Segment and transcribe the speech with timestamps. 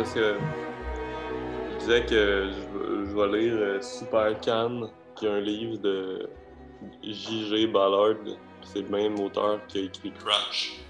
[0.00, 0.34] parce que
[1.74, 6.30] je disais que je, je vais lire euh, Super Can, qui est un livre de
[7.02, 7.66] J.G.
[7.66, 8.16] Ballard.
[8.62, 10.80] C'est le même auteur qui a écrit Crash,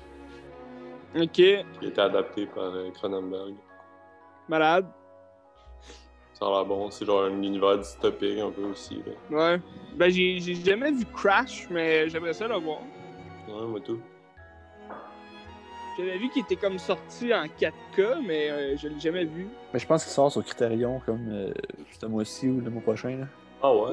[1.16, 3.54] Ok, qui a été adapté par euh, Cronenberg.
[4.48, 4.86] malade.
[6.34, 9.02] Ça a l'air bon, c'est genre un univers dystopique un peu aussi.
[9.04, 9.36] Là.
[9.54, 9.60] Ouais.
[9.96, 12.78] Ben, j'ai j'ai jamais vu Crash, mais j'aimerais ça le voir.
[13.48, 14.00] Ouais, moi tout.
[15.98, 19.48] J'avais vu qu'il était comme sorti en 4K, mais euh, je l'ai jamais vu.
[19.72, 21.52] Mais je pense qu'il sort sur Criterion comme euh,
[22.00, 23.16] ce mois-ci ou le mois prochain.
[23.18, 23.26] Là.
[23.62, 23.90] Ah ouais?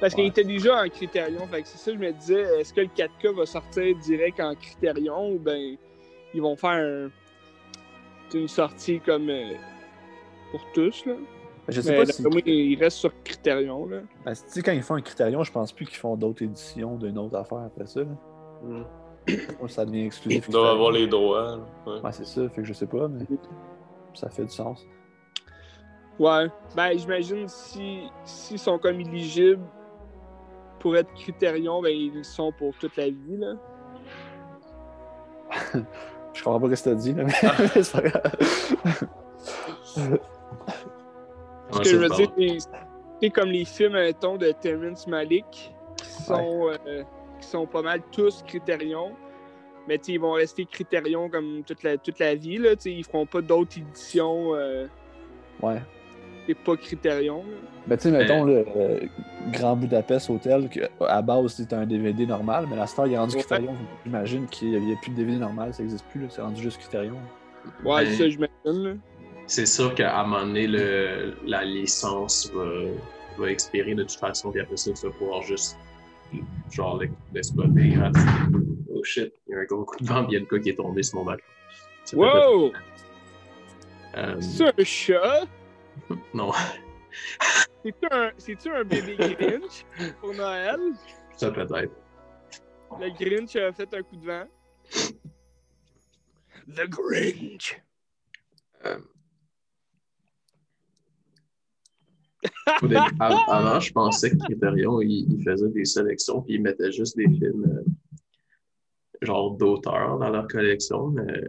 [0.00, 2.80] Parce qu'il était déjà en Criterion, fait que c'est ça, je me disais, est-ce que
[2.82, 5.76] le 4K va sortir direct en Criterion ou ben
[6.32, 7.10] ils vont faire un-
[8.34, 9.54] une sortie comme euh,
[10.52, 11.14] pour tous, là?
[11.66, 12.22] Je sais Mais pas si.
[12.22, 13.98] d'après moi, il reste sur Criterion, là.
[14.24, 16.94] Ben, tu sais, quand ils font un Criterion, je pense plus qu'ils font d'autres éditions
[16.96, 18.00] d'une autre affaire après ça.
[18.00, 18.06] Là.
[19.60, 20.44] Moi, ça devient exclusif.
[20.48, 21.42] Ils doivent avoir les droits.
[21.42, 21.58] là.
[21.86, 22.00] Ouais.
[22.00, 23.24] Ouais, c'est ça, fait que je sais pas, mais
[24.14, 24.84] ça fait du sens.
[26.18, 26.46] Ouais.
[26.76, 29.62] Ben, j'imagine si s'ils sont comme éligibles
[30.80, 33.54] pour être Criterion, ben ils le sont pour toute la vie, là.
[36.34, 37.32] Je comprends pas ce que t'as dit, là, mais
[37.82, 38.32] c'est pas grave.
[41.70, 42.68] Ce que je veux dire, c'est-
[43.20, 47.02] c'est comme les films, mettons, de Terrence Malick, qui sont, euh,
[47.40, 49.12] qui sont pas mal tous Criterion.
[49.86, 52.58] Mais ils vont rester Criterion comme toute la, toute la vie.
[52.58, 54.86] Là, ils feront pas d'autres éditions euh,
[55.62, 55.80] Ouais.
[56.46, 57.38] et pas Criterion.
[57.38, 57.56] là.
[57.86, 59.00] Ben, tu sais, mettons, le euh,
[59.50, 63.18] Grand Budapest Hotel, que, à base, c'est un DVD normal, mais la star, il est
[63.18, 63.40] rendu Ouais.
[63.42, 63.74] Criterion.
[64.04, 66.78] J'imagine qu'il n'y a plus de DVD normal, ça n'existe plus, là, c'est rendu juste
[66.80, 67.16] Criterion.
[67.82, 68.50] Ouais, Ben, ça, j'imagine.
[68.66, 68.92] là.
[69.46, 72.66] C'est sûr qu'à un moment donné, le, la licence va,
[73.38, 75.78] va expirer de toute façon, puis après ça, tu vas pouvoir juste
[76.70, 78.60] genre l'ex- l'exploiter gratuitement.
[78.94, 80.58] Oh shit, il y a un gros coup de vent, il y a le gars
[80.58, 81.02] qui est tombé.
[81.02, 82.70] Ça fait Wow!
[82.70, 82.78] pas-
[84.16, 85.44] Euh, C'est un chat?
[86.34, 86.50] non,
[87.84, 89.84] C'est-tu un, c'est-tu un bébé Grinch
[90.20, 90.78] pour Noël?
[91.36, 91.92] ça peut-être.
[92.98, 94.44] Le Grinch a fait un coup de vent.
[96.74, 97.80] The Grinch!
[98.84, 98.98] Euh,
[102.82, 106.62] au début- av- avant, je pensais que Criterion, il, il faisait des sélections, puis il
[106.62, 107.84] mettait juste des films euh,
[109.22, 111.44] genre d'auteurs dans leur collection, mais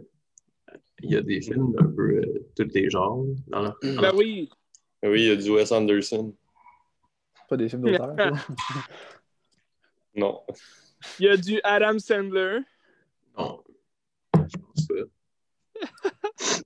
[1.02, 4.02] il y a des films un peu euh, tous les genres dans leur dans Ben
[4.02, 4.50] leur- oui!
[5.02, 6.34] Ah Oui, il y a du Wes Anderson.
[7.48, 8.14] Pas des films d'auteur.
[10.14, 10.42] Non.
[11.20, 12.58] Il y a du Adam Sandler.
[13.38, 13.62] Non,
[14.34, 14.94] je pense pas.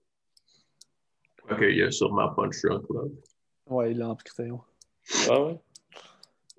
[1.43, 3.13] Quoique, il y a sûrement Punch Drunk Love.
[3.67, 4.61] Ouais, il est en Criterion.
[5.29, 5.61] Ah ouais?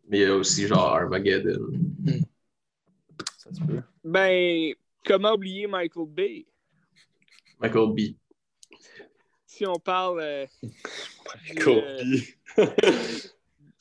[0.07, 1.71] Mais il y a aussi genre Armageddon.
[3.37, 3.81] Ça se peut.
[4.03, 4.73] Ben,
[5.03, 6.45] comment oublier Michael Bay?
[7.59, 7.99] Michael B.
[9.45, 10.45] Si on parle euh,
[11.49, 12.67] du, euh, Kobe.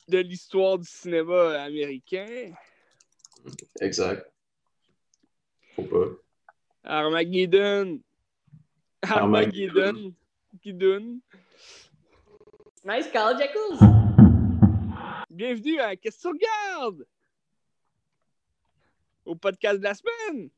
[0.07, 2.53] de l'histoire du cinéma américain,
[3.81, 4.25] Exact.
[5.75, 6.07] Faut pas.
[6.83, 7.99] Armageddon.
[9.01, 10.13] Armageddon.
[10.63, 11.19] Guidoun.
[12.85, 13.79] Nice call, Jackals.
[15.31, 17.05] Bienvenue à Qu'est-ce que tu regardes?
[19.25, 20.49] Au podcast de la semaine.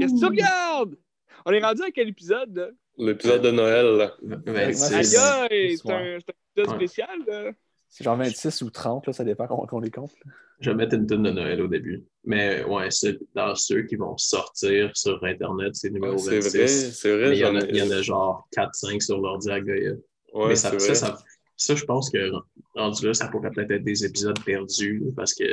[0.00, 0.96] Qu'est-ce que tu regardes?
[1.44, 2.68] On est rendu à quel épisode, là?
[2.98, 4.16] L'épisode de Noël, là.
[4.46, 4.92] Aïe, 26.
[4.94, 6.74] aïe, ce c'est un, épisode Ouais.
[6.74, 7.52] spécial, là.
[7.88, 10.12] C'est genre 26 ou 30, là, ça dépend comment on les compte.
[10.24, 10.32] là.
[10.58, 12.04] Je vais mettre une tonne de Noël au début.
[12.24, 16.56] Mais ouais, c'est dans ceux qui vont sortir sur Internet, c'est numéro Ouais, c'est 26.
[16.56, 17.28] vrai, c'est vrai.
[17.28, 19.92] Mais il y, en a, il y en a genre 4-5 sur l'ordi à Gaïa.
[20.32, 21.18] Ouais, Mais ça, ça, ça,
[21.56, 22.30] ça, je pense que
[22.74, 25.44] rendu là, ça pourrait peut-être être des épisodes perdus là, parce que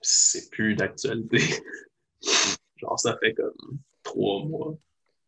[0.00, 1.38] c'est plus d'actualité.
[2.76, 4.74] genre, ça fait comme trois mois.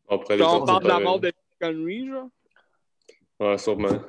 [0.08, 2.28] On pourrait on parle de la mort de Connery, genre.
[3.40, 4.00] Ouais, sûrement.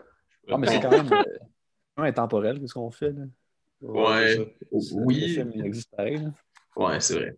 [0.50, 3.24] Ah, mais c'est quand même, euh, intemporel, qu'est-ce qu'on fait, là?
[3.82, 4.38] Ouais.
[4.38, 6.32] Le Oui, film, il existe pareil, là.
[6.76, 7.38] ouais, c'est vrai.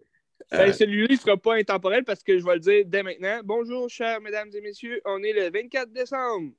[0.51, 3.39] Ben, Euh, celui-là, il sera pas intemporel parce que je vais le dire dès maintenant.
[3.43, 5.01] Bonjour, chers mesdames et messieurs.
[5.05, 6.51] On est le 24 décembre.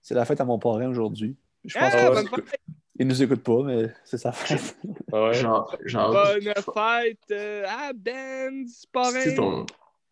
[0.00, 1.36] C'est la fête à mon parrain aujourd'hui.
[1.64, 2.60] Je pense Ah, qu'il bonne fête!
[2.98, 4.76] il nous écoute pas, mais c'est sa fête.
[5.12, 5.32] Ouais.
[5.34, 9.34] genre, genre Bonne fête euh, à Ben, c'est parrain!
[9.36, 9.66] ton,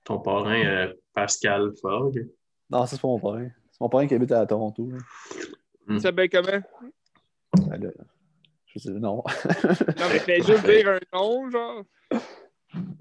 [0.04, 2.28] ton parrain euh, Pascal Fogg.
[2.70, 3.48] non, ça, c'est pas mon parrain.
[3.70, 4.88] C'est mon parrain qui habite à Toronto.
[4.90, 4.98] là.
[5.88, 6.60] Tu s'appelle comment?
[7.66, 7.90] Ben, là,
[8.74, 9.22] je sais, non.
[9.22, 11.84] Non, mais fais juste dire un nom, genre.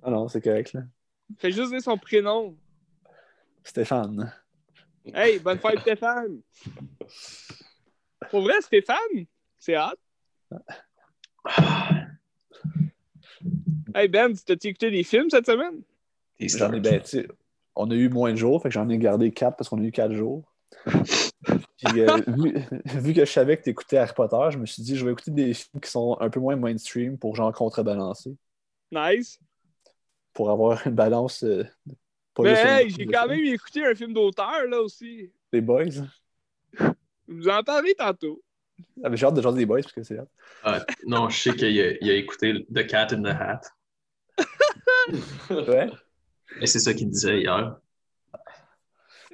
[0.04, 0.82] ah non, c'est correct, là.
[1.38, 2.58] Fais juste dire son prénom.
[3.64, 4.34] Stéphane.
[5.14, 6.42] Hey, bonne fête, Stéphane!
[8.30, 9.26] Pour vrai, Stéphane?
[9.58, 10.00] C'est hâte.
[13.96, 15.82] Hey, Ben, t'as-tu écouté des films cette semaine?
[16.40, 17.02] J'en ai, ben,
[17.76, 19.86] on a eu moins de jours, fait que j'en ai gardé quatre parce qu'on a
[19.86, 20.54] eu quatre jours.
[21.86, 22.54] Puis, euh, vu,
[22.86, 25.12] vu que je savais que tu écoutais Harry Potter, je me suis dit, je vais
[25.12, 28.36] écouter des films qui sont un peu moins mainstream pour genre contrebalancer,
[28.92, 29.40] Nice.
[30.34, 31.44] pour avoir une balance.
[31.44, 31.64] euh,
[32.34, 32.54] pas Mais
[32.84, 35.32] hey, j'ai quand même écouté un film d'auteur, là aussi.
[35.54, 35.86] Des boys.
[37.28, 38.42] Vous en parlez tantôt.
[39.04, 40.30] Ah, mais j'ai hâte de jaser des boys parce que c'est hâte.
[40.64, 43.62] Ah, non, je sais qu'il a, il a écouté The Cat in the Hat.
[45.50, 45.90] Ouais.
[46.62, 47.78] Et c'est ça qu'il disait hier.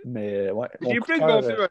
[0.04, 0.68] Mais ouais.
[0.82, 1.68] J'ai plein de bons films.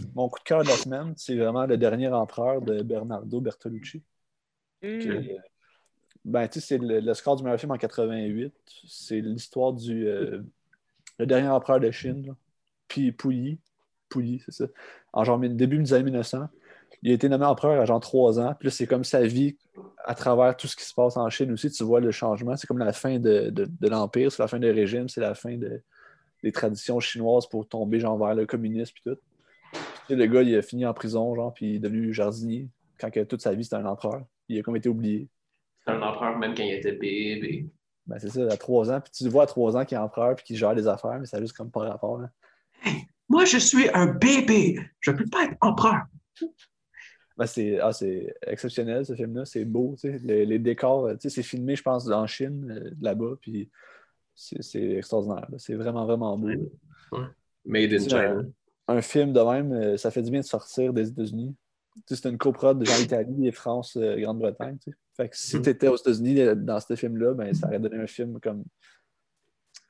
[0.00, 3.40] Euh, Mon coup de cœur de la semaine, c'est vraiment Le Dernier Empereur de Bernardo
[3.40, 4.02] Bertolucci.
[4.82, 4.98] Hmm.
[4.98, 5.22] Que,
[6.24, 8.52] ben, tu sais, c'est le, le score du meilleur film en 88.
[8.86, 10.42] C'est l'histoire du euh,
[11.18, 12.26] le dernier empereur de Chine.
[12.26, 12.32] là.
[12.86, 13.58] Puis Pouilly.
[14.08, 14.66] Pouilly, c'est ça.
[15.12, 16.48] En genre début des années 1900.
[17.02, 18.54] Il a été nommé empereur à genre 3 ans.
[18.58, 19.56] Puis là, c'est comme sa vie
[20.04, 21.70] à travers tout ce qui se passe en Chine aussi.
[21.70, 22.56] Tu vois le changement.
[22.56, 25.34] C'est comme la fin de, de- de l'Empire, c'est la fin du régime, c'est la
[25.34, 25.80] fin de-
[26.42, 29.20] des traditions chinoises pour tomber genre vers le communisme puis tout.
[30.08, 32.14] Puis, tu sais, le gars, il a fini en prison, genre, puis il est devenu
[32.14, 32.70] jardinier.
[32.98, 34.24] Quand que toute sa vie, c'était un empereur.
[34.48, 35.28] Il a comme été oublié.
[35.80, 37.66] C'était un empereur même quand il était bébé.
[38.06, 39.00] Ben, c'est ça, à 3 ans.
[39.02, 41.18] Puis tu le vois à 3 ans qu'il est empereur puis qu'il gère les affaires,
[41.20, 42.18] mais ça a juste comme pas rapport.
[42.18, 42.30] là.
[43.28, 44.80] Moi, je suis un bébé.
[45.00, 46.06] Je ne peux pas être empereur.
[47.36, 49.44] Ben, c'est ah, c'est exceptionnel, ce film-là.
[49.44, 49.94] C'est beau.
[50.00, 50.18] tu sais.
[50.24, 53.36] Les, les décors, tu sais, c'est filmé, je pense, en Chine, euh, là-bas.
[53.42, 53.70] Puis
[54.34, 55.46] c'est extraordinaire.
[55.58, 56.48] C'est vraiment, vraiment beau.
[57.66, 58.42] Made in China.
[58.88, 61.54] Un film de même, euh, ça fait du bien de sortir des États-Unis.
[62.06, 64.78] Tu sais, C'est une coprode de genre Italie et France, euh, Grande-Bretagne.
[64.78, 64.96] tu sais.
[65.16, 65.62] Fait que si Mhm.
[65.62, 68.64] tu étais aux États-Unis euh, dans ce film-là, ben, ça aurait donné un film comme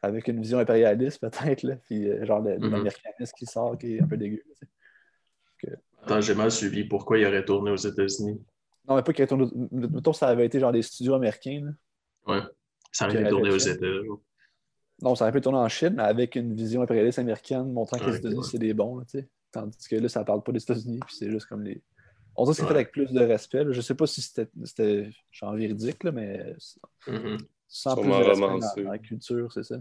[0.03, 1.21] avec une vision impérialiste,
[1.57, 1.63] peut-être.
[1.63, 2.71] là, Puis euh, genre Mhm.
[2.71, 4.43] l'américanisme qui sort, qui est un peu dégueu.
[4.47, 5.77] tu sais.
[6.03, 6.85] Attends, j'ai mal suivi.
[6.85, 8.41] Pourquoi il aurait tourné aux États-Unis?
[8.89, 9.51] Non, mais pas qu'il retourne.
[9.73, 11.61] Mettons que ça avait été genre des studios américains.
[12.27, 12.35] là.
[12.35, 12.43] Ouais.
[12.93, 13.59] Ça aurait été tourné aux.
[13.59, 14.09] États-Unis.
[15.01, 18.07] Non, ça aurait pu tourner en Chine, mais avec une vision impérialiste américaine montrant que
[18.11, 18.99] les États-Unis, c'est des bons.
[18.99, 19.29] là, tu sais.
[19.53, 21.83] Tandis que là, ça parle pas des États-Unis, puis c'est juste comme les.
[22.37, 23.65] On dirait que c'est fait avec plus de respect.
[23.65, 23.73] là.
[23.73, 26.55] Je sais pas si c'était genre véridique, là, mais
[27.07, 27.39] Mhm.
[27.69, 28.85] sans plus de respect romancé.
[28.85, 29.77] dans, la culture, c'est ça.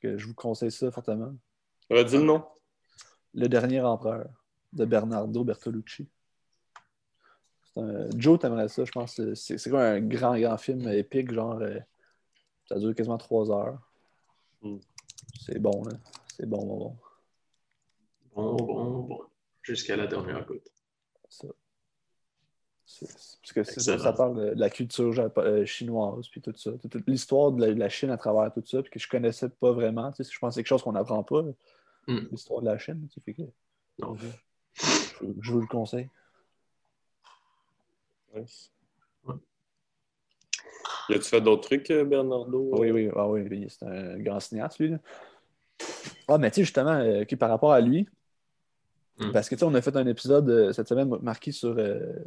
[0.00, 1.34] Que je vous conseille ça fortement.
[1.90, 2.44] Redis le nom.
[3.34, 4.28] Le dernier empereur
[4.72, 6.08] de Bernardo Bertolucci.
[7.76, 8.08] Un...
[8.16, 9.20] Joe, t'aimerais ça, je pense.
[9.34, 11.58] C'est c'est comme un grand, grand film épique, genre.
[11.60, 11.78] euh,
[12.66, 13.78] Ça dure quasiment trois heures.
[14.62, 14.78] Mm.
[15.40, 15.96] C'est bon, là.
[16.36, 16.96] C'est bon, bon, bon.
[18.34, 19.20] Bon, bon, bon.
[19.62, 20.70] Jusqu'à la dernière goutte.
[21.28, 21.48] Ça.
[23.44, 26.72] Parce que ça parle de la culture euh, chinoise, puis tout ça.
[26.78, 29.48] Toute- L'histoire de la, de la Chine à travers tout ça, puis que je connaissais
[29.48, 30.12] pas vraiment.
[30.12, 31.52] Tu sais, je pense que c'est quelque chose qu'on n'apprend pas, là,
[32.08, 32.28] Mm.
[32.30, 33.06] l'histoire de la Chine.
[33.08, 33.42] tu sais, fait que
[33.98, 34.14] Non.
[34.16, 34.26] je,
[35.40, 36.08] je vous le conseille.
[38.34, 38.70] Nice.
[41.08, 42.70] A-tu fait d'autres trucs, euh, Bernardo?
[42.72, 44.90] Oui, oui, ah oui, c'est un grand cinéaste, lui.
[44.90, 44.98] là.
[46.28, 48.08] Ah, mais tu sais, justement, euh, par rapport à lui,
[49.18, 49.32] Mm.
[49.32, 52.18] parce que tu sais, on a fait un épisode euh, cette semaine marqué sur euh,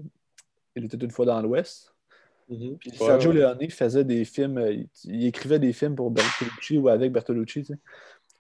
[0.75, 1.93] Il était une fois dans l'Ouest.
[2.49, 2.77] Mhm.
[2.79, 3.37] Puis Ouais, Sergio ouais.
[3.41, 7.63] Leone faisait des films, il, il écrivait des films pour Bertolucci ou avec Bertolucci.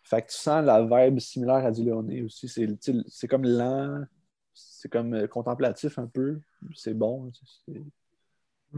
[0.01, 2.49] Fait que tu sens la vibe similaire à du Leone aussi.
[2.49, 4.03] C'est comme lent,
[4.55, 6.39] c'est comme contemplatif un peu.
[6.73, 7.31] C'est bon.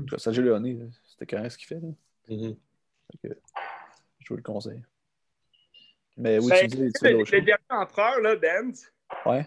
[0.09, 1.79] cas, Sergio Leone, c'était correct ce qu'il fait.
[1.79, 1.89] Là.
[2.29, 2.55] Mhm.
[3.23, 3.27] Que,
[4.19, 4.83] je vous le conseille.
[6.17, 8.91] Mais oui, Ben, tu dis, tu le, le dernier empereur, là, Benz,
[9.25, 9.45] Ouais.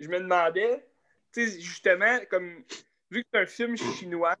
[0.00, 0.86] je me demandais,
[1.32, 2.64] tu sais, justement, comme,
[3.10, 4.36] vu que c'est un film chinois,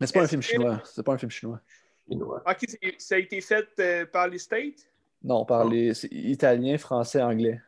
[0.00, 0.82] Mais c'est pas un film que- chinois.
[0.84, 1.60] C'est pas un film chinois.
[2.08, 2.42] Chinois.
[2.46, 2.66] ok,
[2.98, 4.86] ça a été fait euh, par les States?
[5.22, 7.60] Non, par les c'est italien, français, anglais.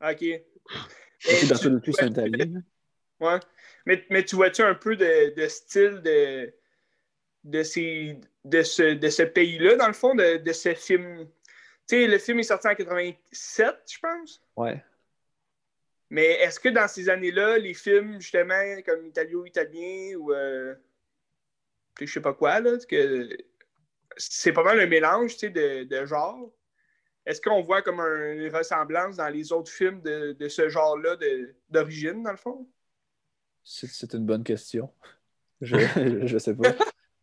[0.00, 0.22] Ok.
[0.22, 0.44] Et
[1.40, 2.44] tu- Bertolucci, c'est un italien.
[2.46, 2.60] là.
[3.34, 3.40] Ouais.
[3.86, 6.52] Mais, mais tu vois-tu un peu de, de style de,
[7.44, 11.26] de, ces, de ce, de ce pays-là, dans le fond, de, de ce film?
[11.88, 14.42] Tu sais, le film est sorti en 87, je pense.
[14.56, 14.82] Ouais.
[16.10, 20.74] Mais est-ce que dans ces années-là, les films, justement, comme italio-italien ou euh,
[22.00, 23.28] je sais pas quoi, là, que
[24.16, 26.50] c'est pas mal un mélange tu sais, de, de genres.
[27.26, 31.16] Est-ce qu'on voit comme un- une ressemblance dans les autres films de, de ce genre-là
[31.68, 32.66] d'origine, dans le fond?
[33.70, 34.90] C'est une bonne question.
[35.60, 35.76] Je,
[36.26, 36.72] je sais pas.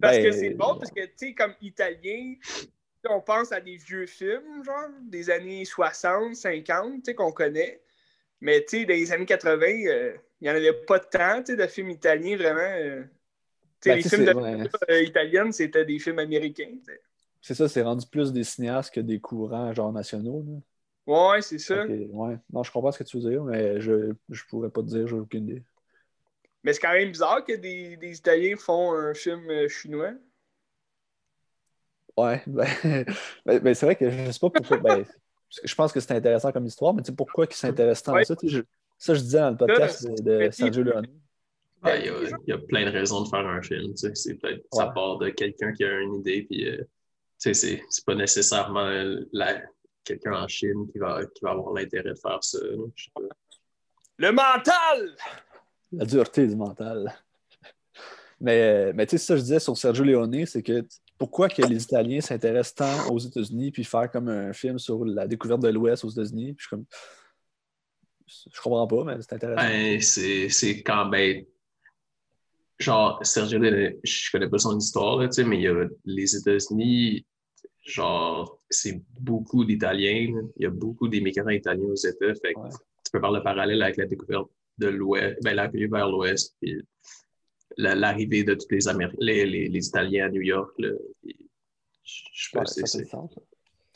[0.00, 2.34] Parce Ben, que c'est bon, parce que, tu sais, comme italien,
[3.08, 7.80] on pense à des vieux films, genre, des années 60, 50, tu sais, qu'on connaît.
[8.40, 11.52] Mais, tu sais, dans les années 80, euh, il n'y en avait pas tant, tu
[11.52, 12.60] sais, de films italiens, vraiment.
[12.60, 13.04] euh.
[13.80, 14.68] Tu sais, Ben, les films de ouais.
[14.90, 17.00] euh, italiennes, c'était des films américains, tu sais.
[17.40, 20.44] C'est ça, c'est rendu plus des cinéastes que des courants genre nationaux.
[20.46, 20.60] là.
[21.06, 21.84] Ouais, c'est ça.
[21.86, 22.36] Ouais.
[22.52, 25.06] Non, je comprends ce que tu veux dire, mais je, je pourrais pas te dire,
[25.06, 25.62] j'ai aucune idée.
[26.62, 30.12] Mais c'est quand même bizarre que des, des Italiens font un film euh, chinois.
[32.16, 32.66] Ouais, ben,
[33.44, 34.78] ben, ben, c'est vrai que je sais pas pourquoi.
[34.78, 35.04] Ben,
[35.62, 38.16] je pense que c'est intéressant comme histoire, mais tu sais pourquoi il s'intéresse tant à
[38.16, 38.24] Ouais.
[38.24, 38.34] ça?
[38.42, 38.62] je-
[38.96, 41.06] ça, je disais dans le podcast de, de Sergio Leone.
[41.86, 43.90] Il y, a, il y a plein de raisons de faire un film.
[43.92, 44.14] tu sais.
[44.14, 46.84] C'est peut-être ça part de quelqu'un qui a une idée, puis euh, tu
[47.38, 48.88] sais, c'est c'est pas nécessairement
[49.32, 49.60] la-
[50.04, 52.58] quelqu'un en Chine qui va, qui va avoir l'intérêt de faire ça.
[52.58, 52.84] là.
[52.94, 53.22] Je sais pas.
[54.16, 55.16] Le mental!
[55.92, 57.12] La dureté du mental.
[58.40, 60.84] Mais, mais tu sais, ça, je disais sur Sergio Leone, c'est que
[61.18, 65.26] pourquoi que les Italiens s'intéressent tant aux États-Unis puis faire comme un film sur la
[65.26, 66.54] découverte de l'Ouest aux États-Unis?
[66.58, 66.84] Je suis comme.
[68.26, 69.62] Je comprends pas, mais c'est intéressant.
[69.62, 71.44] Ben, c'est c'est quand ben.
[72.78, 75.86] Genre, Sergio Leone, je connais pas son histoire, là, tu sais, mais il y a
[76.04, 77.24] les États-Unis,
[77.84, 80.42] genre, c'est beaucoup d'Italiens.
[80.56, 82.34] Il y a beaucoup d'immigrants italiens aux États.
[82.34, 82.68] Fait que Ouais.
[83.04, 86.76] tu peux faire le parallèle avec la découverte de l'Ouest, ben, l'arrivée vers l'Ouest, puis
[87.76, 90.72] la- l'arrivée de tous les, Améri- les, les, les Italiens à New York.
[90.78, 90.90] Là,
[92.04, 92.98] je pas Ouais, si ça c'est.
[92.98, 93.38] fait du sens.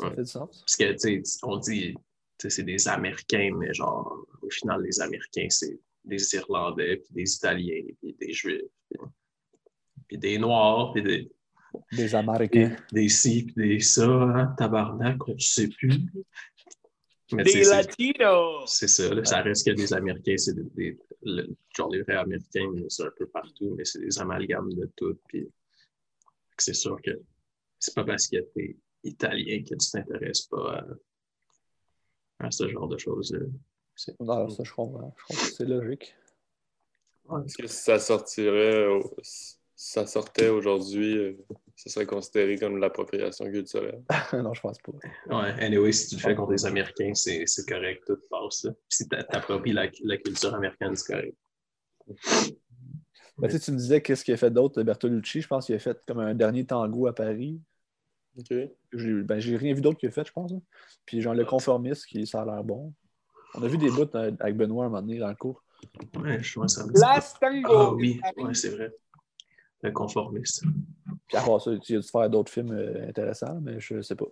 [0.00, 0.60] Ça fait du sens.
[0.60, 1.94] Parce que, tu sais, on dit,
[2.38, 7.82] c'est des Américains, mais genre, au final, les Américains, c'est des Irlandais, puis des Italiens,
[8.00, 9.00] puis des Juifs, puis,
[10.06, 11.30] puis des Noirs, puis des,
[11.92, 12.76] Des des, Américains.
[12.92, 16.00] des ci, puis des ça, hein, tabarnak, on ne sait plus.
[17.32, 18.72] Mais Des Latinos!
[18.74, 22.16] c'est ça, là, ça reste que des Américains, c'est des, des- le- genre les vrais
[22.16, 25.18] Américains, mais c'est un peu partout, mais c'est des amalgames de tout.
[25.28, 25.46] Puis
[26.56, 27.10] c'est sûr que
[27.78, 30.84] c'est pas parce que t'es italien que tu t'intéresses pas
[32.40, 33.36] à, à ce genre de choses.
[34.20, 35.14] Non, ça, je comprends.
[35.18, 35.44] Je comprends.
[35.54, 36.14] C'est logique.
[37.44, 39.14] Est-ce que ça sortirait, au-
[39.80, 41.32] ça sortait aujourd'hui, euh,
[41.76, 44.02] ça serait considéré comme l'appropriation culturelle?
[44.32, 44.92] non, je pense pas.
[45.26, 48.64] Ouais, anyway, si tu le fais contre les Américains, c'est c'est correct, tout passe.
[48.64, 48.72] là.
[48.88, 51.36] Si t'a- t'appropries la, la culture américaine, c'est correct.
[53.38, 55.42] Ben, tu me disais qu'est-ce qu'il a fait d'autre, Bertolucci?
[55.42, 57.60] Je pense qu'il a fait comme un dernier tango à Paris.
[58.36, 58.52] OK.
[58.92, 60.52] J'ai ben, j'ai rien vu d'autre qu'il a fait, je pense.
[60.52, 60.60] hein.
[61.06, 62.92] Puis genre le conformiste, qui ça a l'air bon.
[63.54, 65.62] On a vu des bouts euh, avec Benoît un moment donné dans le cours.
[66.16, 67.68] Ouais, je pense que ça me dit- Last Tango!
[67.72, 68.92] Ah oui, ouais, c'est vrai.
[69.82, 70.64] Le conformiste.
[71.28, 74.16] Puis à part ça, il a dû faire d'autres films euh, intéressants, mais je sais
[74.16, 74.26] pas.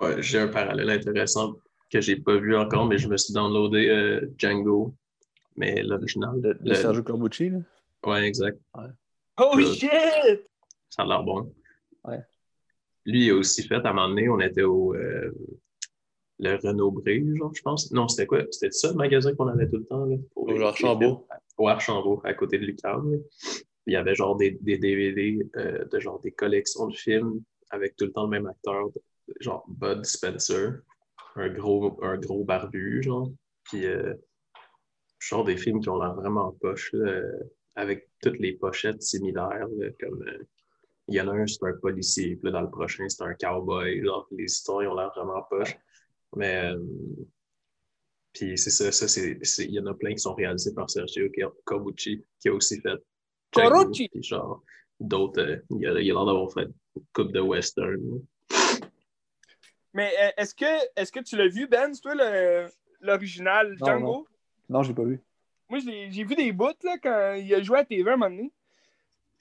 [0.00, 1.54] Ouais, j'ai un parallèle intéressant
[1.90, 4.94] que j'ai pas vu encore, mais je me suis downloadé euh, Django,
[5.56, 6.40] mais l'original.
[6.40, 7.58] De, Le- Sergio Corbucci, là?
[8.06, 8.58] Ouais, exact.
[9.38, 9.90] Oh Le- shit!
[10.88, 11.52] Ça a l'air bon.
[12.04, 12.20] Ouais.
[13.06, 15.32] Lui, il a aussi fait, à un moment donné, on était au euh,
[16.42, 17.90] le Renault Bré, genre, je pense.
[17.92, 18.42] Non, c'était quoi?
[18.50, 20.04] C'était ça le magasin qu'on avait tout le temps?
[20.06, 21.26] Là, pour Au les- Archambault.
[21.30, 21.36] les?
[21.58, 23.12] Au Archambault, à côté de l'UQAM.
[23.12, 23.18] là.
[23.86, 27.96] Il y avait genre des, des DVD euh, de genre des collections de films avec
[27.96, 28.88] tout le temps le même acteur,
[29.40, 30.80] genre Bud Spencer,
[31.36, 33.30] un gros, un gros barbu, genre.
[33.64, 34.14] Puis, euh,
[35.18, 37.38] genre des films qui ont l'air vraiment poche, là, euh,
[37.76, 40.22] avec toutes les pochettes similaires, là, comme.
[40.22, 40.42] euh,
[41.08, 43.34] il y en a un, c'est un policier, puis là, dans le prochain, c'est un
[43.34, 44.00] cowboy.
[44.04, 45.76] Genre, les histoires, ils ont l'air vraiment poche.
[46.36, 46.70] Mais.
[46.72, 46.78] euh,
[48.32, 50.88] puis c'est ça, ça c'est, c'est- il y en a plein qui sont réalisés par
[50.88, 51.28] Sergio
[51.64, 52.96] Corbucci, qui a aussi fait.
[53.52, 54.08] Corbucci!
[54.08, 54.62] Puis genre,
[55.00, 56.62] d'autres, euh, il y a il a l'air d'avoir fait
[56.96, 58.00] une coupe de western.
[59.92, 60.64] Mais euh, est-ce que,
[60.96, 61.92] est-ce que tu l'as vu, Ben?
[62.00, 62.68] Toi le-
[63.00, 64.06] l'original Non, Django?
[64.06, 64.26] non.
[64.68, 65.20] Non, j'ai pas vu.
[65.68, 68.30] Moi, j'ai j'ai vu des bouts là, quand il a joué à TV un moment
[68.30, 68.52] donné.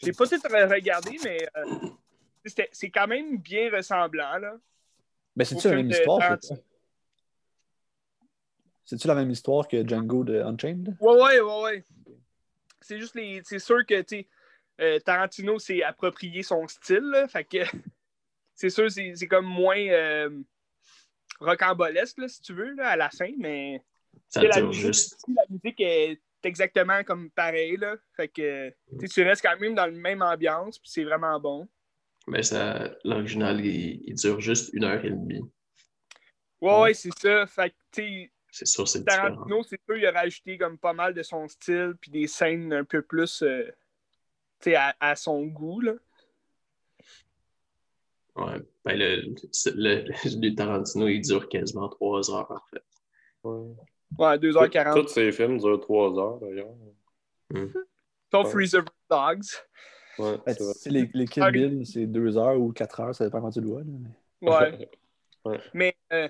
[0.02, 1.90] J'ai pas tout regardé, mais euh,
[2.46, 4.38] c'était- c'est quand même bien ressemblant.
[4.38, 4.58] Là.
[5.36, 6.38] Mais c'est-tu la film même histoire?
[6.42, 6.64] C'est-
[8.90, 10.98] C'est-tu la même histoire que Django de Unchained?
[11.00, 11.86] Ouais, ouais, ouais, ouais.
[12.82, 13.40] C'est juste les.
[13.44, 14.28] C'est sûr que, tu sais,
[14.82, 17.58] euh, Tarantino s'est approprié son style, là, fait que
[18.56, 20.42] c'est sûr, c'est c'est comme moins euh,
[21.40, 23.84] rocambolesque, là, si tu veux, là, à la fin, mais
[24.28, 24.86] Ça C'est la dure musique.
[24.88, 25.24] juste.
[25.28, 27.96] la musique est exactement comme pareil, là.
[28.16, 28.70] Fait que
[29.00, 31.68] tu sais, tu restes quand même dans la même ambiance, puis c'est vraiment bon.
[32.26, 35.42] Mais ça, l'original, il, il dure juste une heure et demie.
[36.60, 37.46] Ouais, ouais, c'est ça.
[37.46, 39.30] Fait que, tu sais, C'est sûr, c'est différent.
[39.30, 42.74] Tarantino, c'est sûr, il a rajouté comme pas mal de son style, puis des scènes
[42.74, 43.64] un peu plus, euh,
[44.60, 45.94] tu sais, à, à son goût, là.
[48.36, 48.62] Ouais.
[48.86, 50.04] Ben, le, le,
[50.50, 52.84] le Tarantino, il dure quasiment trois heures, en fait.
[53.44, 53.76] Ouais.
[54.18, 54.94] Ouais, 2h40.
[55.02, 56.74] Tous ces films durent 3 heures, d'ailleurs.
[58.32, 58.62] Sauf Ouais.
[58.64, 59.46] Reservoir Dogs.
[60.18, 60.56] Ouais, Ben,
[60.88, 63.62] les, les Kill Ah, Bill, c'est deux heures ou quatre heures, ça dépend quand tu
[63.62, 63.82] le vois.
[63.82, 63.86] là,
[64.42, 64.90] mais- Ouais.
[65.46, 65.60] Ouais.
[65.74, 66.28] Mais, euh,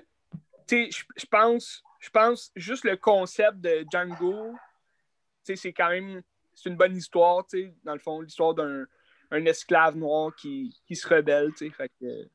[0.68, 4.54] tu sais, je- je pense, je pense juste le concept de Django,
[5.44, 6.22] c'est quand même,
[6.54, 7.44] c'est une bonne histoire,
[7.84, 8.86] dans le fond, l'histoire d'un
[9.30, 12.28] un esclave noir qui, qui se rebelle, tu fait que,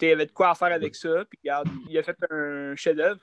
[0.00, 2.74] il y avait de quoi à faire avec ça, puis regarde, il a fait un
[2.74, 3.20] chef-d'œuvre.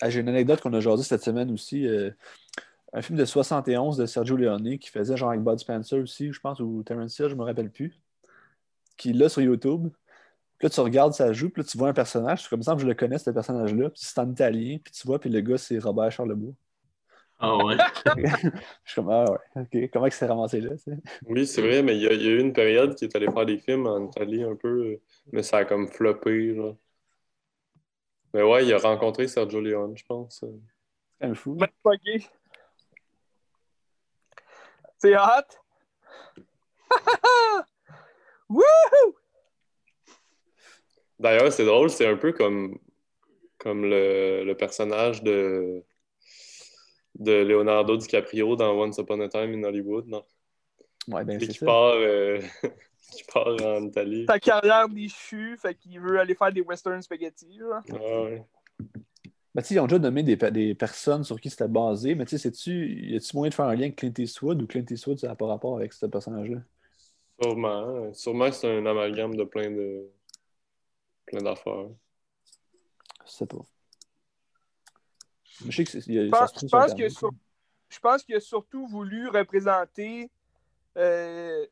[0.00, 1.86] Ah, J'ai une anecdote qu'on a jasé cette semaine aussi.
[1.86, 2.10] euh,
[2.92, 6.40] un film de 71 de Sergio Leone qui faisait genre avec Bud Spencer aussi, je
[6.40, 7.98] pense, ou Terrence Hill, je me rappelle plus.
[8.96, 9.88] Qui là sur YouTube.
[10.64, 12.44] Puis là, tu regardes, ça joue, puis là, tu vois un personnage.
[12.44, 13.90] C'est comme ça que je le connais, ce personnage-là.
[13.90, 16.54] Puis c'est en italien, puis tu vois, puis le gars, c'est Robert Charlebois.
[17.38, 17.76] Ah ouais?
[18.16, 19.90] je suis comme, ah ouais, ok.
[19.92, 20.96] Comment il s'est ramassé là, tu sais?
[21.26, 23.14] Oui, c'est vrai, mais il y, a, il y a eu une période qui est
[23.14, 24.98] allé faire des films en Italie un peu,
[25.32, 26.54] mais ça a comme floppé.
[26.54, 26.72] Là.
[28.32, 30.38] Mais ouais, il a rencontré Sergio Leone, je pense.
[30.40, 31.58] C'est même fou.
[34.96, 35.60] C'est hot.
[38.48, 39.23] Wouhou!
[41.24, 42.78] D'ailleurs, c'est drôle, c'est un peu comme,
[43.56, 45.82] comme le, le personnage de,
[47.18, 50.22] de Leonardo DiCaprio dans Once Upon a Time in Hollywood, non?
[51.08, 51.64] Ouais, ben Et c'est qui ça.
[51.64, 52.38] part, euh,
[53.10, 54.26] qui part en Italie.
[54.28, 57.56] Sa carrière déchue, fait qu'il veut aller faire des western spaghetti.
[57.58, 57.82] Là.
[57.90, 58.44] Ah ouais.
[59.54, 62.26] Ben, tu sais, ils ont déjà nommé des, des personnes sur qui c'était basé, mais
[62.26, 64.84] tu sais, sais-tu, y a-tu moyen de faire un lien avec Clint Eastwood ou Clint
[64.90, 66.58] Eastwood, ça n'a pas rapport avec ce personnage-là?
[67.40, 68.12] Sûrement.
[68.12, 70.10] Sûrement que c'est un amalgame de plein de
[71.38, 71.88] plein d'affaires.
[73.26, 73.58] Je sais pas.
[75.64, 80.30] Je sais que c'est- y a- Je pense, je qu'il a surtout voulu représenter
[80.96, 81.66] euh,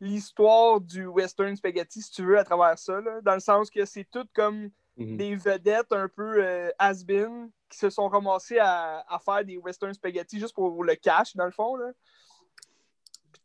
[0.00, 3.00] l'histoire du western spaghetti, si tu veux, à travers ça.
[3.00, 3.20] là.
[3.22, 5.16] dans le sens que c'est tout comme Mhm.
[5.16, 9.92] des vedettes un peu euh, has-been qui se sont ramassés à, à faire des western
[9.94, 11.74] spaghetti juste pour le cash, dans le fond.
[11.76, 11.90] Là.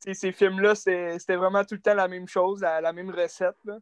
[0.03, 3.09] Puis, ces films-là, c'était c'était vraiment tout le temps la même chose, la, la même
[3.09, 3.57] recette.
[3.65, 3.79] Là.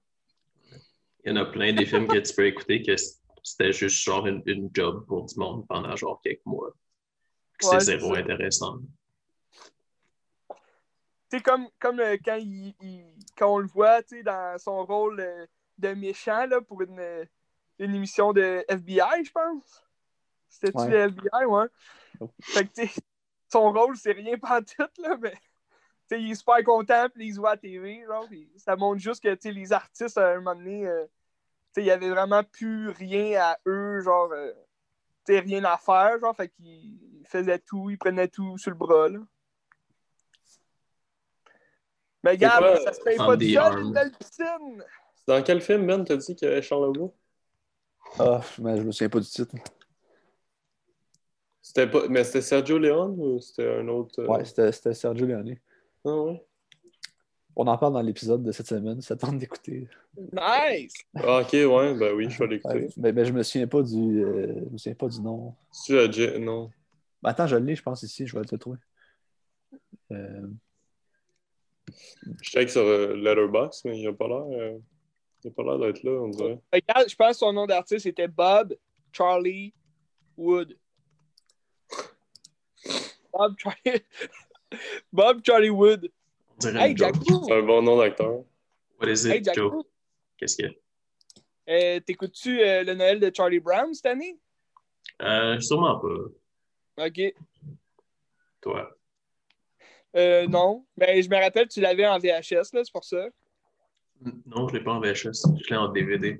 [1.25, 2.95] Il y en a plein des films que tu peux écouter que
[3.43, 6.71] c'était juste genre une, une job pour du monde pendant genre quelques mois.
[7.57, 8.21] Que Ouais, c'est c'est zéro ça.
[8.21, 8.77] intéressant.
[11.29, 14.57] Tu sais, comme, comme euh, quand, il, il- quand on le voit tu sais, dans
[14.59, 15.45] son rôle euh,
[15.79, 17.25] de méchant là, pour une, euh,
[17.79, 19.83] une émission de FBI, je pense.
[20.47, 20.89] C'était-tu Ouais.
[20.89, 21.65] le FBI, ouais?
[22.19, 22.29] Oh.
[22.43, 23.01] Fait que, tu sais,
[23.51, 25.37] son rôle, c'est rien pantoute, là, mais tu
[26.09, 29.23] sais, il est super content, puis il se voit à TV, genre, ça montre juste
[29.23, 31.05] que, tu sais, les artistes, à un moment donné, euh,
[31.81, 34.51] il y avait vraiment plus rien à eux, genre, euh,
[35.25, 38.77] tu sais, rien à faire, genre, fait qu'ils faisaient tout, ils prenaient tout sur le
[38.77, 39.19] bras, là.
[42.23, 43.79] Mais regarde, ça se paye on pas arm?
[43.79, 44.83] une belle piscine!
[45.15, 47.13] C'est dans quel film, Ben, t'as dit qu'il y avait Charles Legault?
[48.17, 49.55] Ah, mais je me souviens pas du titre.
[51.61, 52.07] C'était pas...
[52.07, 54.21] Mais c'était Sergio Leone ou c'était un autre?
[54.21, 54.27] euh?
[54.27, 55.55] Ouais, c'était c'était Sergio Leone.
[56.05, 56.45] Ah ouais?
[57.57, 59.87] On en parle dans l'épisode de cette semaine, ça tente d'écouter.
[60.17, 60.93] Nice!
[61.15, 62.75] Ah, ok, ouais, ben oui, je vais l'écouter.
[62.85, 64.23] Ouais, mais, mais je me souviens pas du.
[64.23, 65.55] euh, je me souviens pas du nom.
[65.85, 66.27] Tu as dit...
[66.39, 66.69] Non.
[67.21, 68.77] Ben, attends, je l'ai, je pense ici, je vais te le trouver.
[70.11, 70.47] Euh,
[72.41, 74.43] Je check sur euh, Letterboxd, mais il a pas l'air...
[74.51, 74.77] euh,
[75.43, 76.59] Il a pas l'air d'être là, on dirait.
[76.73, 78.75] Regarde, je pense que son nom d'artiste était Bob
[79.13, 79.73] Charlie
[80.37, 80.77] Wood.
[83.33, 84.01] Bob Charlie,
[85.13, 86.11] Bob Charlie Wood.
[86.55, 86.97] On dirait Hey.
[86.97, 87.43] Jacko!
[87.47, 88.43] C'est un bon nom d'acteur.
[88.99, 89.55] What is Hey, it, Joe?
[89.55, 89.87] Jacko!
[90.37, 90.67] Qu'est-ce que
[91.69, 94.37] Euh, T'écoutes-tu euh, le Noël de Charlie Brown cette année?
[95.21, 97.05] euh, Sûrement pas.
[97.07, 97.33] Ok.
[98.61, 98.97] Toi.
[100.15, 100.85] Euh, non.
[100.97, 103.27] Mais je me rappelle, tu l'avais en VHS, là, c'est pour ça.
[104.45, 105.43] Non, je l'ai pas en VHS.
[105.61, 106.37] Je l'ai en DVD.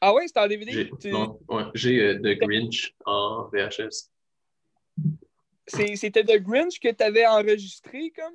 [0.00, 0.72] Ah ouais, c'était en DVD?
[0.72, 4.08] J'ai Tu- non, ouais, j'ai euh, The Grinch en VHS.
[5.66, 8.34] c'est- C'était The Grinch que t'avais enregistré, comme?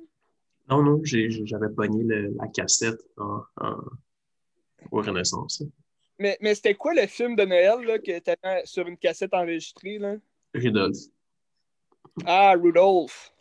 [0.68, 3.78] Non, non, j'avais pogné le- la cassette en, en-
[4.90, 5.62] au Renaissance.
[6.18, 9.98] Mais, mais c'était quoi le film de Noël là, que t'avais sur une cassette enregistrée,
[9.98, 10.16] là?
[10.54, 10.96] Rudolph.
[12.24, 13.32] Ah, Rudolph.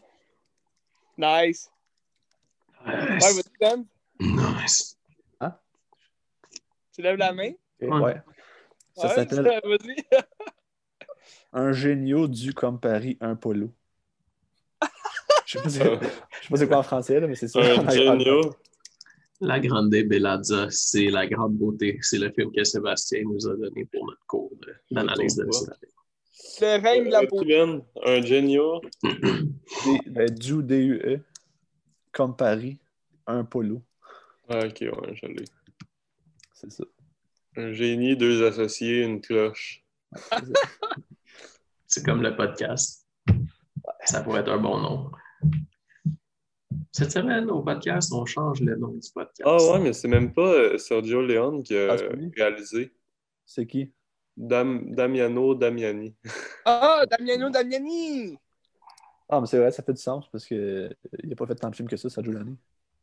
[1.17, 1.71] Nice.
[2.85, 3.35] Ouais, Nice.
[3.35, 3.85] vas-y, Ben.
[4.19, 4.97] nice.
[6.93, 7.51] Tu lèves la main?
[7.81, 8.01] ok, Ouais.
[8.03, 8.21] ouais.
[8.95, 9.95] Ça Ouais, s'appelle Vas-y.
[11.53, 13.73] Un génio du comme Paris, un polo.
[15.63, 15.99] Je sais pas
[16.41, 17.59] si- pas c'est quoi en français, là, mais c'est ça.
[17.61, 18.55] Un génio.
[19.41, 21.99] La Grande Bellazza, c'est la grande beauté.
[22.01, 24.51] C'est le film que Sébastien nous a donné pour notre cours
[24.89, 25.89] d'analyse de trouve scénario.
[26.61, 27.55] Le règne de la Euh, beauté.
[28.05, 28.21] Un
[30.07, 31.19] ben, du D-U-E,
[32.13, 32.77] comme Paris,
[33.27, 33.81] un polo.
[34.47, 35.45] Ah, ok, ouais, je l'ai.
[36.53, 36.83] C'est ça.
[37.57, 39.83] Un génie, deux associés, une cloche.
[41.87, 43.05] C'est comme le podcast.
[44.05, 45.11] Ça pourrait être un bon nom.
[46.91, 49.41] Cette semaine, au podcast, on change le nom du podcast.
[49.45, 51.97] Ah ouais, mais c'est même pas euh, Sergio Leone qui a Ah,
[52.36, 52.93] réalisé.
[53.45, 53.91] C'est qui?
[54.38, 56.15] Dam- Damiano Damiani.
[56.65, 58.38] Ah, Damiano Damiani!
[59.29, 60.89] Ah, mais c'est vrai, ça fait du sens parce que
[61.23, 62.55] il a pas fait tant de films que ça, ça joue l'année.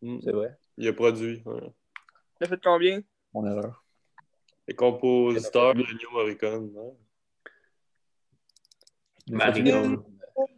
[0.03, 0.19] Mm.
[0.23, 0.57] C'est vrai.
[0.79, 1.43] Il a produit.
[1.45, 1.73] ouais.
[2.39, 3.01] T'as fait combien?
[3.35, 3.85] Mon erreur.
[4.69, 6.73] Et compositeur de Ennio Morricone.
[6.79, 6.91] hein.
[9.27, 9.37] Il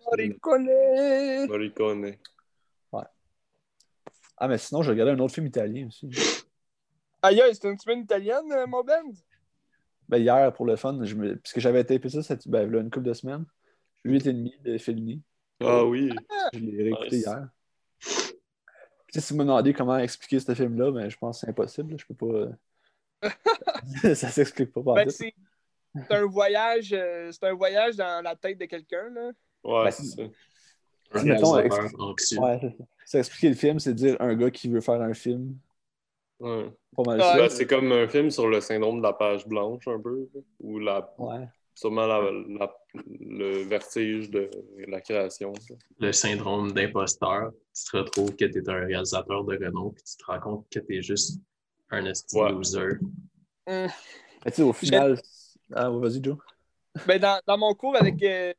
[0.07, 1.47] Morricone!
[1.49, 2.17] Morricone.
[4.37, 6.11] Ah, mais sinon, j'ai regardé un autre film italien aussi.
[7.23, 9.05] Aïe, aïe, c'est une semaine italienne, euh, mon Ben?
[10.09, 11.37] Ben, hier, pour le fun, je me...
[11.37, 12.49] puisque j'avais tapé ça cette...
[12.49, 13.45] ben, là, une couple de semaines.
[14.05, 15.23] 8,5 de Fellini.
[15.61, 16.11] Ah oui.
[16.53, 17.27] Je l'ai réécouté Nice.
[17.27, 17.49] hier.
[19.07, 21.97] Puis, si vous me demandez comment expliquer ce film-là, ben, je pense que c'est impossible.
[21.97, 22.27] Je peux pas.
[22.27, 25.33] euh, ça s'explique pas par Ben, c'est
[26.11, 29.31] un voyage, euh, c'est un voyage dans la tête de quelqu'un, là.
[29.65, 30.23] Ouais, Ben, c'est ça.
[31.13, 31.55] Un Si, mettons.
[31.57, 31.69] Ouais,
[32.17, 32.37] c'est
[33.07, 33.19] ça.
[33.19, 35.57] Expliquer le film, c'est dire un gars qui veut faire un film.
[36.41, 36.71] Ouais.
[36.99, 40.29] Ben, c'est comme un film sur le syndrome de la page blanche, un peu.
[40.61, 41.49] Ou la, Ouais.
[41.75, 42.21] sûrement la,
[42.59, 42.77] la-
[43.21, 44.51] le vertige de
[44.89, 45.53] la création.
[45.55, 45.75] ça.
[45.99, 47.53] Le syndrome d'imposteur.
[47.75, 50.67] Tu te retrouves que tu es un réalisateur de renom, puis tu te rends compte
[50.71, 51.41] que tu es juste
[51.91, 52.51] un esti Ouais.
[52.53, 52.99] loser.
[53.67, 53.89] Hum.
[54.45, 55.21] Mais tu sais, au final.
[55.73, 56.37] Ah, vas-y, Joe.
[57.07, 58.53] Ben, dans, dans mon cours avec euh,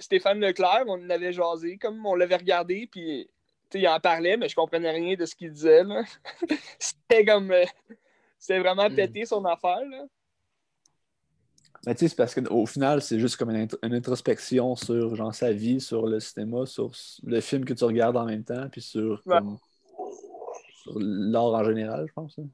[0.00, 3.28] Stéphane Leclerc, on en avait jasé, comme on l'avait regardé, puis
[3.74, 5.82] il en parlait, mais je comprenais rien de ce qu'il disait.
[6.78, 7.50] C'était comme.
[7.50, 7.64] euh,
[8.38, 8.94] C'était vraiment Mm.
[8.94, 9.80] pété son affaire.
[9.88, 10.04] Là.
[11.86, 15.16] Mais tu sais, c'est parce qu'au final, c'est juste comme une, int- une introspection sur
[15.16, 16.92] genre, sa vie, sur le cinéma, sur
[17.24, 19.38] le film que tu regardes en même temps, puis sur, Ouais.
[19.38, 19.58] comme,
[20.82, 22.38] sur l'art en général, je pense.
[22.38, 22.46] hein.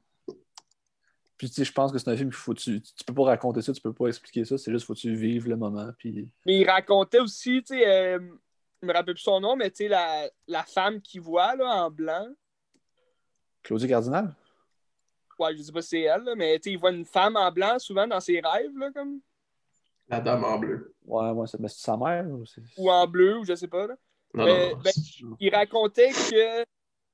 [1.39, 3.23] Puis tu sais, je pense que c'est un film qu'il faut tu, tu peux pas
[3.23, 5.89] raconter ça, tu peux pas expliquer ça, c'est juste faut que tu vives le moment.
[5.97, 8.19] Puis Mais il racontait aussi, tu sais, euh,
[8.81, 11.85] je me rappelle plus son nom, mais tu sais, la, la femme qui voit là,
[11.85, 12.27] en blanc.
[13.63, 14.35] Claudie Cardinal?
[15.39, 17.37] Ouais, je sais pas si c'est elle, là, mais tu sais, il voit une femme
[17.37, 19.21] en blanc souvent dans ses rêves, là, comme.
[20.09, 20.93] La dame en bleu.
[21.05, 22.27] Ouais, ouais, c'est mais c'est sa mère.
[22.27, 23.87] ou c'est- Ou en bleu, ou je sais pas.
[23.87, 23.95] Là.
[24.33, 24.81] Non, Mais, non, non.
[24.83, 24.93] ben,
[25.39, 26.65] il racontait que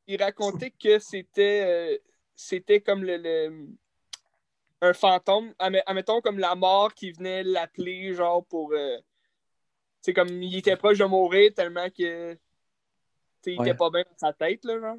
[0.08, 1.98] il racontait que c'était euh,
[2.36, 3.68] c'était comme le, le-
[4.86, 9.04] un fantôme Admet- admettons comme la mort qui venait l'appeler genre pour euh, tu
[10.02, 12.40] sais comme il était proche de mourir tellement que tu
[13.42, 13.68] sais, il Ouais.
[13.68, 14.98] était pas bien dans sa tête là genre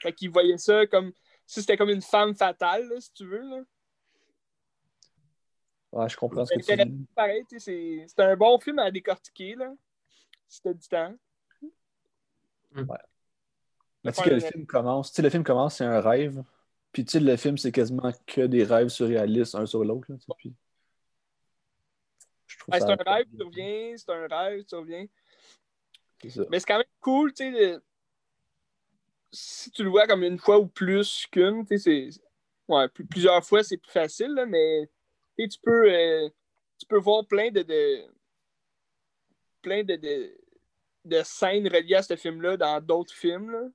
[0.00, 1.12] fait qu'il voyait ça comme
[1.46, 3.60] si c'était comme une femme fatale là, si tu veux là.
[5.92, 7.06] Ouais, je comprends ce que tu dis.
[7.14, 9.72] pareil c'est un bon film à décortiquer là
[10.48, 11.14] si t'as du temps
[14.04, 16.42] Mais tu sais que le film commence, tu sais, le film commence, c'est un rêve.
[16.94, 20.06] Puis tu sais, le film, c'est quasiment que des rêves surréalistes, un sur l'autre.
[20.38, 20.54] puis-
[22.68, 25.06] Ouais, c'est un rêve, tu reviens, c'est un rêve, tu reviens.
[26.30, 26.44] Ça.
[26.50, 27.78] Mais c'est quand même cool, tu sais,
[29.32, 32.08] si tu le vois comme une fois ou plus qu'une, tu sais.
[32.68, 34.88] Ouais, plus- plusieurs fois, c'est plus facile, là, mais
[35.36, 36.28] tu peux, euh,
[36.78, 37.62] tu peux voir plein de...
[37.62, 38.06] de-
[39.60, 40.38] plein de, de,
[41.06, 43.68] de scènes reliées à ce film-là dans d'autres films, là.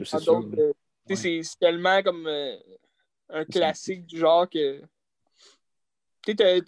[0.00, 0.74] Ah, c'est sûr.
[1.16, 2.56] C'est- tellement comme euh,
[3.30, 4.82] un classique du genre que...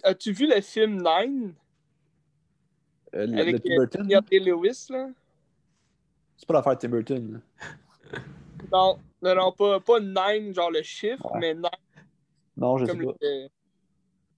[0.03, 1.53] As-tu vu le film Nine?
[3.13, 5.09] Euh, le, avec le Tim euh, Burton, Daniel Day-Lewis, là?
[6.37, 7.33] c'est pas l'affaire de Tim Burton.
[7.33, 8.19] là.
[8.71, 11.39] Non, non, non, pas, pas nine, genre le chiffre, Ouais.
[11.39, 11.69] mais nine
[12.57, 13.13] Non, je sais pas.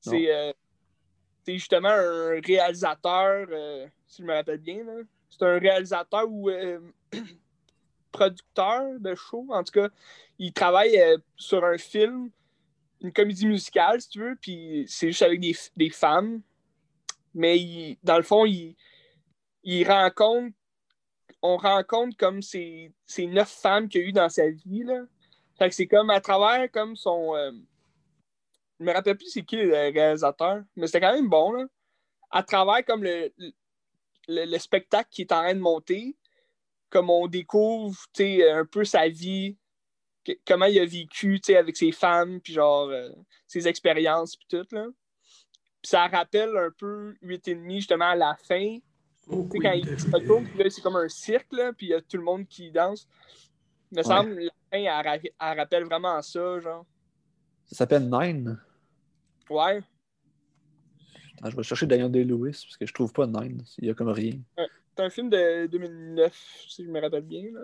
[0.01, 0.51] C'est euh,
[1.47, 3.47] justement un réalisateur,
[4.07, 4.83] si je me rappelle bien.
[5.29, 6.79] C'est un réalisateur euh,
[8.13, 9.45] producteur de show.
[9.49, 9.89] En tout cas,
[10.39, 12.29] il travaille euh, sur un film,
[13.01, 16.41] une comédie musicale, si tu veux, puis c'est juste avec des, des femmes.
[17.33, 18.75] Mais dans le fond, il,
[19.63, 20.55] il rencontre,
[21.41, 24.83] on rencontre comme ces, ces neuf femmes qu'il y a eu dans sa vie.
[24.83, 25.01] Là.
[25.71, 27.35] C'est comme à travers comme son.
[27.35, 27.51] euh,
[28.79, 31.51] je me rappelle plus c'est qui le réalisateur, mais c'était quand même bon.
[31.51, 31.65] Là.
[32.31, 33.31] À travers comme le,
[34.27, 36.15] le, le spectacle qui est en train de monter,
[36.93, 39.57] comme on découvre sais, un peu sa vie,
[40.23, 43.09] que- comment il a vécu avec ses femmes, puis genre euh,
[43.47, 44.67] ses expériences, puis tout.
[44.75, 44.85] Là.
[45.81, 48.77] Puis ça rappelle un peu 8,5 justement à la fin.
[49.27, 51.89] Oh, Tu sais, quand il se retourne, puis là, c'est comme un cirque, puis il
[51.89, 53.07] y a tout le monde qui danse.
[53.91, 56.85] Il me semble la fin, elle, ra- elle rappelle vraiment ça, genre.
[57.65, 58.59] Ça s'appelle Nine.
[59.49, 59.81] Ouais.
[61.39, 63.63] Attends, je vais chercher Daniel Day-Lewis parce que je trouve pas Nine.
[63.79, 64.39] Il y a comme rien.
[64.95, 66.33] C'est un film de 2009,
[66.67, 67.43] si je me rappelle bien.
[67.51, 67.61] Là.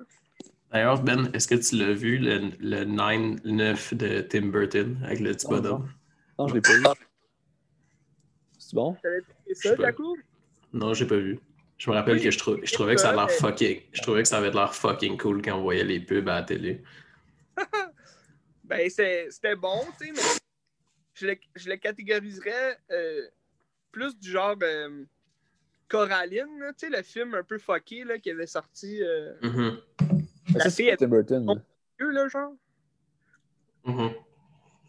[0.71, 5.31] D'ailleurs, Ben, est-ce que tu l'as vu, le, le 9-9 de Tim Burton avec le
[5.33, 5.89] petit Non, bonhomme?
[6.37, 6.83] Non, je l'ai pas vu.
[8.57, 8.95] C'est bon?
[9.01, 9.21] T'avais
[9.53, 9.75] ça.
[9.75, 10.17] Jaco?
[10.73, 11.39] Non, j'ai pas vu.
[11.77, 13.81] Je me rappelle Oui, que je, trou- je trouvais que ça a l'air fucking.
[13.93, 16.43] Je trouvais que ça avait l'air fucking cool quand on voyait les pubs à la
[16.43, 16.83] télé.
[18.63, 20.21] Ben, c'était bon, tu sais, mais
[21.15, 23.27] je le, je le catégoriserais euh,
[23.91, 25.05] plus du genre euh,
[25.89, 29.79] Coraline, là, tu sais, le film un peu fucké là, qui avait sorti euh, Mhm.
[30.55, 31.45] La fille Tim Burton.
[31.45, 31.53] là.
[31.99, 32.53] vieux, là, genre.
[33.85, 34.11] Mhm.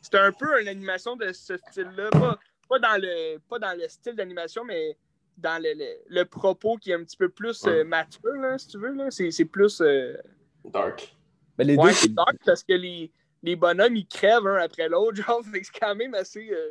[0.03, 2.11] C'était un peu une animation de ce style-là.
[2.11, 4.97] Pas, pas, dans le, pas dans le style d'animation, mais
[5.37, 7.81] dans le, le- le propos qui est un petit peu plus Ouais.
[7.81, 8.93] euh, mature, là, si tu veux.
[8.95, 9.11] là.
[9.11, 9.81] C'est c'est plus.
[9.81, 10.17] euh,
[10.65, 11.15] Dark.
[11.59, 13.11] Mais les ouais, deux, c'est dark parce que les,
[13.43, 15.17] les bonhommes, ils crèvent un après l'autre.
[15.27, 16.51] Genre, c'est quand même assez.
[16.51, 16.71] euh,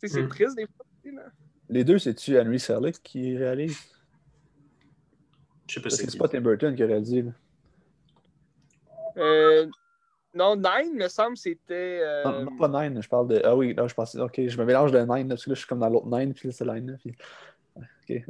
[0.00, 0.28] tu sais, c'est Hmm.
[0.28, 0.84] triste des fois.
[1.02, 1.26] tu sais, là.
[1.68, 3.76] Les deux c'est-tu Henry Selick qui réalise?
[5.68, 7.22] Je sais pas c'est c'est pas Tim Burton qui a réalisé.
[7.22, 7.30] là.
[9.16, 9.66] Euh,
[10.34, 12.00] non, Nine, me semble, c'était.
[12.02, 13.40] euh, Non, non, pas Nine, je parle de.
[13.44, 14.20] Ah oui, là, je pensais.
[14.20, 16.06] Ok, je me mélange de Nine, là, parce que là, je suis comme dans l'autre
[16.06, 16.96] Nine, puis là, c'est Line, là.
[16.98, 17.16] Puis...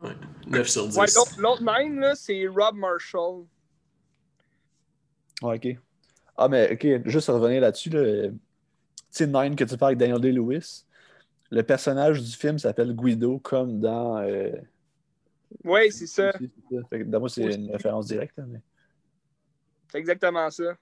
[0.00, 0.10] Ouais,
[0.46, 0.50] Ok.
[0.50, 0.96] 9 sur 10.
[0.96, 3.44] ouais, l'autre- l'autre Nine, là, c'est Rob Marshall.
[5.42, 5.76] Ouais, ok.
[6.36, 7.98] Ah, mais ok, juste revenir là-dessus, là.
[7.98, 8.36] euh, Tu
[9.10, 10.84] sais, Nine que tu parles avec Daniel Day-Lewis,
[11.50, 14.18] le personnage du film s'appelle Guido, comme dans.
[14.18, 14.52] euh,
[15.64, 16.32] Ouais, c'est ça.
[17.06, 18.60] dans moi, c'est une référence directe, là, mais.
[19.90, 20.76] C'est exactement ça.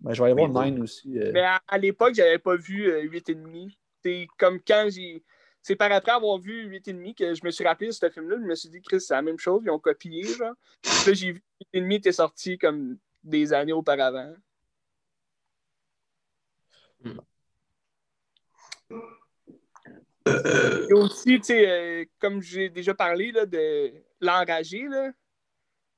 [0.00, 0.64] Mais je vais aller voir Guido.
[0.76, 1.18] Nine aussi.
[1.18, 3.76] euh, Mais à, à l'époque, j'avais pas vu euh, 8,5.
[4.02, 5.22] C'est comme quand j'ai.
[5.64, 8.36] C'est par après avoir vu 8,5 que je me suis rappelé de ce film-là.
[8.40, 9.62] Je me suis dit, Chris, c'est la même chose.
[9.64, 10.54] Ils ont copié, genre.
[11.04, 11.42] Puis j'ai vu
[11.74, 14.32] 8,5 était sorti comme des années auparavant.
[20.28, 25.10] Euh, Et aussi, tu sais, euh, comme j'ai déjà parlé là, de L'Enragé, là,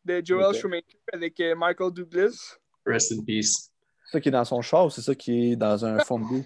[0.05, 0.61] de Joel Ok.
[0.61, 2.59] Schumacher avec euh, Michael Douglas.
[2.87, 3.71] Rest in peace.
[4.05, 6.19] C'est ça qui est dans son char ou c'est ça qui est dans un fond
[6.19, 6.45] de boot?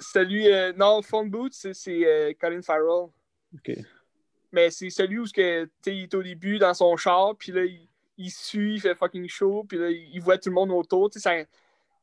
[0.00, 3.10] Celui, euh, non, Phone Boot, c'est c'est, euh, Colin Farrell.
[3.54, 3.76] Ok.
[4.52, 7.88] Mais c'est celui où que, il est au début dans son char, puis là, il,
[8.16, 11.10] il suit, il fait fucking chaud, puis là, il voit tout le monde autour.
[11.10, 11.48] Tu sais,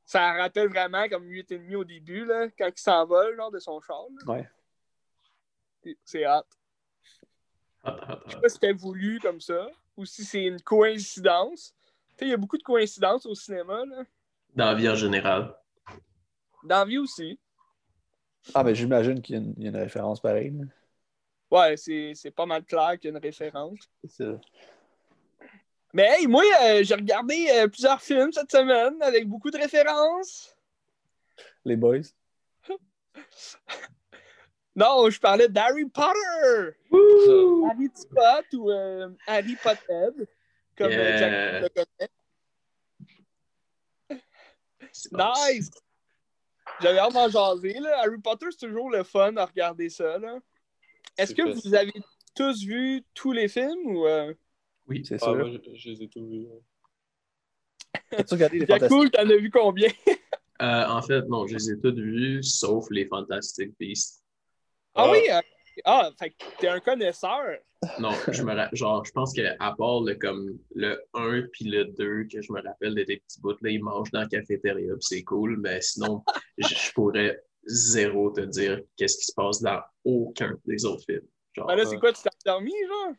[0.06, 4.04] ça, rappelle vraiment comme 8,5 au début, là, quand il s'envole, genre, de son char.
[4.26, 4.34] là.
[4.34, 4.50] Ouais.
[6.04, 6.42] C'est hot,
[7.86, 11.76] Je sais pas si c'était voulu comme ça, ou si c'est une coïncidence.
[12.10, 14.04] Tu sais, il y a beaucoup de coïncidences au cinéma, là.
[14.56, 15.54] Dans la vie en général.
[16.64, 17.40] Dans la vie aussi.
[18.54, 20.52] Ah, mais j'imagine qu'il y, a une- il y a une référence pareille.
[20.52, 20.66] là.
[21.52, 23.80] Ouais, c'est c'est pas mal clair qu'il y a une référence.
[24.04, 24.42] C'est ça.
[25.96, 30.54] Mais hey, moi, euh, j'ai regardé euh, plusieurs films cette semaine avec beaucoup de références.
[31.64, 32.02] Les boys.
[34.76, 36.76] Non, je parlais d'Harry Potter!
[36.92, 40.28] Harry Spot ou euh, Harry Pothead,
[40.78, 41.18] comme Yeah.
[41.18, 41.70] Jack le
[44.10, 44.20] connaît.
[45.14, 45.72] Nice!
[46.82, 47.80] J'avais hâte d'en jaser.
[47.80, 48.00] Là.
[48.02, 50.18] Harry Potter, c'est toujours le fun à regarder ça.
[50.18, 50.40] là.
[51.18, 51.94] Est-ce que vous avez
[52.36, 54.06] tous vu tous les films ou.
[54.88, 55.04] Oui.
[55.06, 55.36] C'est Ah, sûr.
[55.36, 56.48] moi, je, je les ai tous vus.
[56.48, 56.62] ouais.
[58.12, 58.98] As-tu regardé les Bien fantastiques?
[58.98, 59.90] cool, t'en as vu combien?
[60.62, 64.24] Euh, en fait, non, je les ai toutes vues, sauf les Fantastic Beasts.
[64.94, 65.12] Ah, Ah.
[65.12, 65.20] oui!
[65.30, 65.42] euh,
[65.84, 67.58] Ah, fait que t'es un connaisseur.
[68.00, 71.84] Non, je me ra- genre, je pense qu'à part le, comme, le 1 puis le
[71.84, 74.94] 2, que je me rappelle de des petits bouts, là, ils mangent dans la cafétéria,
[74.94, 76.24] puis c'est cool, mais sinon,
[76.58, 81.28] je je pourrais zéro te dire qu'est-ce qui se passe dans aucun des autres films.
[81.52, 83.14] Genre, Ben là, c'est quoi, tu t'es endormi, genre?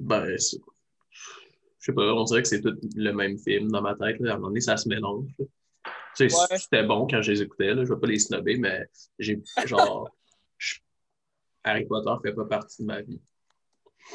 [0.00, 0.58] ben, c'est-
[1.10, 4.20] je sais pas, on dirait que c'est tout le même film dans ma tête.
[4.20, 4.32] Là.
[4.32, 5.26] À un moment donné, ça se mélange.
[6.16, 6.58] Tu sais, Ouais.
[6.58, 7.84] C'était bon quand je les écoutais, là.
[7.84, 8.86] je vais pas les snobber, mais
[9.18, 10.10] j'ai genre.
[10.58, 10.78] je-
[11.64, 13.20] Harry Potter fait pas partie de ma vie.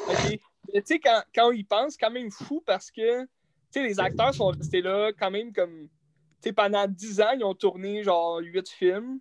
[0.08, 0.38] OK.
[0.74, 3.28] Mais tu sais, quand, quand on y pense, c'est quand même fou parce que, tu
[3.70, 5.88] sais, les acteurs sont restés là quand même comme,
[6.42, 9.20] tu sais, pendant 10 ans, ils ont tourné genre 8 films.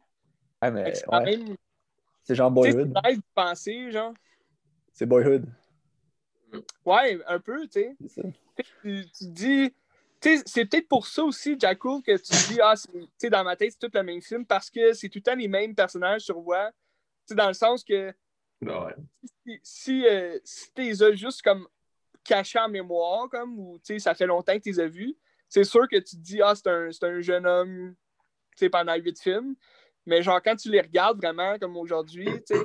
[0.61, 1.38] Ah, mais c'est quand ouais.
[1.38, 1.55] même,
[2.23, 2.91] C'est genre Boyhood.
[2.95, 4.13] c'est nice de penser, genre.
[4.93, 5.45] C'est Boyhood.
[6.85, 7.95] Ouais, un peu, tu sais.
[8.81, 9.73] Tu, tu te dis,
[10.21, 13.07] tu sais, c'est peut-être pour ça aussi, Jack Cool, que tu dis, ah, c'est- tu
[13.17, 15.35] sais, dans ma tête, c'est tout le même film parce que c'est tout le temps
[15.35, 16.71] les mêmes personnages sur voix.
[17.31, 18.13] Dans le sens que
[18.61, 18.95] Ouais.
[19.45, 21.67] si, si, euh, si tu les as juste comme
[22.23, 25.15] cachés en mémoire, comme, ou tu sais, ça fait longtemps que tu les as vus,
[25.49, 27.95] c'est sûr que tu te dis, ah, c'est un, c'est un jeune homme,
[28.51, 29.55] tu sais, pendant huit films.
[30.05, 32.63] Mais genre, quand tu les regardes vraiment, comme aujourd'hui, tu sais,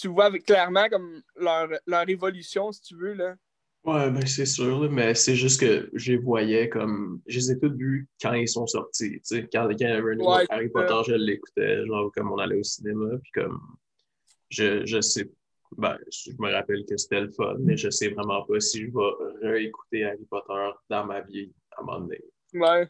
[0.00, 3.36] tu, vois clairement comme leur, leur évolution, si tu veux, là.
[3.84, 7.20] Ouais, ben c'est sûr, mais c'est juste que je les voyais comme.
[7.26, 9.14] Je les ai tous vus quand ils sont sortis.
[9.14, 12.12] Tu sais, quand, quand il y avait un nouveau Ouais, Harry Potter, je l'écoutais, genre
[12.14, 13.60] comme on allait au cinéma, puis comme.
[14.50, 15.28] Je, je sais.
[15.78, 18.86] Ben, je me rappelle que c'était le fun, mais je sais vraiment pas si je
[18.86, 22.20] vais réécouter Harry Potter dans ma vie à un moment donné.
[22.54, 22.88] Ouais.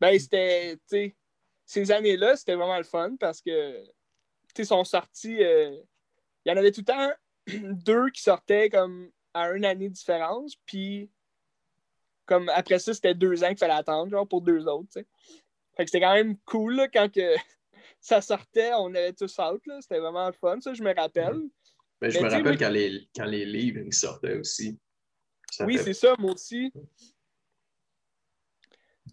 [0.00, 1.16] Ben, c'était, tu sais,
[1.64, 3.84] ces années-là, c'était vraiment le fun parce que,
[4.62, 5.76] sont sortis, euh,
[6.44, 7.12] il y en avait tout le temps
[7.84, 11.10] deux qui sortaient comme à une année de différence, puis
[12.26, 15.06] comme après ça, c'était deux ans qu'il fallait attendre, genre, pour deux autres, tu sais.
[15.76, 17.34] Fait que c'était quand même cool, là, quand que
[18.00, 21.40] ça sortait, on avait tous hâte, là, c'était vraiment fun, ça, je me rappelle.
[22.00, 24.78] Mais je Mais me tu sais, rappelle quand, les, quand les livres ils sortaient aussi.
[25.50, 26.72] Ça Oui, fait- c'est ça, moi aussi.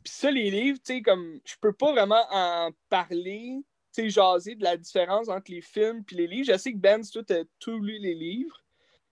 [0.04, 3.62] Puis ça, les livres, tu sais, comme je peux pas vraiment en parler
[3.95, 6.51] jaser de la différence entre les films et les livres.
[6.54, 8.63] Je sais que Ben, toi, t'as tout lu les livres.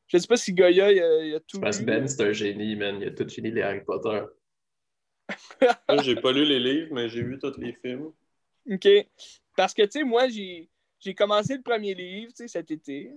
[0.08, 1.88] Je sais pas si Goya, il a, il a tout Parce que lu.
[1.88, 3.00] Ben, c'est un génie, man.
[3.02, 4.24] Il a tout fini les Harry Potter.
[5.89, 8.12] Moi, j'ai pas lu les livres, mais j'ai vu tous les films.
[8.70, 8.88] OK.
[9.56, 13.12] Parce que, tu sais, moi, j'ai j'ai commencé le premier livre, tu sais, cet été.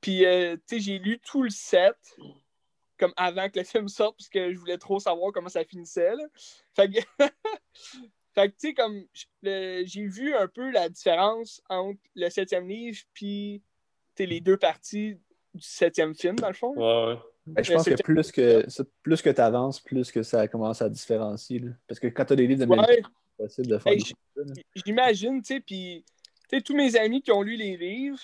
[0.00, 1.96] Puis, euh, tu sais, j'ai lu tout le set,
[2.98, 6.14] comme avant que le film sorte, parce que je voulais trop savoir comment ça finissait,
[6.14, 6.24] là.
[6.74, 7.00] Fait que,
[8.36, 9.02] fait que tu sais, comme,
[9.42, 13.62] j'ai vu un peu la différence entre le septième livre puis,
[14.18, 15.14] les deux parties
[15.54, 16.74] du septième film, dans le fond.
[16.76, 17.20] Ouais, ouais.
[17.46, 18.66] Ben, je pense que plus que
[19.02, 21.60] plus que tu avances, plus que ça commence à différencier.
[21.60, 21.70] là.
[21.86, 23.02] Parce que quand tu as des livres de Ouais.
[23.38, 24.54] c'est possible de faire Hey, des choses, là.
[24.84, 26.04] J'imagine, tu sais, puis,
[26.64, 28.20] tous mes amis qui ont lu les livres,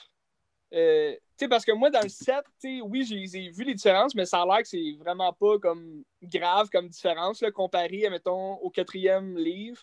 [0.75, 3.49] euh, tu sais, parce que moi, dans le set, tu sais, oui, je les ai
[3.51, 7.41] vu les différences, mais ça a l'air que c'est vraiment pas comme grave comme différence,
[7.41, 9.81] là, comparé, mettons, au quatrième livre.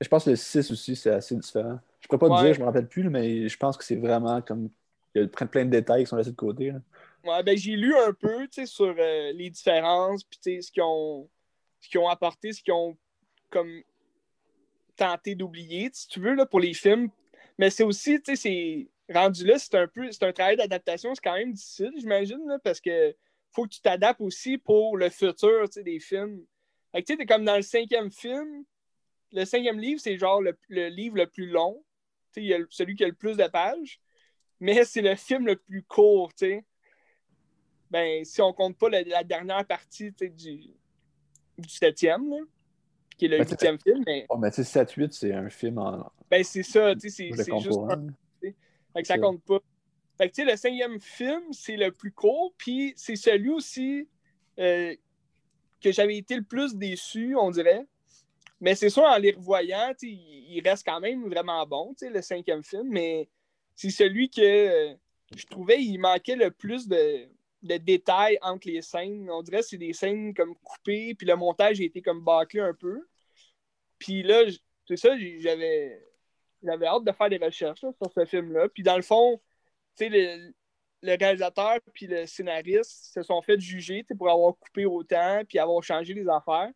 [0.00, 1.78] Je pense que le 6 aussi, c'est assez différent.
[2.00, 4.40] Je pourrais pas te dire, je me rappelle plus, mais je pense que c'est vraiment
[4.40, 4.70] comme.
[5.14, 6.70] Il y a plein de détails qui sont laissés de côté.
[6.70, 6.80] là.
[7.24, 11.28] Ouais, ben, j'ai lu un peu, sur euh, les différences, puis, ce qu'ils ont,
[11.96, 12.96] ont apporté, ce qu'ils ont,
[13.50, 13.82] comme,
[14.96, 17.10] tenté d'oublier, si tu veux, là, pour les films.
[17.58, 21.14] Mais c'est aussi, tu sais, c'est rendu là, c'est un peu, c'est un travail d'adaptation,
[21.14, 23.14] c'est quand même difficile, j'imagine, parce que
[23.52, 26.44] faut que tu t'adaptes aussi pour le futur, tu sais, des films.
[26.92, 28.64] Fait que, tu sais, t'es comme dans le cinquième film,
[29.32, 31.82] le cinquième livre, c'est genre le, le livre le plus long,
[32.32, 34.00] tu sais, il y a celui qui a le plus de pages,
[34.60, 36.64] mais c'est le film le plus court, tu sais.
[37.90, 40.70] Ben, si on compte pas la, la dernière partie, tu sais, du,
[41.58, 42.38] du septième, là,
[43.16, 45.78] qui est le Ben, huitième film, mais Oh, mais tu sais, 7-8, c'est un film
[45.78, 46.10] en.
[46.30, 48.06] ben, c'est ça, tu sais, c'est- juste un
[48.40, 49.18] Fait que ça Ça.
[49.18, 49.58] compte pas.
[50.16, 54.08] Fait que, tu sais, le cinquième film, c'est le plus court, puis c'est celui aussi
[54.58, 54.94] euh,
[55.80, 57.86] que j'avais été le plus déçu, on dirait.
[58.60, 62.88] Mais c'est sûr, en les revoyant, il reste quand même vraiment bon, le cinquième film,
[62.88, 63.28] mais
[63.74, 64.94] c'est celui que euh,
[65.34, 67.28] je trouvais il manquait le plus de,
[67.62, 69.30] détails entre les scènes.
[69.30, 72.60] On dirait que c'est des scènes comme coupées, puis le montage a été comme bâclé
[72.60, 73.06] un peu.
[73.98, 74.42] Puis là,
[74.86, 76.00] c'est ça, j'avais
[76.62, 78.68] j'avais hâte de faire des recherches sur ce film-là.
[78.68, 79.40] Puis dans le fond,
[79.98, 80.52] le,
[81.02, 86.14] réalisateur puis le scénariste se sont fait juger pour avoir coupé autant puis avoir changé
[86.14, 86.70] les affaires.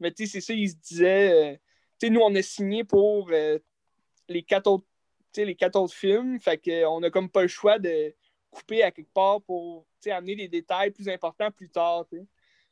[0.00, 1.56] Mais tu sais, c'est ça, ils se disaient, euh,
[1.98, 3.58] tu sais, nous, on a signé pour euh,
[4.28, 4.86] les quatre autres
[5.36, 6.40] les quatre autres films.
[6.40, 8.14] Fait qu'on a comme pas le choix de
[8.50, 12.06] couper à quelque part pour tu sais, amener des détails plus importants plus tard.
[12.10, 12.26] tu sais.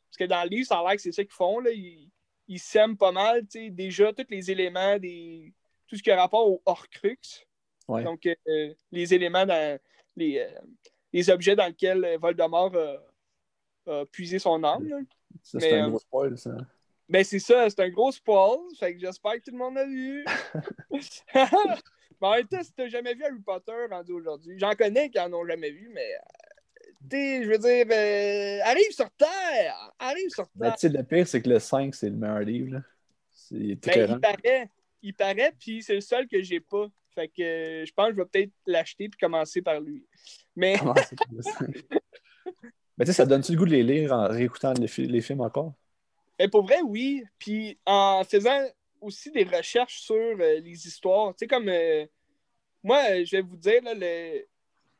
[0.09, 1.59] Parce que dans le livre, ça a l'air que c'est ça qu'ils font.
[1.59, 1.69] Là.
[1.71, 2.09] Ils,
[2.47, 5.53] ils sèment pas mal, tu sais, déjà, tous les éléments, des...
[5.87, 7.19] tout ce qui a rapport au Horcrux.
[7.87, 8.03] Ouais.
[8.03, 9.79] Donc, euh, les éléments dans
[10.15, 10.59] les, euh,
[11.13, 14.87] les objets dans lesquels euh, Voldemort a, a puisé son âme.
[14.87, 14.97] là.
[15.43, 16.57] Ça, c'est un euh, gros spoil, ça.
[17.07, 18.57] Ben, c'est ça, c'est un gros spoil.
[18.79, 20.25] Fait que j'espère que tout le monde l'a vu.
[21.33, 21.47] mais
[22.21, 25.31] en même temps, si t'as jamais vu Harry Potter rendu aujourd'hui, j'en connais qui en
[25.33, 26.01] ont jamais vu, mais.
[26.01, 29.93] euh, tu sais, je veux dire, euh, arrive sur Terre!
[29.99, 30.75] Arrive sur Ben, Terre!
[30.75, 32.73] tu sais, le pire, c'est que le 5, c'est le meilleur livre.
[32.73, 32.81] là.
[33.31, 34.69] C'est Ben, il paraît,
[35.03, 36.87] il paraît, puis c'est le seul que j'ai pas.
[37.13, 40.05] Fait que euh, je pense que je vais peut-être l'acheter puis commencer par lui.
[40.55, 40.85] Mais 5?
[40.87, 41.05] Ben,
[42.99, 45.73] tu sais, ça donne-tu le goût de les lire en réécoutant les films encore?
[46.39, 47.23] Mais pour vrai, oui.
[47.39, 48.59] Puis en faisant
[49.01, 52.05] aussi des recherches sur euh, les histoires, tu sais, comme euh,
[52.83, 54.45] moi, euh, je vais vous dire, là, le-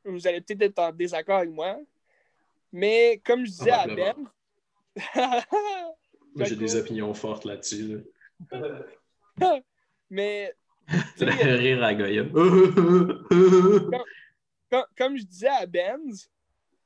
[0.05, 1.77] vous allez peut-être être en désaccord avec moi,
[2.71, 4.29] mais comme je disais à Ben, Probablement.
[6.35, 8.03] Moi, j'ai des opinions fortes là-dessus.
[8.51, 9.59] là.
[10.09, 10.53] mais
[11.19, 12.23] rire à Goya.
[14.69, 16.29] comme, comme je disais à Benz,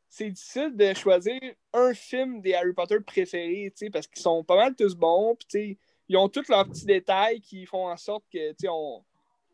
[0.10, 1.40] c'est difficile de choisir
[1.74, 6.18] un film des Harry Potter préférés, parce qu'ils sont pas mal tous bons, puis ils
[6.18, 9.04] ont tous leurs petits détails qui font en sorte que, on,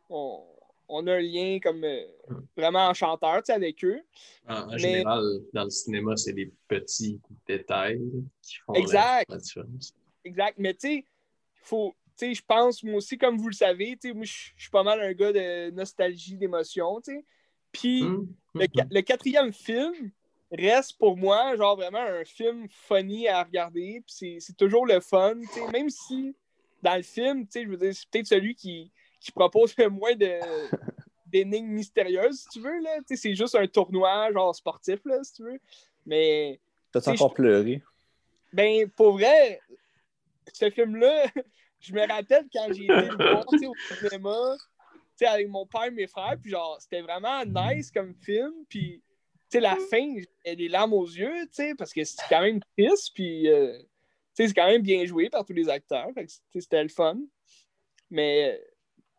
[0.10, 0.43] on,
[0.88, 2.06] on a un lien comme euh,
[2.56, 4.01] vraiment enchanteur, avec eux.
[4.47, 8.01] En, en Mais- général, dans le cinéma, c'est des petits détails
[8.41, 9.30] qui font Exact.
[9.30, 9.93] la différence.
[10.24, 10.56] Exact.
[10.58, 11.03] Mais tu sais, il
[11.64, 11.93] faut.
[12.18, 14.70] Tu sais, je pense, moi aussi, comme vous le savez, tu sais, moi, je suis
[14.72, 17.26] pas mal un gars de nostalgie, d'émotion, tu sais.
[17.74, 20.12] Puis, Hum, le, hum, qua- le quatrième film
[20.52, 24.04] reste pour moi, genre, vraiment un film funny à regarder.
[24.06, 25.68] Puis c'est- toujours le fun, tu sais.
[25.72, 26.36] Même si,
[26.82, 29.89] dans le film, tu sais, je veux dire, c'est peut-être celui qui, qui propose le
[29.89, 30.39] moins de
[31.26, 33.00] d'énigmes mystérieuses, si tu veux, là.
[33.08, 35.60] C'est juste un tournoi, genre, sportif, là, si tu veux.
[36.06, 36.60] Mais.
[36.93, 37.82] Sais, encore pleuré?
[38.54, 39.60] Ben, pour vrai,
[40.54, 41.26] ce film-là,
[41.80, 43.58] je me rappelle quand j'ai été le voir au
[43.96, 48.14] cinéma, tu sais, avec mon père et mes frères, puis genre, c'était vraiment nice comme
[48.16, 49.02] film, puis,
[49.60, 53.12] la fin, j'ai des larmes aux yeux, tu sais, parce que c'est quand même triste,
[53.14, 53.78] puis, euh,
[54.34, 56.10] c'est quand même bien joué par tous les acteurs,
[56.53, 57.18] c'était le fun.
[58.10, 58.62] Mais,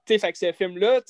[0.05, 1.01] tu sais, fait que ce film-là,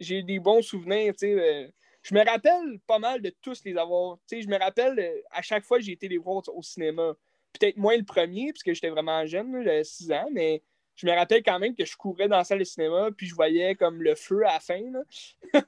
[0.00, 1.32] j'ai des bons souvenirs, tu sais.
[1.32, 1.68] euh,
[2.02, 4.18] je me rappelle pas mal de tous les avoir.
[4.28, 6.62] Tu sais, je me rappelle euh, à chaque fois que j'ai été les voir au
[6.62, 7.14] cinéma.
[7.52, 10.62] Peut-être moins le premier, puisque j'étais vraiment jeune, j'avais 6 ans, mais
[10.94, 13.34] je me rappelle quand même que je courais dans la salle de cinéma, puis je
[13.34, 14.82] voyais comme le feu à la fin.
[14.92, 15.62] là.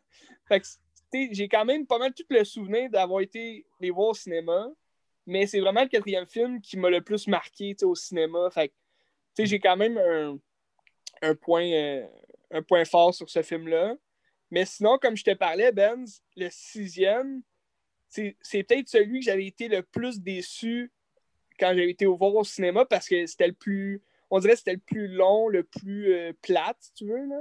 [1.13, 4.69] j'ai quand même pas mal tout le souvenir d'avoir été les voir au cinéma,
[5.27, 8.51] mais c'est vraiment le quatrième film qui m'a le plus marqué au cinéma.
[8.51, 8.73] Fait
[9.39, 10.39] j'ai quand même un,
[11.23, 12.07] un point, euh,
[12.51, 13.95] un point fort sur ce film-là.
[14.51, 17.43] Mais sinon, comme je te parlais, Benz, le sixième,
[18.09, 20.91] c'est c'est peut-être celui que j'avais été le plus déçu
[21.59, 24.03] quand j'avais été au voir au cinéma parce que c'était le plus.
[24.31, 27.27] On dirait que c'était le plus long, le plus euh, plate, si tu veux.
[27.27, 27.41] Là.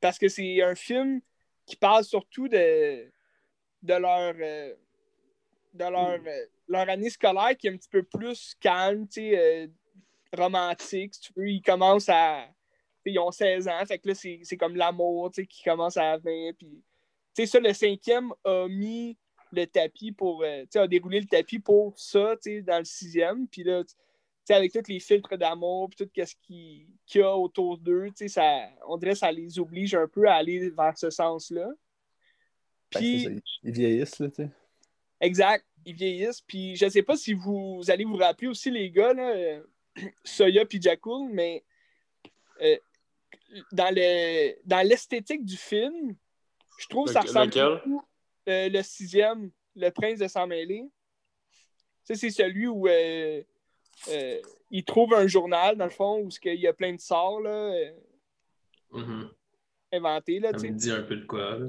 [0.00, 1.20] Parce que c'est un film
[1.66, 3.10] qui parle surtout de,
[3.82, 4.34] de leur.
[4.40, 4.74] euh,
[5.74, 9.66] de leur, euh, leur année scolaire qui est un petit peu plus calme, euh,
[10.32, 11.48] romantique, si tu veux.
[11.48, 12.46] Ils commencent à.
[13.06, 16.54] Ils ont 16 ans, fait que là, c'est comme l'amour qui commence à venir.
[16.58, 19.18] Puis, ça, le cinquième a mis
[19.52, 20.42] le tapis pour.
[20.42, 23.46] a déroulé le tapis pour ça, dans le sixième.
[23.46, 23.82] Puis là,
[24.52, 28.12] avec tous les filtres d'amour, puis tout ce qui- qu'il y a autour d'eux, tu
[28.16, 31.68] sais, ça, on dirait que ça les oblige un peu à aller vers ce sens-là.
[32.92, 34.50] Ben, Puis, ils- vieillissent, là, tu sais.
[35.20, 36.42] Exact, ils vieillissent.
[36.42, 39.62] Puis je sais pas si vous, allez vous rappeler aussi, les gars, là, euh,
[40.24, 41.64] Soya puis Jakul, mais
[42.60, 42.76] euh,
[43.72, 46.14] dans le dans l'esthétique du film,
[46.78, 47.80] je trouve que ça ressemble lequel?
[47.84, 48.02] beaucoup
[48.48, 50.84] euh, le sixième, Le Prince de Sang Mêlé.
[52.02, 52.86] Ça, c'est celui où
[54.08, 54.40] euh,
[54.70, 57.50] il trouve un journal, dans le fond, où il y a plein de sorts là,
[57.50, 57.92] euh,
[58.92, 59.30] Mhm.
[59.92, 60.40] inventés.
[60.40, 61.66] Là, Ça me dit un peu de quoi, là.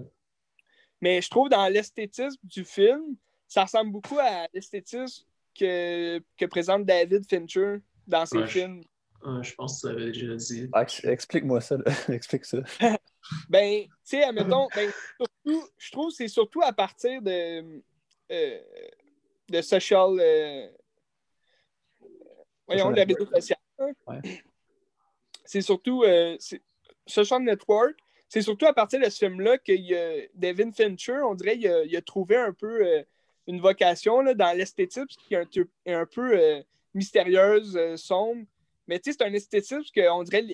[1.01, 3.15] Mais je trouve dans l'esthétisme du film,
[3.47, 5.25] ça ressemble beaucoup à l'esthétisme
[5.57, 8.81] que, que présente David Fincher dans ses Ouais, je- films.
[9.41, 10.69] Je pense que tu l'avais déjà dit.
[10.73, 11.77] Ah, ex- Explique-moi ça.
[12.09, 12.59] Explique ça.
[13.49, 17.81] Ben, tu sais, admettons, ben, surtout, je trouve que c'est surtout à partir de,
[18.31, 18.59] euh,
[19.49, 20.17] de social.
[20.19, 20.67] euh,
[22.67, 23.59] voyons, le réseau social.
[23.79, 24.41] Ouais.
[25.43, 26.03] C'est surtout.
[26.03, 26.37] euh,
[27.07, 27.95] social Network,
[28.27, 31.95] c'est surtout à partir de ce film-là que Devin Fincher, on dirait, il a, il
[31.95, 33.03] a trouvé un peu euh,
[33.45, 36.61] une vocation là, dans l'esthétisme qui est un, peu- est un peu euh,
[36.95, 38.43] mystérieuse, euh, sombre.
[38.87, 40.45] Mais tu sais, c'est un esthétisme qu'on dirait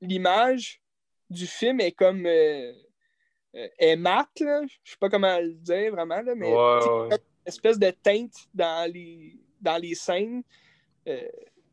[0.00, 0.80] l'image
[1.28, 2.24] du film est comme.
[2.26, 4.62] est mate, là.
[4.84, 7.16] Je sais pas comment le dire vraiment, là, mais Ouais, ouais.
[7.16, 10.42] une espèce de teinte dans les, dans les scènes.
[11.10, 11.20] Euh,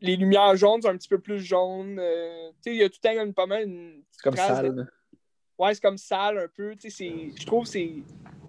[0.01, 1.97] les lumières jaunes sont un petit peu plus jaunes.
[1.99, 4.35] euh, tu sais, il y a tout le temps une, pas mal une C'est comme
[4.35, 4.75] trace sale.
[4.75, 4.87] de- là.
[5.59, 6.75] Ouais, c'est comme sale un peu.
[6.75, 7.91] tu sais, c'est- Je trouve que c'est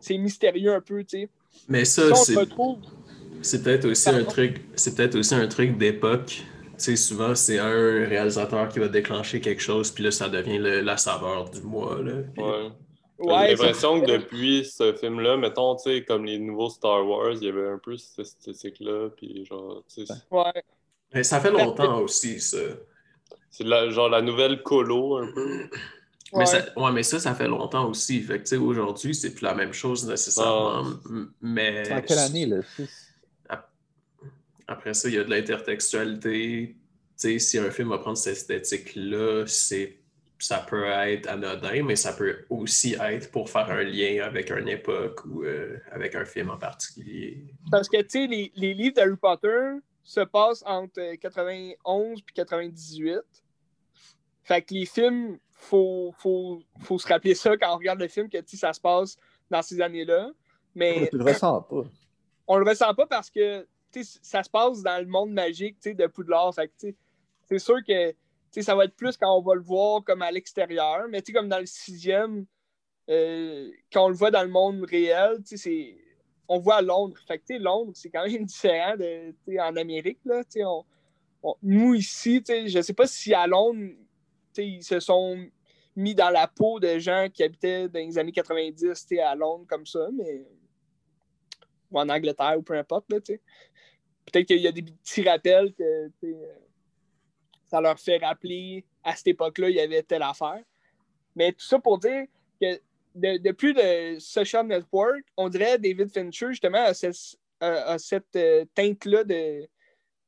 [0.01, 1.03] c'est mystérieux un peu.
[1.05, 1.29] tu sais.
[1.69, 2.79] Mais Ça, c'est retrouve.
[3.43, 4.61] c'est peut-être aussi un truc.
[4.77, 6.27] C'est peut-être aussi un truc d'époque.
[6.27, 6.45] Tu
[6.85, 10.81] sais, souvent, c'est un réalisateur qui va déclencher quelque chose, puis là, ça devient le-
[10.81, 12.01] la saveur du mois.
[12.03, 12.13] Là.
[12.35, 12.69] Puis- Ouais.
[13.21, 17.33] Ouais, J'ai l'impression que depuis ce film-là, mettons, tu sais, comme les nouveaux Star Wars,
[17.33, 20.63] il y avait un peu cette esthétique-là, puis genre, tu sais, ouais.
[21.15, 22.59] Mais ça fait longtemps aussi, ça.
[23.51, 25.69] c'est la, genre la nouvelle colo, un peu.
[26.35, 26.45] Mais, Ouais.
[26.47, 28.21] ça, ouais, mais ça, ça fait longtemps aussi.
[28.21, 30.85] Fait que, tu sais, aujourd'hui, c'est plus la même chose nécessairement.
[31.09, 32.59] M- Mais C'est en quelle année, là?
[34.67, 36.77] Après ça, il y a de l'intertextualité.
[36.77, 36.79] Tu
[37.17, 39.97] sais, si un film va prendre cette esthétique-là, c'est
[40.39, 44.69] ça peut être anodin, mais ça peut aussi être pour faire un lien avec une
[44.69, 47.43] époque ou euh, avec un film en particulier.
[47.73, 49.71] Parce que, tu sais, les, les livres d'Harry Potter
[50.03, 53.21] se passent entre euh, 91 et 98.
[54.43, 58.29] Fait que les films, faut, faut, faut se rappeler ça quand on regarde le film,
[58.29, 59.17] que, ça se passe
[59.51, 60.31] dans ces années-là.
[60.75, 61.85] Mais Tu le ressens pas.
[62.47, 63.67] on le ressent pas parce que,
[64.23, 66.55] ça se passe dans le monde magique, de Poudlard.
[66.55, 66.95] Fait que,
[67.49, 68.15] c'est sûr que,
[68.63, 71.07] ça va être plus quand on va le voir comme à l'extérieur.
[71.11, 72.47] Mais, tu sais, comme dans le sixième,
[73.11, 75.97] euh, quand on le voit dans le monde réel, c'est
[76.49, 77.17] on voit Londres.
[77.27, 80.43] Fait Londres, c'est quand même différent de, en Amérique, là.
[80.65, 80.85] On-
[81.43, 83.95] on- nous, ici, je sais pas si à Londres,
[84.57, 85.47] ils se sont
[85.95, 89.35] mis dans la peau de gens qui habitaient dans les années 90, tu sais, à
[89.35, 90.47] Londres comme ça, mais...
[91.91, 93.07] Ou en Angleterre, ou peu importe.
[93.09, 96.55] Peut-être qu'il y a des petits rappels que, euh,
[97.65, 100.63] ça leur fait rappeler, à cette époque-là, il y avait telle affaire.
[101.35, 102.27] Mais tout ça pour dire
[103.19, 108.35] de- depuis le Social Network, on dirait David Fincher, justement, a, ce- a- a cette
[108.37, 109.67] euh, teinte-là de,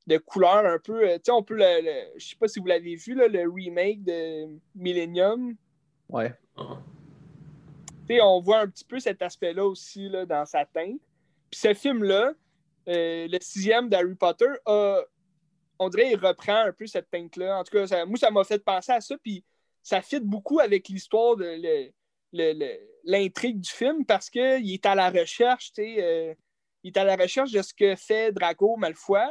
[0.06, 1.08] de couleur un peu.
[1.08, 1.82] euh, tu sais, on peut le.
[1.82, 5.54] le- je sais pas si vous l'avez vu, là, le remake de Millennium.
[6.08, 6.34] Ouais.
[8.08, 11.00] Tu sais, on voit un petit peu cet aspect-là aussi là, dans sa teinte.
[11.50, 12.32] Puis ce film-là,
[12.88, 15.00] euh, le sixième d'Harry Potter, a,
[15.78, 17.58] on dirait il reprend un peu cette teinte-là.
[17.58, 19.16] En tout cas, ça- moi, ça m'a fait penser à ça.
[19.22, 19.44] Puis
[19.82, 21.90] ça fit beaucoup avec l'histoire de le-
[22.32, 26.34] l'intrigue du film parce qu'il est à la recherche, tu sais, euh,
[26.82, 29.26] il est à la recherche de ce que fait Draco Malfoy.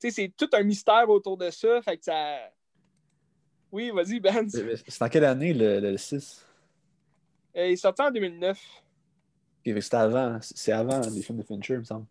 [0.00, 2.38] Tu sais, c'est tout un mystère autour de ça, fait que ça...
[3.72, 4.48] Oui, vas-y, Ben.
[4.52, 6.44] Mais C'est en quelle année le, le 6?
[7.56, 8.58] Euh, il est sorti en 2009.
[8.58, 10.38] Ok, fait que C'était avant.
[10.40, 12.06] C'est avant les films de Fincher, il me semble.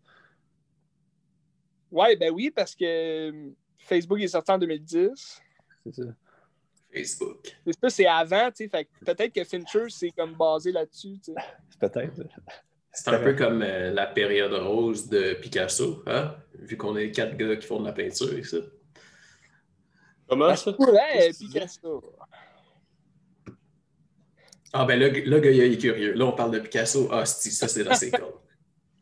[1.90, 2.84] Ouais, ben oui, parce que
[3.30, 5.42] euh, Facebook est sorti en 2010.
[5.84, 6.02] C'est ça.
[6.92, 7.38] Facebook.
[7.66, 11.18] C'est ça, c'est avant, tu sais, fait que peut-être que Fincher c'est comme basé là-dessus,
[11.24, 11.34] tu sais.
[11.80, 12.22] Peut-être.
[12.92, 16.34] C'est un peu comme euh, la période rose de Picasso, hein?
[16.54, 18.58] vu qu'on est quatre gars qui font de la peinture et ça.
[20.28, 20.54] Comment?
[20.56, 20.74] Ça?
[20.78, 22.02] Ouais, Picasso.
[24.72, 26.12] Ah ben là, le gars, il est curieux.
[26.12, 27.08] Là, on parle de Picasso.
[27.10, 28.34] Ah, si, ça, c'est dans ses cordes.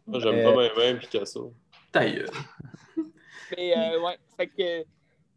[0.06, 1.52] Moi, j'aime Euh, pas bien même Picasso.
[1.92, 2.30] Ta gueule.
[3.56, 4.84] Mais euh, ouais, fait que,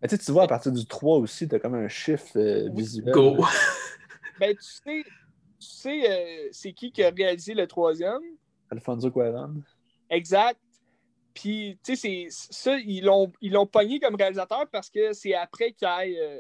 [0.02, 2.70] Mais tu sais, tu vois, à partir du 3 aussi, t'as comme un chiffre euh,
[2.74, 3.14] visuel.
[3.14, 3.38] Go!
[4.40, 8.22] ben tu sais, tu sais euh, c'est qui qui a réalisé le troisième?
[8.72, 9.62] Alfonso Cuarón.
[10.10, 10.60] Exact.
[11.34, 15.34] Puis, tu sais, c'est ça, ils l'ont ils l'ont pogné comme réalisateur parce que c'est
[15.34, 16.40] après qu'il ait euh,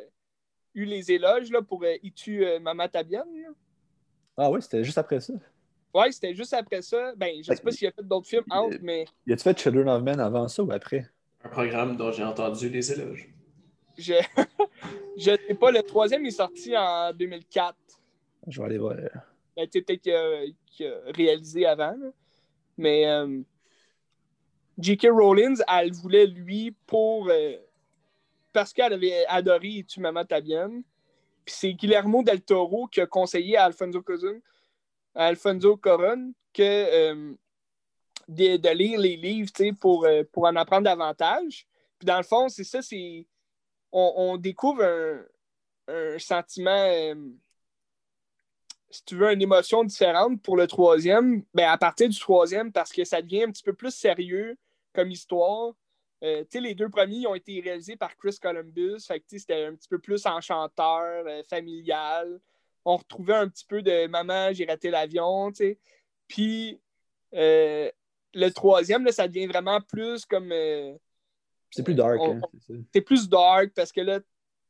[0.73, 3.23] eu les éloges là, pour euh, Il tue euh, Maman Tabienne.
[3.33, 3.49] là.
[4.37, 5.33] Ah oui, c'était juste après ça.
[5.93, 7.13] Ouais, c'était juste après ça.
[7.15, 9.89] Ben, je sais pas s'il a fait d'autres films entre, mais Y a-tu fait Children
[9.89, 11.05] of Men avant ça ou après?
[11.43, 13.29] Un programme dont j'ai entendu les éloges.
[13.97, 14.13] Je
[15.17, 15.71] je sais pas.
[15.71, 17.75] Le troisième est sorti en 2004.
[18.47, 18.93] Je vais aller voir.
[18.93, 19.07] euh,
[19.55, 21.91] Ben, peut-être qu'il a, qu'il a réalisé avant.
[21.97, 22.09] là.
[22.77, 23.41] Mais euh,
[24.77, 25.07] J.K.
[25.11, 27.29] Rowling, elle voulait lui pour.
[27.29, 27.57] euh,
[28.53, 30.83] parce qu'elle avait adoré tu Maman Tabienne.
[31.45, 34.41] Puis c'est Guillermo del Toro qui a conseillé à Alfonso Cuarón,
[35.15, 37.33] à Alfonso Cuarón que euh,
[38.27, 41.65] de, de lire les livres pour, pour en apprendre davantage.
[41.97, 43.25] Puis dans le fond, c'est ça, c'est.
[43.91, 44.83] On, découvre
[45.87, 46.71] un, sentiment.
[46.71, 47.15] euh,
[48.89, 52.91] si tu veux, une émotion différente pour le troisième, ben à partir du troisième, parce
[52.91, 54.57] que ça devient un petit peu plus sérieux
[54.93, 55.73] comme histoire.
[56.23, 58.99] Euh, les deux premiers ont été réalisés par Chris Columbus.
[59.27, 62.39] C'était un petit peu plus enchanteur, euh, familial.
[62.85, 65.51] On retrouvait un petit peu de Maman, j'ai raté l'avion.
[66.27, 66.79] Puis
[67.31, 70.51] le troisième, là, ça devient vraiment plus comme.
[71.71, 72.41] C'est plus dark, hein,
[72.93, 74.19] c'est plus dark parce que là,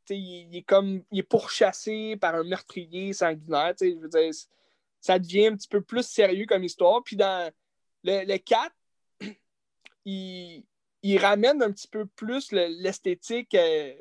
[0.09, 0.15] il,
[0.51, 3.73] il est comme il est pourchassé par un meurtrier sanguinaire.
[3.79, 4.31] Je veux dire,
[4.99, 7.01] ça devient un petit peu plus sérieux comme histoire.
[7.03, 7.51] Puis dans
[8.03, 8.71] le, le 4,
[10.05, 10.63] il,
[11.03, 13.93] il ramène un petit peu plus le- l'esthétique euh,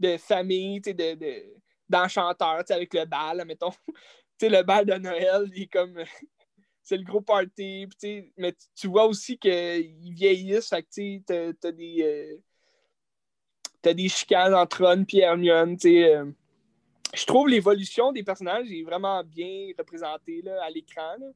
[0.00, 1.54] de famille, sais, de, de,
[1.88, 3.72] d'enchanteur, avec le bal, mettons.
[4.42, 6.02] Le bal de Noël, il est comme.
[6.84, 7.88] C'est le gros party.
[7.98, 10.68] puis mais tu- vois aussi qu'ils vieillissent.
[10.68, 11.96] Fait que t'as- t'as des.
[12.02, 12.36] euh,
[13.82, 15.76] t'as des chicanes entre Ron et Hermione.
[15.76, 16.26] tu sais, euh.
[17.14, 21.16] je trouve l'évolution des personnages est vraiment bien représentée là, à l'écran.
[21.18, 21.26] là.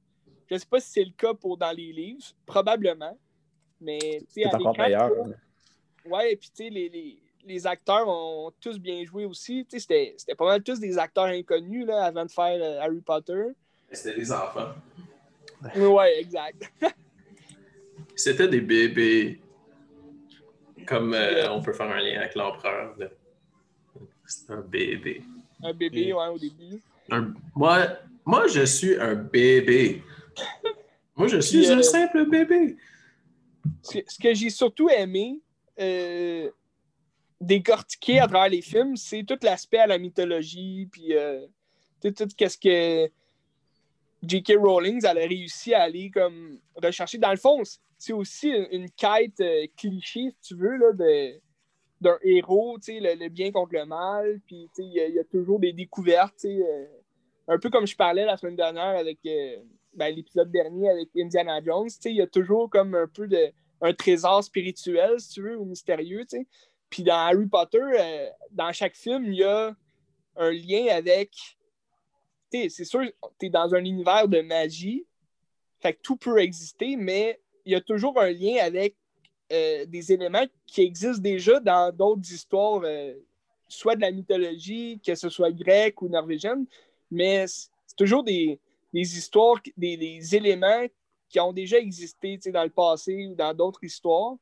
[0.50, 3.18] Je sais pas si c'est le cas pour dans les livres, probablement.
[3.80, 5.12] Mais C'est à encore l'écran, meilleur.
[6.06, 9.64] Ouais, et puis tu sais, les, les, les acteurs ont tous bien joué aussi.
[9.66, 12.80] Tu sais, C'était c'était pas mal tous des acteurs inconnus là, avant de faire euh,
[12.80, 13.44] Harry Potter.
[13.92, 14.72] C'était des enfants.
[15.76, 16.70] Ouais, exact.
[18.16, 19.40] C'était des bébés.
[20.86, 22.96] Comme euh, on peut faire un lien avec l'empereur.
[24.26, 25.22] C'est un bébé.
[25.62, 26.80] Un bébé, ouais, au début.
[27.10, 27.86] Un- Moi,
[28.24, 30.02] moi, je suis un bébé.
[31.16, 32.76] Moi, je suis Puis, euh, un simple bébé.
[33.82, 35.40] Ce que, j'ai surtout aimé
[35.80, 36.50] euh,
[37.40, 41.46] décortiquer à travers les films, c'est tout l'aspect à la mythologie, puis euh,
[42.00, 43.10] tout, tout ce que
[44.22, 44.54] J.K.
[44.58, 47.18] Rowling elle a réussi à aller comme rechercher.
[47.18, 47.62] Dans le fond,
[47.96, 51.40] c'est aussi une, quête euh, cliché, si tu veux, là, de,
[52.00, 56.44] d'un héros, le, le bien contre le mal, puis il y, a- toujours des découvertes,
[56.44, 56.86] euh,
[57.48, 59.56] un peu comme je parlais la semaine dernière avec euh,
[59.94, 63.94] ben, l'épisode dernier avec Indiana Jones, il y a toujours comme un peu de un
[63.94, 66.46] trésor spirituel, si tu veux, ou mystérieux, tu sais.
[66.90, 67.78] Puis dans Harry Potter,
[68.50, 69.76] dans chaque film, il y a
[70.36, 71.30] un lien avec.
[72.50, 73.02] C'est sûr,
[73.38, 75.04] tu es dans un univers de magie,
[75.80, 78.96] fait que tout peut exister, mais il y a toujours un lien avec
[79.52, 83.14] euh, des éléments qui existent déjà dans d'autres histoires, euh,
[83.68, 86.66] soit de la mythologie, que ce soit grecque ou norvégienne,
[87.10, 88.58] mais c'est toujours des,
[88.92, 90.86] histoires, des, éléments
[91.28, 94.36] qui ont déjà existé dans le passé ou dans d'autres histoires.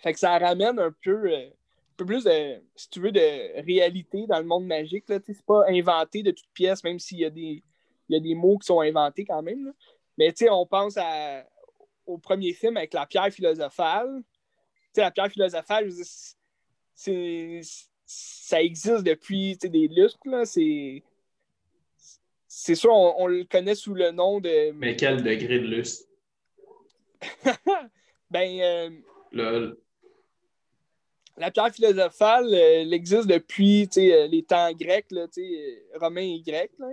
[0.00, 1.50] Fait que ça ramène un peu, euh,
[1.98, 5.04] peu plus de, si tu veux, de réalité dans le monde magique.
[5.08, 7.62] C'est pas inventé de toutes pièces, même s'il y, a des-
[8.08, 9.66] il y a des mots qui sont inventés quand même.
[9.66, 9.72] là.
[10.16, 11.44] Mais tu sais, on pense à-
[12.06, 14.22] au premier film avec la pierre philosophale.
[14.96, 15.90] La pierre philosophale,
[16.94, 17.60] c'est,
[18.04, 20.18] ça existe depuis des lustres.
[20.44, 21.02] C'est,
[22.48, 24.70] c'est sûr, on, on le connaît sous le nom de.
[24.72, 26.06] Mais quel degré de lustre?
[28.30, 28.90] ben, euh.
[31.38, 36.40] La pierre philosophale, euh, elle existe depuis euh, les temps grecs, là, euh, romains et
[36.40, 36.72] grecs.
[36.78, 36.88] Là.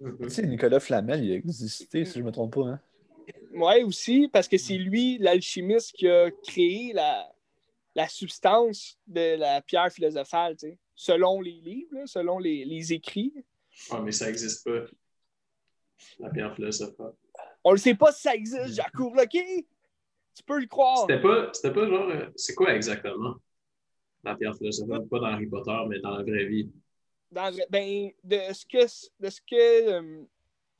[0.00, 0.18] Mhm.
[0.22, 2.66] Tu sais, Nicolas Flamel, il a existé, si je me trompe pas.
[2.66, 2.80] Hein?
[3.52, 7.28] Ouais, aussi, parce que c'est lui, l'alchimiste, qui a créé la,
[7.94, 12.92] la substance de la pierre philosophale, tu sais, selon les livres, là, selon les, les
[12.92, 13.32] écrits.
[13.90, 14.84] Ah, mais ça n'existe pas.
[16.20, 17.12] La pierre philosophale.
[17.64, 19.38] On le sait pas si ça existe, Jacob, OK?
[20.34, 21.00] Tu peux le croire.
[21.00, 22.12] C'était pas, c'était pas genre.
[22.36, 23.34] C'est quoi exactement?
[24.24, 26.70] La pierre philosophale, pas dans Harry Potter, mais dans la vraie vie.
[27.30, 28.84] Dans ben, de ce que
[29.20, 30.24] de ce que euh,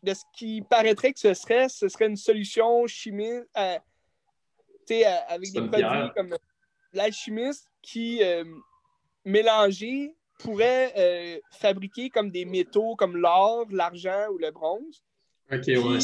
[0.02, 3.78] de ce qui paraîtrait que ce serait, ce serait une solution chimique euh,
[4.90, 6.36] euh, avec des produits comme
[6.92, 8.44] l'alchimiste qui euh,
[9.24, 15.02] mélangés pourrait fabriquer comme des métaux comme l'or, l'argent ou le bronze.
[15.50, 15.98] Ok, Puis- ouais.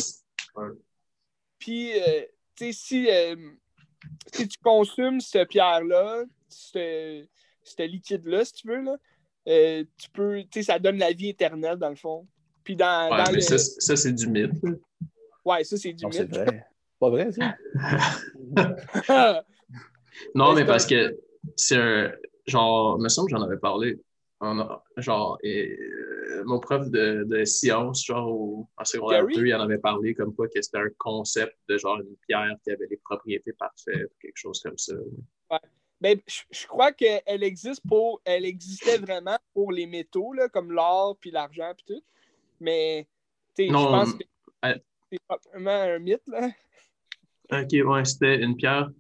[1.59, 1.93] Puis,
[2.57, 3.09] tu sais, si,
[4.33, 6.25] si tu consommes cette pierre-là,
[6.55, 8.97] ce, liquide-là, si tu veux, là,
[9.49, 12.27] euh, tu peux, tu sais, ça donne la vie éternelle, dans le fond.
[12.63, 14.53] Puis dans, Ouais, dans mais le- ça, c'est- ça, c'est du mythe.
[15.45, 16.35] Ouais, ça, c'est du Non, c'est mythe.
[16.35, 16.65] vrai.
[16.99, 17.57] Pas vrai, ça?
[20.35, 21.19] Non, Ouais, mais parce que
[21.57, 22.13] c'est un.
[22.47, 24.01] Genre, me semble que j'en avais parlé.
[24.41, 29.35] En- genre, et, euh, mon prof de, de sciences, genre, au, en secondaire Gary?
[29.35, 32.55] 2, il en avait parlé comme quoi que c'était un concept de genre une pierre
[32.63, 34.95] qui avait des propriétés parfaites, quelque chose comme ça.
[36.05, 38.21] Ben, je, je crois qu'elle existe pour.
[38.27, 42.05] Elle existait vraiment pour les métaux, là, comme l'or puis l'argent puis tout.
[42.61, 43.09] Mais,
[43.57, 44.25] je pense que
[44.67, 44.75] euh,
[45.11, 46.51] c'est probablement un mythe, là.
[47.51, 48.91] Ok, ouais, c'était une pierre.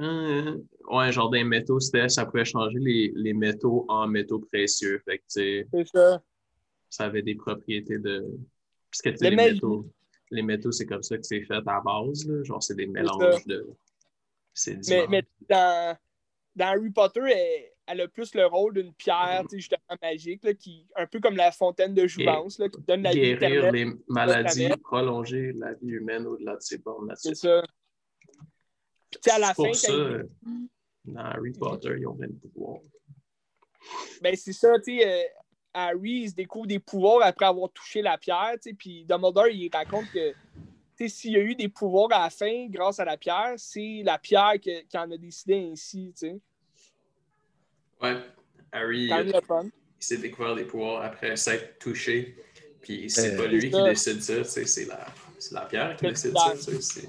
[0.00, 0.56] Euh,
[0.88, 5.02] ouais, genre des métaux, c'était, ça pouvait changer les, les métaux en métaux précieux.
[5.04, 6.22] Fait que, C'est ça.
[6.88, 8.24] ça avait des propriétés de.
[8.88, 9.84] Parce que, les métaux,
[10.30, 12.40] les métaux, c'est comme ça que c'est fait à la base, là.
[12.44, 13.66] Genre, c'est des mélanges de.
[14.54, 15.96] C'est Mais, mais dans,
[16.56, 20.54] dans Harry Potter, elle, elle a plus le rôle d'une pierre, sais, justement magique, là,
[20.54, 23.86] qui, un peu comme la fontaine de jouvence, là, qui donne la vie Guérir les
[24.08, 27.62] maladies, prolonger la vie humaine au-delà de ses bornes C'est naturelles.
[27.64, 27.72] ça.
[29.10, 29.92] Puis, à la C'est pour fin, ça,
[31.04, 32.78] dans Harry Potter, ils ont même pouvoir.
[34.22, 35.22] ben, c'est ça, tu sais, euh,
[35.72, 39.48] Harry, il se découvre des pouvoirs après avoir touché la pierre, tu sais, puis Dumbledore,
[39.48, 40.32] il raconte que,
[41.08, 44.18] s'il y a eu des pouvoirs à la fin grâce à la pierre, c'est la
[44.18, 46.36] pierre que- qui en a décidé ainsi, tu sais.
[48.02, 48.16] Ouais,
[48.72, 52.36] Harry, euh, il s'est découvert des pouvoirs après s'être touché.
[52.80, 54.86] Puis c'est Euh, pas lui qui décide ça, tu sais, c'est
[55.52, 56.52] la, pierre qui décide ça.
[56.56, 57.06] tu sais,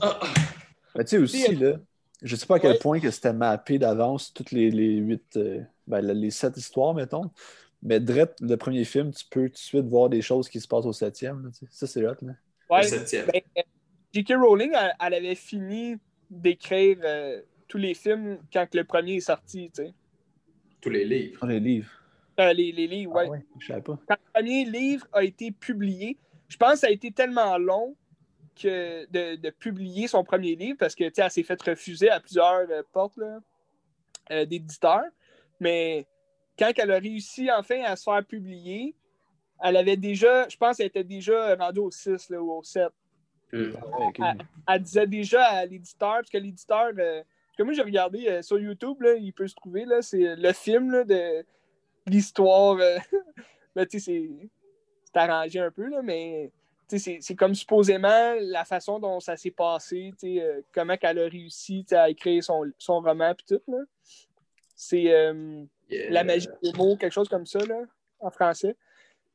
[0.96, 1.74] Mais tu sais aussi, Puis, là,
[2.22, 2.78] je sais pas à quel Ouais.
[2.80, 7.32] point que c'était mappé d'avance toutes les, les huit, euh, ben, les sept histoires, mettons.
[7.82, 10.68] Mais direct, le premier film, tu peux tout de suite voir des choses qui se
[10.68, 11.46] passent au septième.
[11.46, 12.16] là, ça, c'est hot.
[12.22, 12.34] Là.
[12.70, 12.82] Ouais.
[12.84, 13.26] Le septième.
[13.28, 13.62] Ben, euh,
[14.14, 14.34] J.K.
[14.36, 15.96] Rowling, elle, elle avait fini
[16.30, 19.94] d'écrire euh, tous les films quand que le premier est sorti, tu sais.
[20.82, 21.40] Tous les livres.
[21.42, 21.92] Dans les livres.
[22.40, 23.26] Euh, les, les livres, ouais.
[23.28, 24.00] Ah ouais, je savais pas.
[24.08, 27.96] Quand le premier livre a été publié, je pense que ça a été tellement long
[28.62, 32.10] que de, de publier son premier livre parce que, tu sais, elle s'est fait refuser
[32.10, 33.40] à plusieurs euh, portes là,
[34.32, 35.06] euh, d'éditeurs.
[35.60, 36.06] Mais
[36.58, 38.96] quand elle a réussi enfin à se faire publier,
[39.64, 42.88] elle avait déjà, je pense qu'elle était déjà rendue au 6 là, ou au 7.
[43.54, 43.74] Hum.
[44.22, 44.34] Ah
[44.70, 47.22] elle disait déjà à l'éditeur, parce que l'éditeur, euh,
[47.58, 50.54] que moi j'ai regardé euh, sur YouTube, là, il peut se trouver, là, c'est le
[50.54, 51.46] film là, de
[52.06, 52.78] l'histoire.
[52.78, 52.98] euh,
[53.76, 54.50] ben, tu sais, c'est-
[55.14, 56.52] arrangé un peu, là, mais
[56.88, 62.10] c'est comme supposément la façon dont ça s'est passé, euh, comment qu'elle a réussi à
[62.10, 63.74] écrire son, son roman puis tout.
[64.76, 66.10] C'est euh, Yeah.
[66.10, 67.82] la magie des mots, quelque chose comme ça, là,
[68.22, 68.78] en français.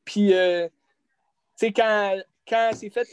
[0.03, 2.15] Puis, euh, tu sais, quand,
[2.47, 3.07] quand c'est fait,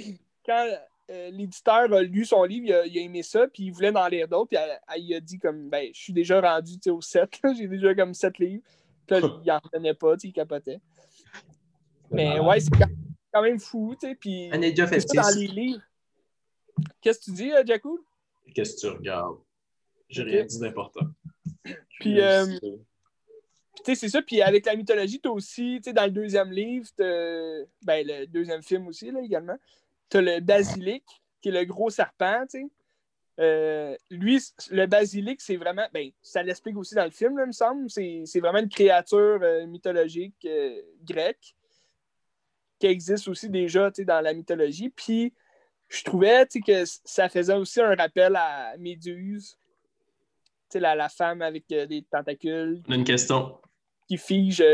[0.46, 0.66] quand
[1.10, 3.94] euh, l'éditeur a lu son livre, il a, il a aimé ça, puis il voulait
[3.94, 6.74] en lire d'autres, puis elle- elle- il a dit comme, ben, je suis déjà rendu,
[6.74, 8.62] tu sais, au 7, là, j'ai déjà comme 7 livres.
[9.06, 10.80] Puis là, il en retenait pas, il capotait.
[12.10, 12.70] Mais ouais, c'est
[13.32, 15.82] quand, même fou, tu sais, puis On est déjà c'est ça dans les livres.
[17.00, 18.04] Qu'est-ce que tu dis, Jacou?
[18.54, 19.38] Qu'est-ce que tu regardes?
[20.08, 20.28] J'ai Ok.
[20.28, 21.06] rien dit d'important.
[21.98, 24.22] Puis, euh, Puis, tu sais, c'est ça.
[24.22, 28.62] Puis avec la mythologie, tu aussi, tu sais, dans le deuxième livre, ben, le deuxième
[28.62, 29.56] film aussi, là, également,
[30.10, 31.04] tu as le basilic,
[31.40, 32.66] qui est le gros serpent, tu sais.
[33.40, 34.40] Euh, lui,
[34.70, 37.90] le basilic, c'est vraiment, ben, ça l'explique aussi dans le film, là, il me semble.
[37.90, 41.54] C'est vraiment une créature euh, mythologique euh, grecque
[42.78, 44.90] qui existe aussi déjà, dans la mythologie.
[44.90, 45.32] Puis,
[45.88, 49.58] je trouvais, que ça faisait aussi un rappel à Méduse, tu
[50.70, 53.58] sais, la, la femme avec des tentacules On a une question.
[54.08, 54.64] qui fige,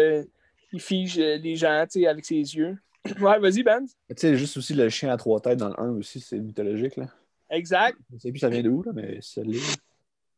[0.73, 2.79] il fige les gens avec ses yeux.
[3.21, 3.87] Ouais, vas-y, Ben.
[3.87, 6.97] Tu sais, juste aussi le chien à trois têtes dans le 1 aussi, c'est mythologique.
[6.97, 7.07] Là.
[7.49, 7.99] Exact.
[8.13, 9.43] Je sais plus ça vient d'où, là, mais c'est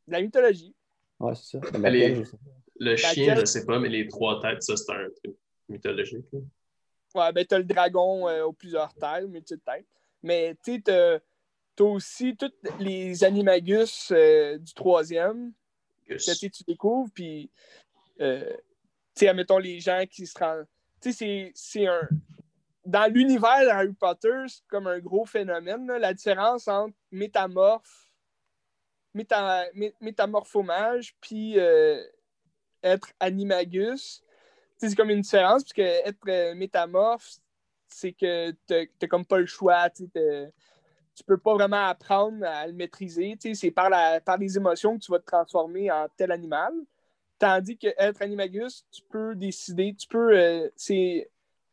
[0.07, 0.75] la mythologie.
[1.21, 1.79] Ouais, c'est ça.
[1.79, 2.31] Laquelle, je.
[2.79, 3.41] Le chien, Laquelle?
[3.41, 5.37] je sais pas, mais les trois têtes, ça, c'est un truc
[5.69, 6.25] mythologique.
[6.33, 6.39] là.
[7.15, 9.87] Ouais, ben t'as le dragon euh, aux plusieurs têtes, multi-têtes.
[10.23, 10.81] Mais tu sais,
[11.77, 15.53] t'as aussi tous les animagus euh, du troisième
[16.09, 17.51] Que tu sais, tu découvres, puis
[18.21, 18.57] euh, tu
[19.15, 20.67] sais, admettons les gens qui se rendent.
[21.01, 22.09] Tu sais, c'est- c'est un.
[22.85, 28.11] Dans l'univers d'Harry Potter, c'est comme un gros phénomène, la différence entre métamorphe,
[29.14, 32.03] méta, mé- métamorphomage, puis euh,
[32.83, 34.22] être animagus.
[34.78, 37.37] C'est comme une différence, puisque être euh, métamorphe,
[37.89, 40.09] c'est que t'as comme pas le choix, tu
[41.26, 43.37] peux pas vraiment apprendre à le maîtriser.
[43.55, 46.72] C'est par, la, par les émotions que tu vas te transformer en tel animal.
[47.39, 50.37] Tandis que être animagus, tu peux décider, tu peux.
[50.37, 50.68] euh,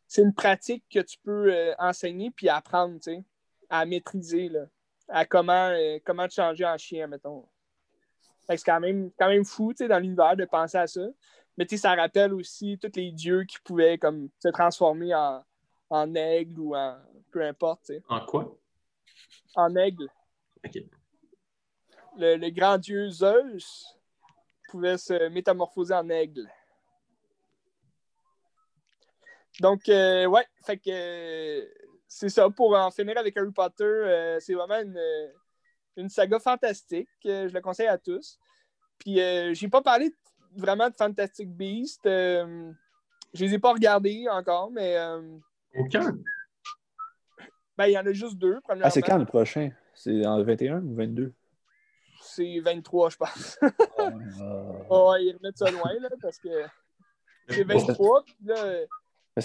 [0.10, 3.24] c'est une pratique que tu peux euh, enseigner puis apprendre, tu sais,
[3.70, 4.66] à maîtriser, là,
[5.08, 7.48] à comment, euh, comment te changer en chien, mettons.
[8.48, 10.88] Fait que c'est quand même, quand même fou, tu sais, dans l'univers de penser à
[10.88, 11.08] ça.
[11.56, 15.46] Mais tu sais, ça rappelle aussi tous les dieux qui pouvaient comme se transformer en,
[15.92, 16.98] en aigle ou en
[17.32, 18.04] peu importe, tu sais.
[18.10, 18.58] En quoi?
[19.54, 20.10] En aigle.
[20.66, 20.84] Ok.
[22.18, 23.96] Le, le grand dieu Zeus
[24.70, 26.50] pouvait se métamorphoser en aigle.
[29.60, 31.66] Donc, euh, ouais, fait que euh,
[32.08, 32.50] c'est ça.
[32.50, 35.00] Pour en finir avec Harry Potter, euh, c'est vraiment une,
[35.98, 37.10] une saga fantastique.
[37.26, 38.40] Euh, je le conseille à tous.
[39.00, 40.14] Puis, euh, j'ai pas parlé
[40.56, 42.06] vraiment de Fantastic Beasts.
[42.06, 42.72] Euh,
[43.34, 45.22] je les ai pas regardés encore, mais euh,
[45.76, 46.18] Aucun?
[47.78, 48.60] ben, il y en a juste deux.
[48.62, 48.88] Premièrement.
[48.88, 49.72] Ah, c'est quand le prochain?
[49.94, 51.34] C'est en 21 ou 22
[52.22, 53.60] C'est 23, je pense.
[54.00, 56.48] Euh, Oh, ils remettent ça loin, là, parce que
[57.50, 58.24] c'est 23.
[58.24, 58.80] Puis là,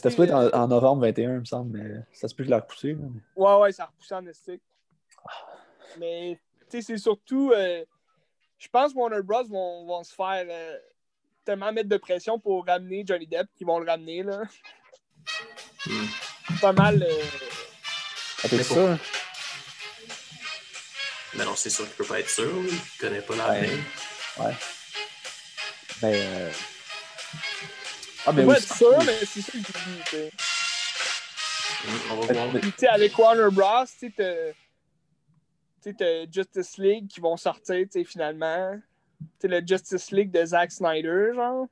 [0.04, 2.48] mais C'était être en, en novembre 21, il me semble, mais ça se peut que
[2.48, 2.92] je l'ai repoussé.
[2.92, 4.62] là, mais- ouais, ouais, ça a repoussé en estique.
[5.98, 6.40] Mais,
[6.70, 7.52] tu sais, c'est surtout.
[7.52, 7.84] euh,
[8.58, 9.44] je pense que Warner Bros.
[9.44, 10.76] vont, vont se faire euh,
[11.44, 14.42] tellement mettre de pression pour ramener Johnny Depp qu'ils vont le ramener, là.
[15.86, 16.06] Hmm.
[16.60, 17.02] Pas mal.
[17.02, 17.22] euh,
[18.42, 18.98] Ah, Mais sûr?
[21.36, 22.50] Mais non, c'est sûr qu'il peut pas être sûr.
[22.54, 23.70] Il connaît pas la Ouais.
[24.38, 24.52] main.
[26.02, 26.52] Ben.
[28.26, 30.30] Ah, je mais peux pas sûr, mais c'est ça que j'ai dit, tu sais.
[32.10, 32.48] On va voir.
[32.52, 34.54] Puis, tu sais, avec Warner Bros., tu sais,
[35.92, 38.72] t'as- Justice League qui vont sortir, tu sais, finalement.
[39.20, 41.66] Tu sais, le Justice League de Zack Snyder, genre.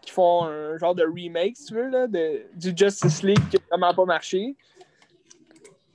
[0.00, 3.58] Qui font un genre de remake, si tu veux, là, de, du Justice League qui
[3.58, 4.56] a vraiment pas marché.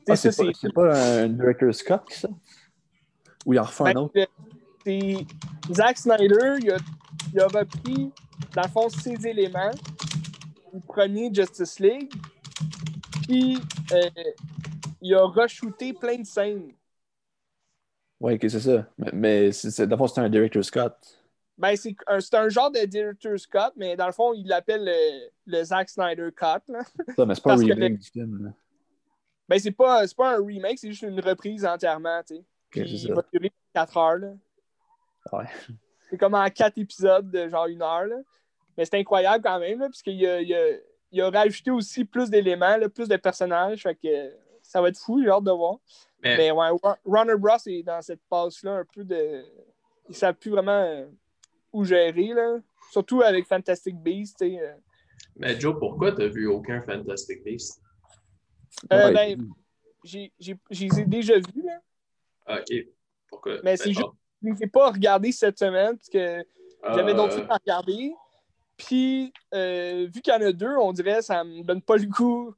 [0.07, 2.27] Ah, c'est pas, c'est pas un director Scott ça?
[3.47, 4.13] Ou il en refait un Ben, autre?
[5.73, 6.77] Zack Snyder, il a,
[7.33, 8.11] il a repris,
[8.53, 9.71] dans le fond, ses éléments
[10.73, 12.11] du premier Justice League,
[13.23, 13.57] puis
[13.91, 14.09] euh,
[15.01, 16.71] il a re-shooté plein de scènes.
[18.19, 18.87] Ouais, ok, c'est ça.
[18.97, 20.95] Mais, mais c'est, dans le fond, c'est un director Scott.
[21.57, 24.83] Ben, c'est un, c'est un genre de Director Scott, mais dans le fond, il l'appelle
[24.83, 26.69] le, le Zack Snyder Cut.
[26.69, 26.81] là.
[27.15, 28.45] Ça, mais c'est pas un que remake du film.
[28.45, 28.51] là.
[29.47, 32.43] Ben, c'est pas, c'est pas un remake, c'est juste une reprise entièrement, tu sais.
[32.75, 33.13] Il ça.
[33.13, 34.33] va durer 4 heures, là.
[35.31, 35.45] Ouais.
[36.09, 38.05] C'est comme en quatre épisodes de genre une heure.
[38.05, 38.17] Là.
[38.77, 40.77] Mais c'est incroyable quand même, là, puisqu'il a, il a,
[41.11, 43.83] il a rajouté aussi plus d'éléments, là, plus de personnages.
[43.83, 45.77] Fait que ça va être fou, j'ai hâte de voir.
[46.23, 46.69] Mais, Mais ouais,
[47.05, 47.57] Warner Bros.
[47.67, 49.43] est dans cette passe-là un peu de.
[50.07, 51.05] Ils ne savent plus vraiment euh,
[51.73, 52.27] où gérer.
[52.33, 52.57] Là.
[52.91, 54.41] Surtout avec Fantastic Beasts.
[54.43, 54.75] euh.
[55.35, 57.81] mais Joe, pourquoi t'as vu aucun Fantastic Beast?
[58.91, 59.47] Euh, Ouais, ben,
[60.03, 61.79] j'ai- j'ai- Je les ai déjà vus, là.
[62.45, 62.85] Ah, ok.
[63.29, 63.53] Pourquoi?
[63.63, 64.07] Mais c'est Ben, juste-
[64.45, 66.45] je ne les ai pas regardés cette semaine, parce que
[66.95, 68.13] J'avais euh, d'autres films à regarder.
[68.77, 71.95] Puis, euh, vu qu'il y en a deux, on dirait que ça me donne pas
[71.97, 72.53] le goût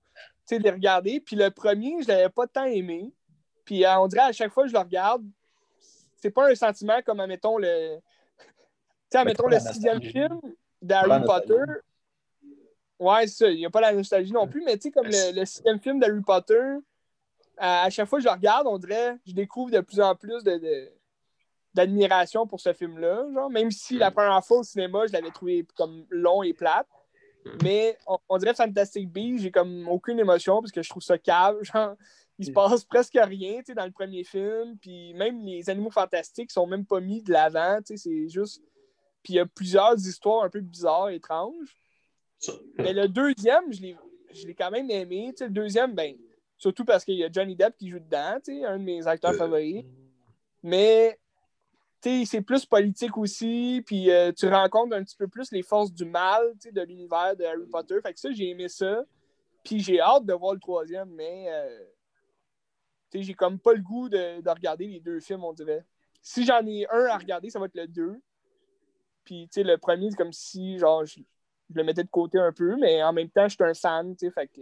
[0.47, 1.19] tu sais, de les regarder.
[1.19, 3.11] Puis le premier, je l'avais pas tant aimé.
[3.65, 5.23] Puis euh, on dirait à chaque fois que je le regarde,
[6.15, 7.97] c'est pas un sentiment comme, admettons, le.
[7.97, 8.03] Tu
[9.11, 10.39] sais, admettons, le sixième film
[10.81, 11.63] d'Harry Potter.
[12.99, 13.49] Ouais, c'est ça.
[13.49, 15.79] Il n'y a pas la nostalgie non plus, mais tu sais, comme le, le sixième
[15.79, 16.59] film d'Harry Potter,
[17.57, 20.15] à, à chaque fois que je le regarde, on dirait je découvre de plus en
[20.15, 20.91] plus de, de-
[21.77, 23.25] d'admiration pour ce film-là.
[23.33, 26.87] Genre, même si la première fois au cinéma, je l'avais trouvé comme long et plate.
[27.63, 31.17] Mais on, on dirait Fantastic Beasts, j'ai comme aucune émotion parce que je trouve ça
[31.17, 31.57] cave.
[31.61, 31.95] Genre,
[32.39, 34.77] il se passe presque rien dans le premier film.
[34.81, 37.79] Puis même les animaux fantastiques sont même pas mis de l'avant.
[37.85, 38.61] C'est juste.
[39.23, 41.75] Puis il y a plusieurs histoires un peu bizarres, étranges.
[42.77, 43.97] Mais le deuxième, je l'ai,
[44.33, 45.33] je l'ai quand même aimé.
[45.39, 46.15] Le deuxième, ben,
[46.57, 49.37] surtout parce qu'il y a Johnny Depp qui joue dedans, un de mes acteurs Euh.
[49.37, 49.85] favoris.
[50.63, 51.26] Mais tu sais,
[52.01, 56.05] c'est plus politique aussi, puis euh, tu rencontres un petit peu plus les forces du
[56.05, 57.99] mal, de l'univers de Harry Potter.
[58.01, 59.03] Fait que ça, j'ai aimé ça.
[59.63, 61.85] Puis j'ai hâte de voir le troisième, mais euh,
[63.13, 65.85] j'ai comme pas le goût de, de regarder les deux films, on dirait.
[66.21, 68.21] Si j'en ai un à regarder, ça va être le 2.
[69.23, 71.19] Puis, le premier, c'est comme si, genre, je,
[71.69, 74.15] je le mettais de côté un peu, mais en même temps, je suis un fan,
[74.17, 74.61] fait que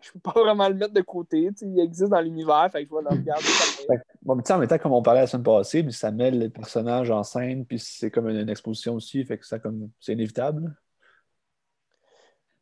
[0.00, 2.94] je peux pas vraiment le mettre de côté, il existe dans l'univers, fait que je
[2.94, 3.44] vais le regarder.
[3.44, 5.92] que, bon, mais tu sais, en même temps, comme on parlait la semaine passée, mais
[5.92, 9.46] ça met les personnages en scène, puis c'est comme une, une exposition aussi, fait que
[9.46, 10.76] ça comme c'est inévitable.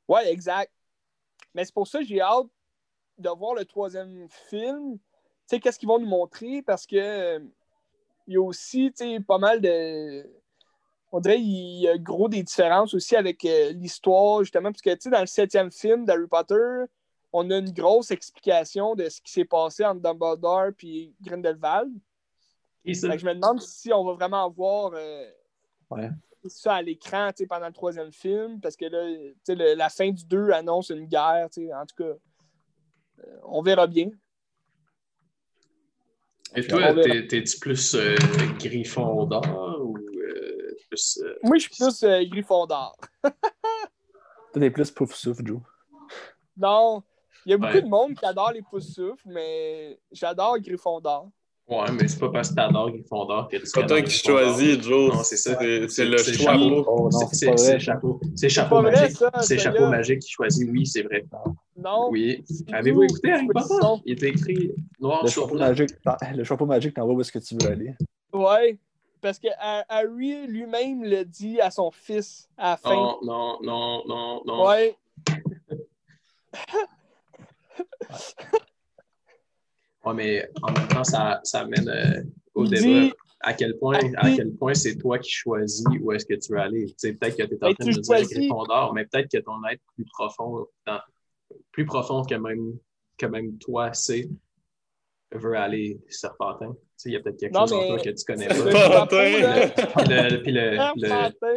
[0.09, 0.73] Ouais, exact.
[1.55, 2.47] Mais c'est pour ça que j'ai hâte
[3.19, 4.99] de voir le troisième film.
[4.99, 5.01] Tu
[5.47, 6.63] sais, qu'est-ce qu'ils vont nous montrer?
[6.63, 7.41] Parce que
[8.27, 10.29] il y a aussi, tu sais, pas mal de.
[11.13, 14.91] On dirait qu'il y a gros des différences aussi avec euh, l'histoire, justement, parce que,
[14.91, 16.55] tu sais, dans le septième film d'Harry Potter,
[17.39, 21.93] on a une grosse explication de ce qui s'est passé entre Dumbledore et Grindelwald.
[22.85, 25.31] Et ça, je me demande si on va vraiment voir euh,
[25.91, 26.09] Ouais.
[26.47, 29.05] ça à l'écran pendant le troisième film, parce que là,
[29.49, 31.49] le- la fin du 2 annonce une guerre.
[31.75, 32.05] En tout cas,
[33.25, 34.11] euh, on verra bien.
[36.55, 38.17] Et toi, t'es- t'es-tu plus euh,
[38.59, 39.43] Griffon d'or
[39.83, 41.19] ou euh, plus.
[41.23, 42.97] euh, Moi, je suis plus euh, Gryffondor.
[43.23, 45.61] Toi, t'es plus pouf souffle, Joe.
[46.57, 47.03] Non,
[47.47, 47.83] il y a beaucoup Ouais.
[47.83, 51.29] de monde qui adore les pouces souffles, mais j'adore Gryffondor.
[51.69, 54.17] Ouais, mais c'est pas parce que t'adores Griffon d'or que tu C'est pas toi qui
[54.17, 55.13] choisis, Joe.
[55.13, 55.59] Non, c'est ça.
[55.89, 56.53] C'est le choix.
[56.53, 57.11] chapeau.
[57.11, 58.21] C'est- chapeau.
[58.23, 59.17] C'est C'est chapeau magique.
[59.17, 59.31] ça.
[59.43, 61.25] C'est chapeau magique qui choisit, oui, c'est vrai.
[61.77, 62.09] Non.
[62.13, 62.45] Oui.
[62.73, 63.75] Avez-vous écouté Harry Potter?
[63.83, 64.01] Non.
[64.05, 64.71] Il était écrit
[65.01, 65.67] noir Le sur chapeau blanc.
[65.67, 65.91] magique,
[66.37, 67.95] le chapeau magique t'envoie où est-ce que tu veux aller?
[68.33, 68.79] Ouais.
[69.21, 72.95] Parce que Ha- Harry lui-même le dit à son fils à la fin.
[72.95, 74.67] Non, non, non, non, non.
[74.69, 74.97] Ouais.
[80.05, 82.23] Ouais, mais en même temps, ça, ça amène euh,
[82.55, 83.01] au Il débat.
[83.07, 86.25] dit- À quel point, Il à dit- quel point c'est toi qui choisis où est-ce
[86.25, 86.87] que tu veux aller.
[86.87, 88.31] Tu sais, peut-être que tu es en train de me dire choisis.
[88.39, 91.01] Gryffondor, mais peut-être que ton être plus profond, dans-
[91.73, 92.79] plus profond que même,
[93.19, 94.29] que même toi, c'est
[95.33, 96.73] veut aller Serpentin.
[96.73, 98.55] Tu sais, il y a peut-être quelque Non, chose en toi que tu connais pas.
[98.55, 99.69] Serpentin.
[99.97, 101.57] Puis le, puis le, le- Serpentin.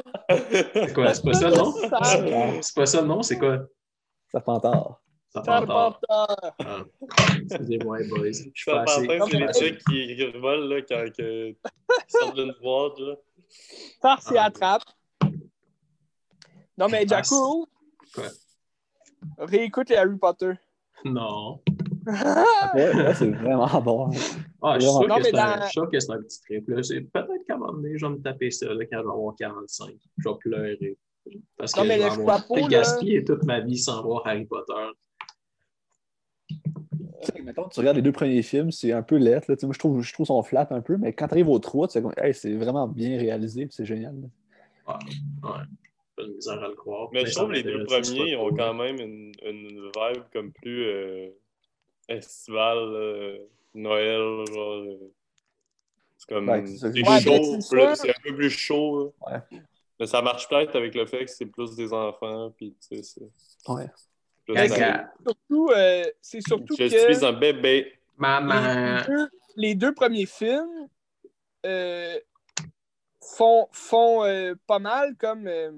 [0.74, 1.74] c'est quoi, c'est pas ça, non?
[2.62, 3.22] C'est pas ça, non?
[3.22, 3.60] C'est quoi?
[4.32, 5.02] Serpentard.
[5.32, 6.00] Serpentard.
[6.10, 6.52] Serpentin.
[6.66, 6.84] Ah.
[7.44, 8.32] Excusez-moi, boys.
[8.32, 9.06] Je suis pas assez.
[9.06, 11.50] Serpentin, c'est les trucs qui qui volent là, quand que...
[11.50, 11.56] ils
[12.08, 13.00] sortent d'une boîte.
[13.00, 13.16] Là.
[14.02, 14.46] Farce et Ah.
[14.46, 14.84] attrape.
[16.78, 17.68] Non, mais Jaco,
[18.16, 18.24] Quoi?
[19.38, 20.54] réécoute les Harry Potter.
[21.06, 21.62] Non.
[22.08, 24.10] Ouais, ouais, c'est vraiment bon.
[24.62, 26.22] Ah, je suis sûr Non, que mais c'est un, je suis sûr que c'est un
[26.22, 26.68] petit trip.
[26.70, 26.84] Là.
[26.84, 29.12] C'est peut-être qu'à un moment donné, je vais me taper ça là, quand je vais
[29.14, 29.90] avoir 45.
[30.18, 30.98] Je vais pleurer.
[31.58, 34.74] Parce que Non, mais je vais avoir gaspillé toute ma vie sans voir Harry Potter.
[37.44, 39.50] Mettons, tu regardes les deux premiers films, c'est un peu lettre.
[39.52, 39.56] Là.
[39.64, 41.88] Moi, je trouve, je trouve son flat un peu, mais quand tu arrives au 3,
[41.88, 44.16] tu sais, comme, hey, c'est vraiment bien réalisé, c'est génial.
[44.22, 44.98] là.
[45.44, 45.50] Ouais.
[46.16, 47.10] Pas de misère à le croire.
[47.14, 50.84] Mais je trouve que les deux premiers ont quand même une, une vibe comme plus
[50.86, 51.30] euh,
[52.08, 53.38] estivale, euh,
[53.74, 54.72] Noël, genre.
[54.74, 55.12] euh,
[56.18, 56.50] c'est comme.
[56.50, 57.96] Ouais, c'est Ouais, chaud, mais c'est plus- sûr.
[57.98, 59.14] c'est un peu plus chaud.
[59.22, 59.34] là.
[59.52, 59.60] Ouais.
[60.00, 63.04] Mais ça marche peut-être avec le fait que c'est plus des enfants, puis tu sais,
[63.04, 63.72] c'est.
[63.72, 63.86] Ouais.
[65.26, 67.94] Surtout, euh, c'est surtout Je que suis un bébé.
[68.18, 68.98] Maman.
[68.98, 70.88] les, deux, les deux premiers films
[71.66, 72.20] euh,
[73.22, 75.72] font, font euh, pas mal comme euh,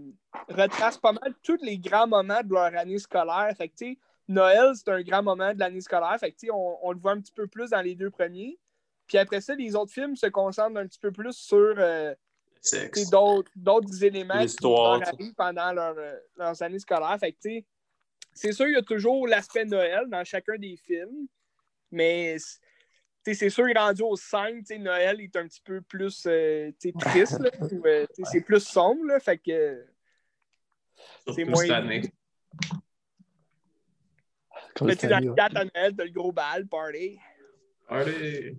[0.49, 3.53] retracent pas mal tous les grands moments de leur année scolaire.
[3.55, 6.17] Fait que, tu sais, Noël, c'est un grand moment de l'année scolaire.
[6.19, 8.09] Fait que, tu sais, on, on le voit un petit peu plus dans les deux
[8.09, 8.57] premiers.
[9.05, 12.15] Puis après ça, les autres films se concentrent un petit peu plus sur euh,
[13.11, 15.95] d'autres d'autres éléments qui leur arrivent pendant leur,
[16.37, 17.17] leurs années scolaires.
[17.19, 17.65] Fait que, tu sais,
[18.33, 21.27] c'est sûr, il y a toujours l'aspect Noël dans chacun des films,
[21.91, 22.37] mais
[23.23, 27.39] c'est sûr, rendu au 5, tu sais, Noël est un petit peu plus euh, triste,
[27.85, 29.85] euh, c'est plus sombre, là, fait que
[31.33, 32.01] c'est moins- cette année.
[34.75, 35.35] Comme mais le tu dans le ouais.
[35.35, 37.19] 4 à Noël, t'as le gros bal, party?
[37.89, 38.57] Allez.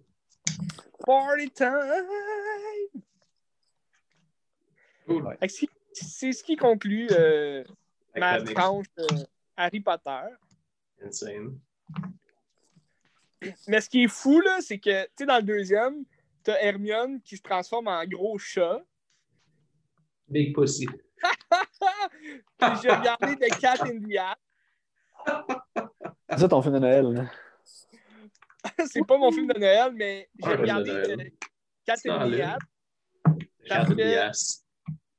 [1.05, 1.71] Party time!
[5.07, 5.37] Cool.
[5.49, 7.63] C'est- C'est ce qui conclut euh,
[8.17, 9.05] ma tranche euh,
[9.57, 10.23] Harry Potter.
[11.05, 11.59] Insane.
[13.67, 16.05] Mais ce qui est fou, là, c'est que, tu sais, dans le deuxième,
[16.43, 18.81] t'as Hermione qui se transforme en gros chat.
[20.29, 20.87] Big Pussy.
[22.59, 24.39] Puis j'ai regardé The Cat in the Hat.
[26.31, 27.07] C'est ça ton film de Noël.
[27.13, 27.31] là.
[28.87, 31.17] c'est pas mon film de Noël, mais j'ai regardé euh,
[31.85, 32.41] Cat C'est in en the.
[32.41, 32.59] Hat.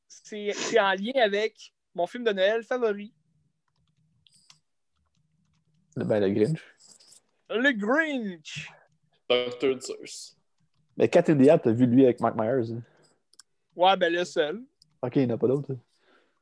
[0.08, 3.14] C'est en lien avec mon film de Noël favori,
[5.96, 6.60] Ben, le Grinch.
[7.50, 8.72] Le Grinch.
[9.30, 9.80] Dr.
[9.80, 10.36] Zeus.
[10.98, 12.72] Mais Cat in the Hat, t'as vu lui avec Mike Myers?
[12.74, 12.82] hein?
[13.76, 14.64] Ouais, ben le seul.
[15.02, 15.74] Ok, il n'y en a pas d'autres.
[15.74, 15.78] hein?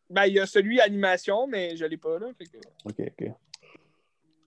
[0.09, 2.27] Ben, il y a celui animation, mais je l'ai pas, là.
[2.37, 3.31] fait que- Ok, ok.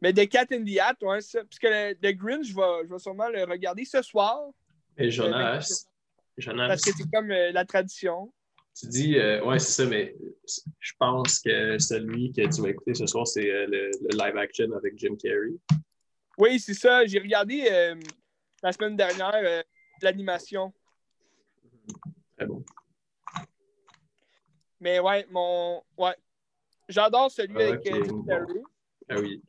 [0.03, 1.43] Mais The Cat in the Hat, ouais, ça.
[1.45, 4.43] Parce que le, The Grinch, je vais, je vais sûrement le regarder ce soir.
[4.99, 5.87] Et Jonas,
[6.37, 8.31] Jonas, Parce que c'est comme euh, la tradition.
[8.75, 10.15] Tu dis, euh, ouais, c'est ça, mais
[10.81, 14.37] je pense que celui que tu vas écouter ce soir, c'est euh, le, le live
[14.37, 15.55] action avec Jim Carrey.
[16.39, 17.07] Oui, c'est ça.
[17.07, 17.95] J'ai regardé euh,
[18.63, 19.63] la semaine dernière
[20.03, 20.73] l'animation.
[22.37, 22.65] Très bon.
[24.81, 25.83] Mais ouais, mon.
[25.97, 26.17] Ouais.
[26.89, 28.25] J'adore celui Ah, avec Jim.
[28.27, 28.61] Carrey.
[29.09, 29.41] Ah oui.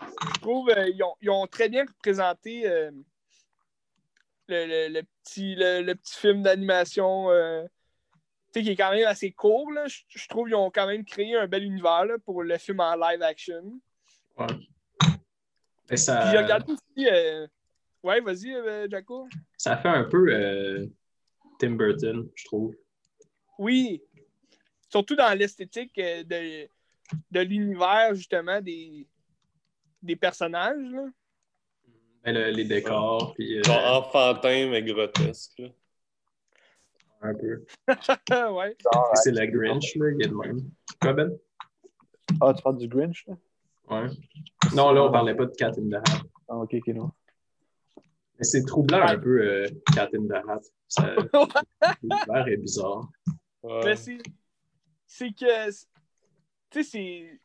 [0.00, 2.90] Je trouve qu'ils ont, ils ont très bien représenté le,
[4.48, 7.28] le- le petit, le, petit film d'animation
[8.62, 9.70] qui est quand même assez court.
[9.72, 9.86] là.
[9.86, 12.80] Je, je trouve qu'ils ont quand même créé un bel univers là, pour le film
[12.80, 13.80] en live action.
[14.38, 14.46] Ouais.
[15.06, 17.08] Et Puis ça, j'ai regardé aussi.
[17.10, 17.46] euh,
[18.02, 19.26] Ouais, vas-y, euh, Jaco.
[19.56, 20.86] ça fait un peu euh,
[21.58, 22.74] Tim Burton, je trouve.
[23.58, 24.02] Oui.
[24.90, 26.68] Surtout dans l'esthétique euh, de,
[27.30, 29.06] de l'univers, justement, des,
[30.02, 30.76] des personnages.
[30.90, 31.06] Là.
[32.24, 35.58] Ben, le- les décors, puis euh, Genre enfantin, mais grotesque.
[35.58, 35.68] là.
[37.24, 37.64] Un peu.
[38.54, 38.76] ouais.
[39.22, 40.60] C'est le Grinch, là, il est de même.
[41.00, 41.30] Quoi, Ben?
[42.40, 43.34] Ah, tu parles du Grinch, là?
[43.90, 44.08] Ouais.
[44.74, 46.22] Non, là, on parlait pas de Cat in the Hat.
[46.48, 47.10] Ah, ok, ok, non.
[48.38, 50.60] Mais c'est troublant un peu, euh, Cat in the Hat.
[50.88, 51.14] Ça-
[52.02, 53.08] L'univers est bizarre.
[53.62, 53.80] Ouais.
[53.84, 54.18] Mais c'est.
[55.06, 55.66] C'est que.
[56.70, 57.40] Tu sais, c'est.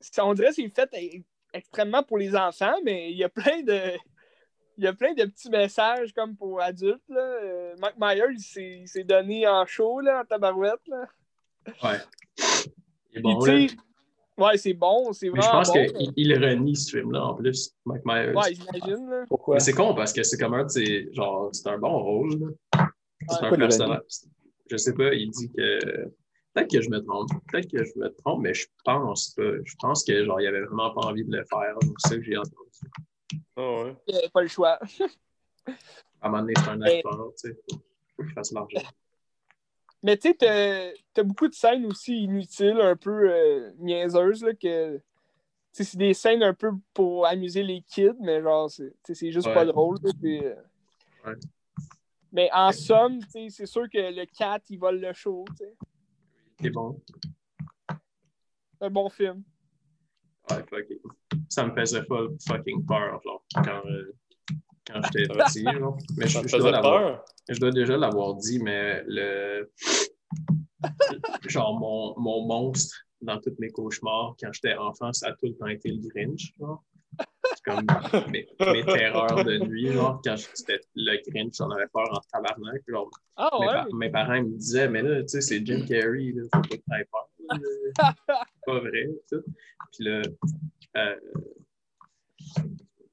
[0.00, 3.28] c'est- On dirait que c'est fait e- extrêmement pour les enfants, mais il y a
[3.28, 3.96] plein de.
[4.78, 7.02] Il y a plein de petits messages comme pour adultes.
[7.08, 7.20] Là.
[7.20, 10.86] Euh, Mike Myers, il s'est- donné en show, là, en tabarouette.
[10.88, 11.06] Là.
[11.82, 11.98] Ouais.
[13.12, 13.66] Il est bon, là.
[14.38, 15.72] ouais, c'est bon, c'est Mais je pense bon.
[15.86, 18.32] qu'il il renie ce film-là en plus, Mike Myers.
[18.34, 19.08] Ouais, j'imagine.
[19.08, 19.24] là.
[19.28, 19.54] Pourquoi?
[19.54, 22.38] Mais c'est con parce que c'est comme un ses- genre, c'est un bon rôle.
[22.38, 22.86] là.
[23.30, 23.48] C'est Ouais.
[23.54, 24.02] un personnage.
[24.70, 26.10] Je sais pas, il dit que.
[26.52, 27.28] Peut-être que je me trompe.
[27.52, 29.42] Peut-être que je me trompe, mais je pense pas.
[29.64, 31.74] Je pense que genre, il avait vraiment pas envie de le faire.
[31.98, 32.54] C'est ça que j'ai entendu.
[33.56, 33.96] Ah ouais.
[34.06, 34.78] Il n'y avait pas le choix.
[36.20, 37.54] À un moment donné, c'est un Mais- acteur, tu sais.
[37.70, 37.78] Faut,
[38.16, 38.80] faut qu'il fasse l'argent.
[40.02, 44.96] Mais tu sais, t'as- beaucoup de scènes aussi inutiles, un peu euh, niaiseuses, là, que.
[44.98, 45.02] tu
[45.72, 49.54] sais, c'est des scènes un peu pour amuser les kids, mais genre, c'est juste Ouais.
[49.54, 49.98] pas drôle.
[50.02, 50.54] là, euh.
[51.26, 51.34] Ouais.
[52.32, 55.44] Mais en somme, tu sais, c'est sûr que le cat, il vole le show.
[55.50, 55.74] tu sais.
[56.60, 57.00] C'est bon.
[57.88, 59.42] C'est un bon film.
[60.50, 60.98] Ouais, fucking.
[61.48, 64.12] Ça me faisait full fucking peur, genre, quand, euh,
[64.86, 65.96] quand j'étais petit, genre.
[66.16, 67.24] Mais Ça je, dois peur?
[67.48, 69.70] Je dois déjà l'avoir dit, mais le.
[71.46, 75.54] Genre, mon, mon monstre dans tous mes cauchemars, quand j'étais enfant, ça a tout le
[75.54, 76.52] temps été le Grinch.
[76.58, 76.82] Genre.
[77.54, 77.86] C'est comme
[78.30, 79.92] mes, mes terreurs de nuit.
[79.92, 82.82] Genre, quand c'était le Grinch, j'en avais peur en tabarnak.
[82.86, 83.72] Genre, Ah mes, ouais?
[83.72, 86.68] pa- mes parents me disaient, mais là, tu sais, c'est Jim Carrey, là, faut pas
[86.68, 87.28] que t'aies peur.
[87.50, 87.92] C'est
[88.66, 89.08] pas vrai.
[89.30, 89.42] tout.
[89.92, 90.22] Puis là,
[90.96, 91.16] euh,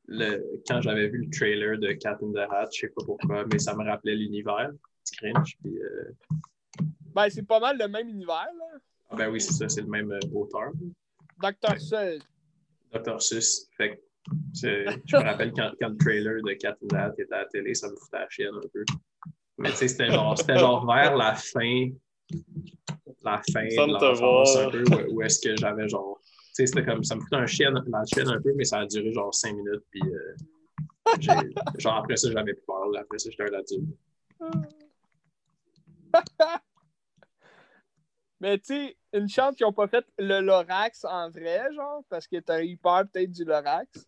[0.07, 3.45] le, quand j'avais vu le trailer de Cat in the Hat, je sais pas pourquoi,
[3.51, 5.57] mais ça me rappelait l'univers du Grinch.
[5.63, 6.11] Puis, euh,
[7.15, 8.79] Ben, c'est pas mal le même univers, là.
[9.11, 10.71] ah ben oui, c'est ça, c'est le même euh, auteur,
[11.41, 12.19] Docteur Seul.
[12.93, 13.21] Dr.
[13.21, 13.67] Seuss.
[13.75, 14.01] Fait que
[14.53, 17.39] c'est- je me rappelle quand, quand le trailer de Cat in the Hat était à
[17.39, 18.83] la télé, ça me foutait la chienne un peu.
[19.57, 21.89] Mais tu sais, c'était genre, c'était genre vers la fin,
[23.23, 24.67] la fin de l'enfance voir.
[24.67, 27.35] un peu, où, où est-ce que j'avais genre, tu sais, c'était comme, ça me foutait
[27.35, 30.35] un chien, la chienne un peu, mais ça a duré genre cinq minutes, puis euh,
[31.79, 33.97] genre après ça, j'avais plus peur, après ça, j'étais un adulte.
[38.39, 42.27] Mais tu sais, une chance qu'ils n'ont pas fait le Lorax en vrai, genre, parce
[42.27, 44.05] que t'as eu peur peut-être du Lorax.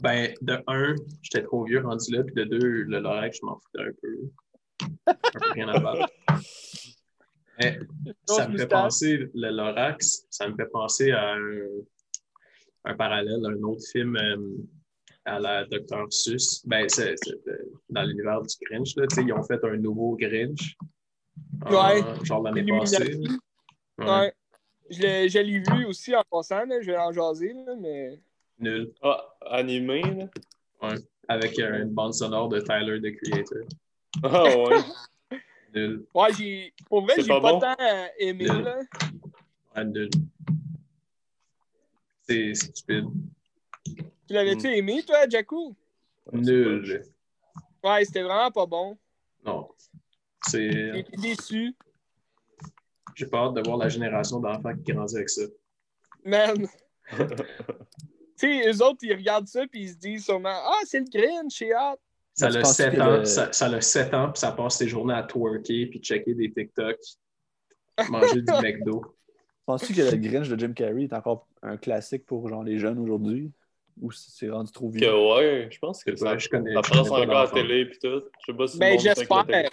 [0.00, 3.58] Ben, de un, j'étais trop vieux rendu là, puis de deux, le Lorex, je m'en
[3.58, 4.18] foutais un peu.
[5.06, 6.12] Un peu rien à battre.
[7.60, 7.78] Mais
[8.26, 11.66] ça me fait penser, le Lorax, ça me fait penser à un,
[12.86, 14.36] un parallèle, un autre film euh,
[15.24, 16.06] à la Dr.
[16.10, 16.66] Seuss.
[16.66, 17.56] Ben, c'est euh,
[17.90, 20.76] dans l'univers du Grinch, là, tu sais, ils ont fait un nouveau Grinch.
[21.66, 22.24] euh, Ouais.
[22.24, 23.18] genre l'année passée.
[23.98, 24.06] Ouais.
[24.06, 24.32] Ouais.
[24.90, 28.18] Je l'ai, vu aussi en passant, là, je vais en jaser, là, mais.
[28.58, 28.92] Nul.
[29.02, 30.94] Ah, animé, là.
[31.28, 33.62] Avec euh, une bande sonore de Tyler, the Creator.
[34.24, 34.76] Ah ouais.
[35.74, 36.06] Nul.
[36.14, 36.74] Ouais, j'ai.
[36.88, 37.60] Pour vrai, C'est j'ai pas pas, bon?
[37.60, 38.62] tant euh, aimé, Nul.
[38.62, 38.78] là.
[39.76, 40.10] Ouais, nul.
[42.22, 43.06] C'est stupide.
[43.84, 44.74] Tu l'avais-tu Hmm.
[44.74, 45.74] aimé, toi, Jakku?
[46.32, 47.02] Nul.
[47.82, 48.98] Ouais, c'était vraiment pas bon.
[49.44, 49.68] Non.
[50.46, 50.70] C'est.
[50.70, 51.74] J'ai été déçu.
[53.14, 55.42] J'ai pas hâte de voir la génération d'enfants qui grandit avec ça.
[56.24, 56.68] Man.
[57.10, 57.26] tu
[58.36, 61.56] sais, eux autres, ils regardent ça puis ils se disent sûrement Ah, c'est le Grinch,
[61.58, 62.00] j'ai hâte.
[62.40, 64.76] Ça a penses 7 que ans, le- ça, ça a 7 ans, puis ça passe
[64.78, 66.96] ses journées à twerker, puis checker des TikTok,
[68.10, 69.16] manger du McDo.
[69.66, 72.98] Penses-tu que le Grinch de Jim Carrey est encore un classique pour genre les jeunes
[72.98, 73.50] aujourd'hui?
[74.00, 75.00] Ou c'est rendu trop vieux?
[75.06, 76.72] Que ouais, je pense que ça, Ouais, je connais.
[76.74, 78.22] ça passe encore à la télé pis tout.
[78.40, 79.70] Je sais pas si Ben, la j'espère.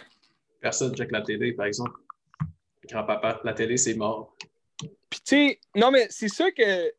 [0.60, 1.92] Personne check la télé, par exemple.
[2.90, 4.36] Grand-papa, la télé, c'est mort.
[4.80, 6.88] Puis, tu sais, non, mais c'est ça que.
[6.90, 6.94] Tu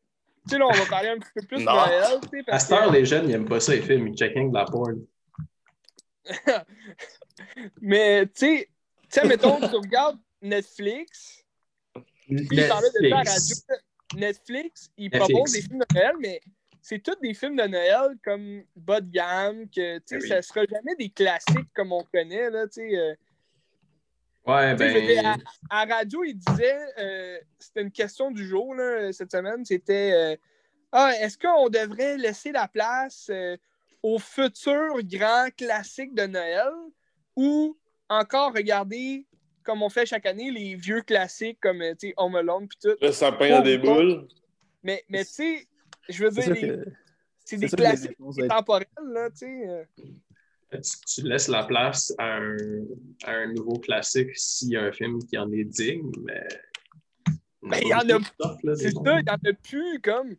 [0.47, 1.63] sais, là, on va parler un petit peu plus de.
[1.65, 4.07] Noël, tu sais, À parce cette heure, les jeunes, ils n'aiment pas ça, les films,
[4.07, 4.99] ils checkent de la porn.
[7.81, 8.69] Mais, tu sais,
[9.03, 11.43] tu sais, mettons, tu regardes Netflix,
[12.25, 13.55] puis il parlait de ça à radio.
[14.15, 15.25] Netflix, ils Netflix.
[15.33, 16.41] proposent des films de Noël, mais
[16.81, 20.27] c'est tous des films de Noël comme bas de gamme, que, tu sais, oui.
[20.27, 22.97] ça sera jamais des classiques comme on connaît, là, tu sais.
[22.97, 23.15] euh.
[24.45, 25.25] Ouais, dire, ben.
[25.69, 30.11] à, à radio, il disait, euh, c'était une question du jour là, cette semaine, c'était
[30.13, 30.35] euh,
[30.91, 33.57] Ah, est-ce qu'on devrait laisser la place euh,
[34.03, 36.71] aux futurs grands classiques de Noël
[37.35, 37.77] ou
[38.09, 39.25] encore regarder,
[39.63, 42.97] comme on fait chaque année, les vieux classiques comme euh, Home Alone puis tout.
[43.01, 44.27] Le sapin à des boules.
[44.83, 45.67] Mais, mais tu sais,
[46.07, 46.79] je veux dire, les-
[47.45, 49.67] c'est des classiques temporels, là, tu sais.
[49.67, 49.83] euh.
[51.07, 52.55] Tu, laisses la place à un,
[53.23, 56.47] à un nouveau classique s'il y a un film qui en est digne, mais.
[57.63, 60.29] Ben, il y en a- C'est ça, il n'y en a plus comme.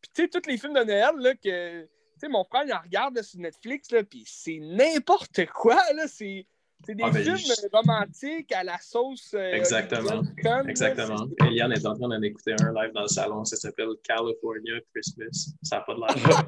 [0.00, 1.88] Puis tu sais, tous les films de Noël, là, que.
[2.18, 5.76] Tu sais, mon frère, il en regarde là, sur Netflix, là, puis c'est n'importe quoi,
[5.94, 6.06] là.
[6.08, 6.46] C'est.
[6.86, 9.34] C'est des Ah, ben, films je- romantiques à la sauce.
[9.34, 10.22] euh, Exactement.
[10.44, 10.62] là.
[10.68, 11.26] Exactement.
[11.40, 13.44] C'est- Eliane est en train d'en écouter un live dans le salon.
[13.44, 15.54] Ça s'appelle California Christmas.
[15.64, 16.46] Ça n'a pas de l'air.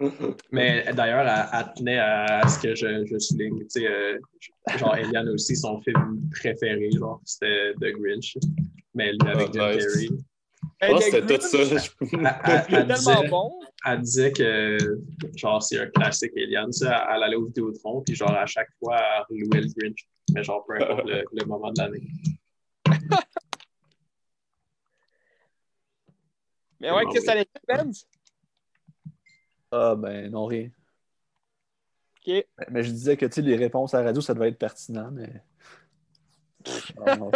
[0.50, 3.60] Mais d'ailleurs, elle, elle tenait à ce que je, je souligne.
[3.60, 4.18] Tu sais, euh,
[4.76, 8.36] genre, Eliane aussi, son film préféré, genre, c'était The Grinch.
[8.94, 9.78] Mais lui, avec Ah, Jim.
[9.78, 10.08] Carrey.
[10.88, 11.58] Que c'était tout ça.
[12.68, 13.58] Elle, disait, bon.
[13.86, 14.78] elle disait que,
[15.36, 16.72] genre, c'est un classique Eliane.
[16.72, 18.96] Ça, elle allait au Vidéotron, puis genre, à chaque fois,
[19.30, 20.08] elle louait le Grinch.
[20.34, 22.06] Mais genre, peu importe le, le moment de l'année.
[26.80, 28.06] Mais ouais, qu'est-ce que ça allait dire, Benz?
[29.70, 30.70] Ah, ben non, rien.
[32.18, 32.26] Ok.
[32.26, 34.58] Mais, mais je disais que tu sais, les réponses à la radio, ça devait être
[34.58, 35.42] pertinent, mais.
[37.06, 37.30] Ah, non,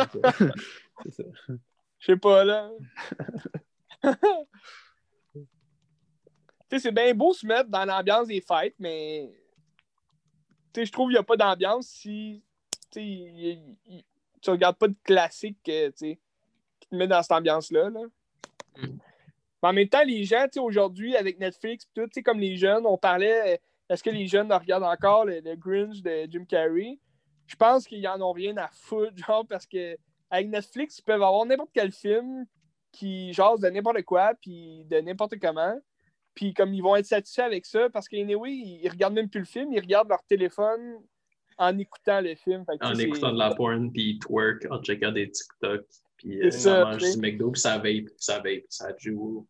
[1.05, 1.25] c'est ça.
[1.99, 2.71] Je sais pas, là.
[4.03, 4.11] tu
[6.71, 9.33] sais, c'est bien beau se mettre dans l'ambiance des fêtes, mais.
[10.73, 12.43] Tu sais, je trouve qu'il n'y a pas d'ambiance si.
[12.91, 13.59] Tu sais,
[14.41, 16.21] tu regardes pas de classique, euh, tu sais,
[16.81, 18.01] qui te met dans cette ambiance-là, là.
[18.77, 18.99] Mm.
[19.63, 22.39] Mais en même temps, les gens, tu sais, aujourd'hui, avec Netflix, tout, tu sais, comme
[22.39, 23.57] les jeunes, on parlait, euh,
[23.89, 26.99] est-ce que les jeunes regardent encore le, le Grinch de Jim Carrey?
[27.47, 29.97] Je pense qu'ils en ont rien à foutre, genre, parce que
[30.31, 32.47] avec Netflix, ils peuvent avoir n'importe quel film
[32.93, 35.79] qui jase de n'importe quoi, puis de n'importe comment.
[36.35, 39.41] Puis comme ils vont être satisfaits avec ça, parce qu'anyway, ils, ils regardent même plus
[39.41, 41.01] le film, ils regardent leur téléphone
[41.59, 42.65] en écoutant le film.
[42.65, 45.85] Fait que, tu En écoutant de la porn, puis ils twerk, en checkant des TikTok,
[46.17, 49.47] puis euh, ça, ça, mange du McDo, puis ça vape, ça vape, ça joue,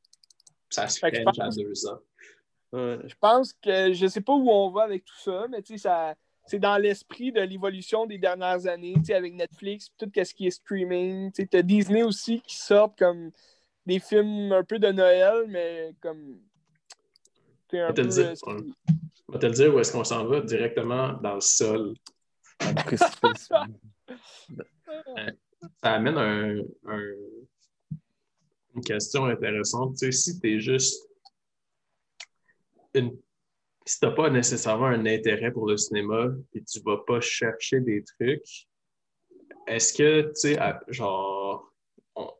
[0.70, 1.98] ça se je french à pense- deux ans.
[2.72, 2.98] Ouais.
[3.06, 5.78] Je pense que je sais pas où on va avec tout ça, mais tu sais,
[5.78, 6.14] ça.
[6.48, 10.46] C'est dans l'esprit de l'évolution des dernières années, tu sais, avec Netflix, tout ce qui
[10.46, 11.30] est streaming.
[11.32, 13.30] Tu as Disney aussi qui sortent comme
[13.84, 16.40] des films un peu de Noël, mais comme.
[17.72, 18.62] un On va te peu, le dire, euh, ouais.
[19.28, 21.94] On va te le dire où est-ce qu'on s'en va, directement dans le sol.
[25.82, 27.14] Ça amène un, un-
[28.74, 29.96] une question intéressante.
[29.98, 31.04] Tu sais, si tu es juste
[32.94, 33.18] une
[33.88, 38.04] si t'as pas nécessairement un intérêt pour le cinéma et tu vas pas chercher des
[38.04, 38.66] trucs,
[39.66, 40.58] est-ce que, tu sais,
[40.88, 41.72] genre,
[42.14, 42.30] on-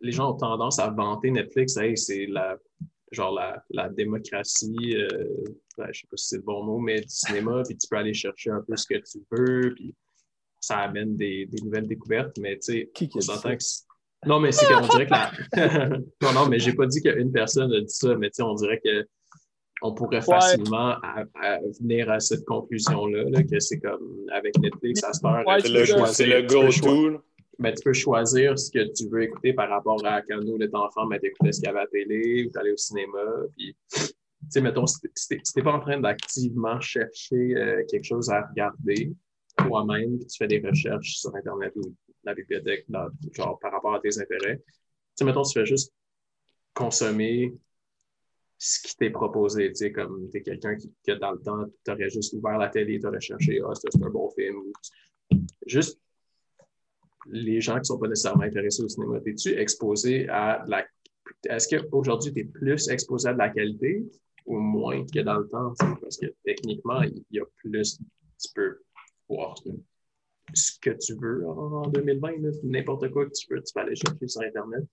[0.00, 2.56] les gens ont tendance à vanter Netflix, hey, c'est la,
[3.10, 5.44] genre la, la démocratie, euh,
[5.76, 7.96] ben, je sais pas si c'est le bon mot, mais du cinéma, puis tu peux
[7.96, 9.94] aller chercher un peu ce que tu veux, puis
[10.60, 13.64] ça amène des, des nouvelles découvertes, mais tu sais, on s'entend que
[14.24, 15.32] non, mais c'est qu'on dirait que la.
[16.22, 18.54] non, non, mais j'ai pas dit qu'une personne a dit ça, mais tu sais, on
[18.54, 19.04] dirait que
[19.82, 25.02] on pourrait facilement à- à venir à cette conclusion-là, là, que c'est comme avec Netflix
[25.04, 25.46] à cette heure.
[25.46, 25.68] Ouais, C'est
[26.26, 27.08] le, le tu peux choi- go-to.
[27.10, 27.18] là.
[27.58, 30.60] ben, tu peux choisir ce que tu veux écouter par rapport à quand nous, on
[30.60, 33.18] était enfant, ben, t'écoutais ce qu'il y avait à la télé, ou t'allais au cinéma,
[33.56, 34.00] puis, tu
[34.48, 39.12] sais, mettons, si t'es pas en train d'activement chercher euh, quelque chose à regarder
[39.58, 41.94] toi-même, puis tu fais des recherches sur Internet ou
[42.24, 44.62] la bibliothèque, dans- genre par rapport à tes intérêts, tu
[45.16, 45.92] sais, mettons, tu fais juste
[46.74, 47.52] consommer
[48.64, 52.08] ce qui t'est proposé, tu sais, comme t'es quelqu'un qui, que dans le temps, t'aurais
[52.08, 54.56] juste ouvert la télé, t'aurais cherché, ah, ça, c'est un bon film,
[55.66, 56.00] juste
[57.26, 60.86] les gens qui sont pas nécessairement intéressés au cinéma, es-tu exposé à la.
[61.48, 64.04] Est-ce qu'aujourd'hui, tu es plus exposé à de la qualité
[64.46, 67.98] ou moins que dans le temps, tu sais, parce que techniquement, il y a plus,
[67.98, 68.78] tu peux
[69.28, 69.56] voir
[70.54, 73.96] ce que tu veux en 2020, là, n'importe quoi que tu veux, tu peux aller
[73.96, 74.84] chercher sur Internet.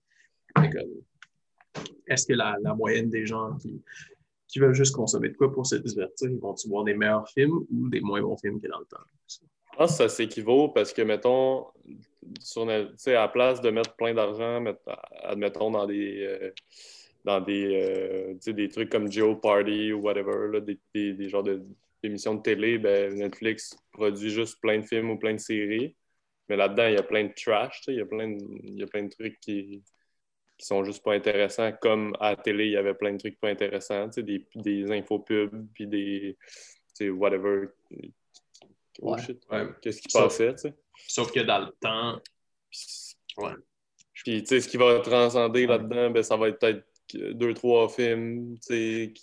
[2.06, 6.28] Est-ce que la, moyenne des gens qui, veulent juste consommer de quoi pour se divertir,
[6.28, 8.98] ils vont-tu voir des meilleurs films ou des moins bons films que dans le temps?
[9.28, 11.66] Je pense que ça s'équivaut parce que, mettons,
[12.40, 14.64] sur, à la place de mettre plein d'argent,
[15.22, 16.50] admettons, dans des, euh,
[17.24, 19.08] dans des, euh, des trucs comme
[19.40, 21.44] Party ou whatever, là, des, des, genres
[22.02, 25.96] d'émissions de télé, ben, Netflix produit juste plein de films ou plein de séries.
[26.48, 29.38] Mais là-dedans, il y a plein de trash, il il y a plein de trucs
[29.40, 29.84] qui,
[30.60, 31.72] qui sont juste pas intéressants.
[31.80, 34.46] Comme à la télé, il y avait plein de trucs pas intéressants, tu sais, des,
[34.54, 36.50] des infopubs, puis des, tu
[36.94, 37.68] sais, whatever.
[39.00, 39.22] Oh Ouais.
[39.22, 39.42] shit.
[39.50, 39.66] Ouais.
[39.80, 40.74] Qu'est-ce qui Sauf- passait, tu sais.
[41.08, 42.20] Sauf que dans le temps,
[43.38, 43.54] ouais.
[44.12, 46.84] Puis, tu sais, ce qui va transcender là-dedans, ben, ça va être peut-être
[47.14, 49.14] deux, trois films, tu sais,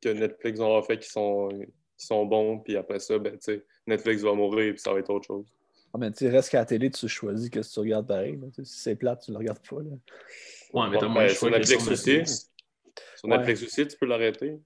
[0.00, 1.48] que Netflix aura fait qui sont,
[1.96, 5.00] qui sont bons, puis après ça, ben, tu sais, Netflix va mourir, puis ça va
[5.00, 5.52] être autre chose.
[6.00, 8.36] Ah, mais tu sais, reste qu'à la télé, tu choisis que tu regardes pareil.
[8.36, 8.46] là.
[8.54, 9.76] Tu Si c'est plate, tu le regardes pas.
[9.76, 9.90] Là.
[10.74, 12.10] Ouais, mais t'as moins ben, sur Netflix aussi.
[12.10, 12.50] Netflix.
[13.16, 13.36] Sur Ouais.
[13.38, 14.58] Netflix aussi, tu peux l'arrêter.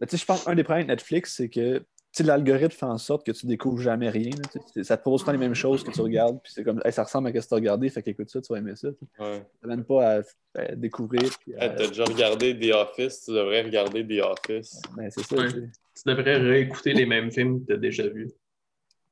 [0.00, 1.82] Mais tu sais, je pense qu'un des problèmes de Netflix, c'est que
[2.12, 4.30] tu l'algorithme fait en sorte que tu découvres jamais rien.
[4.30, 4.60] là.
[4.74, 6.92] Tu Ça te propose pas les mêmes choses que tu regardes, puis c'est comme, Hey,
[6.92, 8.88] ça ressemble à ce que tu as regardé, fait qu'écoute ça, tu vas aimer ça.
[8.92, 9.22] tu.
[9.22, 9.36] Ouais.
[9.38, 10.20] Ça t'amène pas à,
[10.56, 11.22] à découvrir.
[11.58, 14.80] À- Hey, T'as déjà regardé The Office, tu devrais regarder The Office.
[14.96, 15.36] Ben, c'est ça.
[15.36, 15.48] Ouais.
[15.52, 15.70] tu.
[15.94, 18.30] Tu devrais réécouter les mêmes films que tu as déjà vus.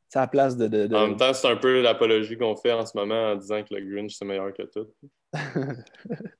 [0.08, 0.68] C'est à la place de.
[0.68, 3.36] de, de- En même temps, c'est un peu l'apologie qu'on fait en ce moment en
[3.36, 4.86] disant que le Grinch, c'est meilleur que tout.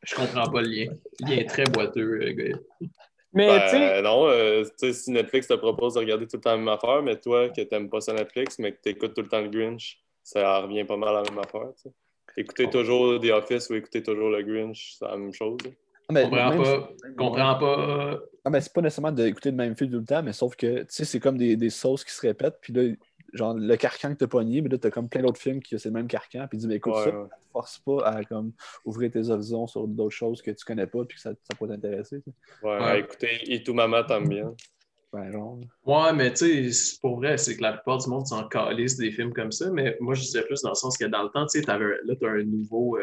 [0.02, 0.86] Je comprends pas le lien.
[1.20, 2.58] Le lien est très boiteux, euh, gars.
[3.34, 6.36] Mais Ben, tu sais, non, euh, tu sais, si Netflix te propose de regarder tout
[6.38, 9.14] le temps la même affaire, mais toi, que t'aimes pas ça Netflix, mais que t'écoutes
[9.14, 11.90] tout le temps le Grinch, ça revient pas mal à la même affaire, tu sais.
[12.38, 15.58] Écouter toujours The Office ou écouter toujours le Grinch, c'est la même chose.
[16.08, 16.90] Ah, mais Comprends même- pas.
[17.18, 18.18] Comprends pas.
[18.44, 20.80] Ah, ben, c'est pas nécessairement d'écouter le même film tout le temps, mais sauf que,
[20.80, 22.82] tu sais, c'est comme des, des sauces qui se répètent, puis là,
[23.32, 25.78] genre, le carcan que t'as pogné, mais là, t'as comme plein d'autres films qui ont
[25.78, 27.28] c'est le même carcan, puis dis, mais écoute Ouais, ça, ouais.
[27.52, 28.52] force pas à comme,
[28.84, 31.68] ouvrir tes horizons sur d'autres choses que tu connais pas, puis que ça, ça peut
[31.68, 32.22] t'intéresser.
[32.22, 32.30] tu.
[32.62, 33.00] Ouais, Ouais.
[33.00, 34.54] écoutez, Et tout maman t'aime bien.
[35.12, 35.58] Ben, genre.
[35.86, 38.96] Ouais, mais tu sais, c'est pour vrai, c'est que la plupart du monde s'en calisse
[38.96, 41.30] des films comme ça, mais moi, je disais plus dans le sens que dans le
[41.30, 42.98] temps, tu sais, t'avais- là, tu as un nouveau.
[42.98, 43.02] euh,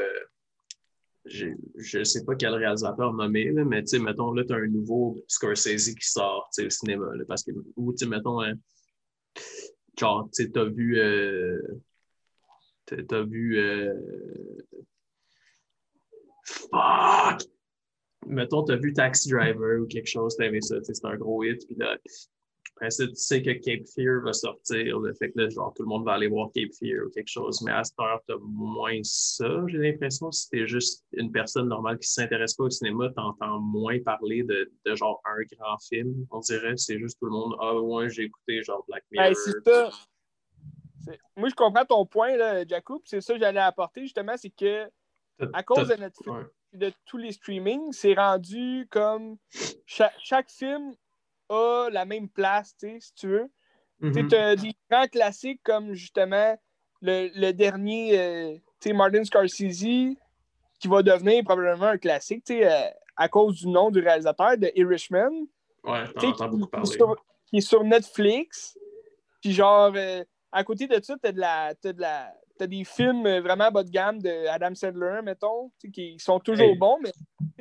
[1.28, 4.68] je sais pas quel réalisateur nommer, là, mais tu sais, mettons, là, tu as un
[4.68, 8.42] nouveau Scorsese qui sort, tu sais, au cinéma, là, parce que, ou, tu sais, mettons,
[8.42, 8.54] hein,
[10.00, 11.00] genre, tu sais, t'as vu.
[11.00, 11.62] euh,
[12.86, 13.58] t'as vu.
[13.58, 13.94] euh,
[16.44, 17.42] fuck!
[18.28, 21.66] Mettons, t'as vu Taxi Driver ou quelque chose, t'as aimé ça, c'est un gros hit,
[21.68, 21.98] puis là,
[22.76, 25.00] après ça, tu sais que Cape Fear va sortir.
[25.00, 27.30] Le fait que là, genre, tout le monde va aller voir Cape Fear ou quelque
[27.30, 27.62] chose.
[27.62, 30.30] Mais à cette heure, t'as moins ça, j'ai l'impression.
[30.32, 34.70] Si t'es juste une personne normale qui s'intéresse pas au cinéma, t'entends moins parler de,
[34.86, 36.26] de genre un grand film.
[36.32, 37.56] On dirait, c'est juste tout le monde.
[37.62, 39.28] Ah ouais, j'ai écouté genre Black Mirror.
[39.30, 39.90] hey, c'est ça.
[41.06, 43.02] C'est- Moi, je comprends ton point, là, Jacob.
[43.06, 44.90] C'est ça que j'allais apporter, justement, c'est que
[45.54, 46.44] à cause de Netflix ouais.
[46.74, 49.38] de tous les streamings, c'est rendu comme
[49.86, 50.94] chaque, chaque film
[51.50, 53.52] a la même place, si tu veux.
[54.02, 54.34] Tu Mhm.
[54.34, 56.58] as des grands classiques comme justement
[57.02, 60.16] le, le dernier, euh, tu sais, Martin Scorsese,
[60.80, 64.58] qui va devenir probablement un classique, tu sais, euh, à cause du nom du réalisateur
[64.58, 65.30] de Irishman,
[65.84, 66.90] Ouais, tu t'en sais, entends qui, beaucoup qui parler.
[66.90, 67.16] est sur,
[67.48, 68.78] qui est sur Netflix.
[69.42, 72.84] Puis genre, euh, à côté de ça, t'as de la, t'as de la, t'as des
[72.84, 76.78] films vraiment bas de gamme de Adam Sandler, mettons, qui sont toujours Hey.
[76.78, 77.12] bons, mais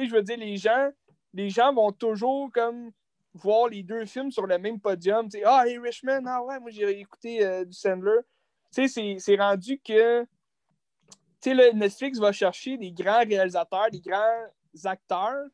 [0.06, 0.90] je veux dire, les gens,
[1.32, 2.90] les gens vont toujours comme
[3.34, 5.28] voir les deux films sur le même podium.
[5.44, 8.20] ah, Irishman, ah ouais, moi j'ai écouté euh, du Sandler.
[8.70, 10.26] C'est- rendu que
[11.46, 14.46] là, Netflix va chercher des grands réalisateurs, des grands
[14.84, 15.46] acteurs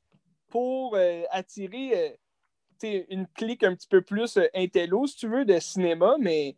[0.49, 2.17] pour euh, attirer
[2.83, 6.57] euh, une clique un petit peu plus euh, intello, si tu veux, de cinéma, mais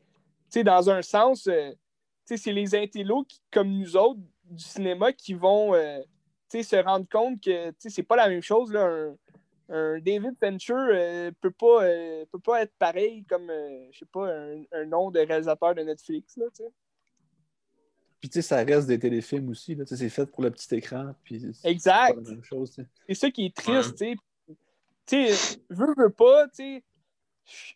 [0.55, 1.73] dans un sens, euh,
[2.25, 7.73] c'est les intellos qui, comme nous autres du cinéma qui vont se rendre compte que
[7.79, 8.71] c'est pas la même chose.
[8.73, 9.17] Là, un,
[9.73, 14.07] un David Fincher euh, peut, pas, euh, peut pas être pareil comme, euh, je sais
[14.13, 16.37] pas, un, un nom de réalisateur de Netflix.
[16.37, 16.71] Là, tu sais.
[18.21, 19.75] Puis, tu sais, ça reste des téléfilms aussi.
[19.75, 19.85] là.
[19.85, 21.15] Tu sais, C'est fait pour le petit écran.
[21.25, 22.19] Puis Exact.
[23.09, 24.15] C'est ça qui est triste, tu sais.
[25.07, 26.85] Tu sais, veux, veux pas, tu sais.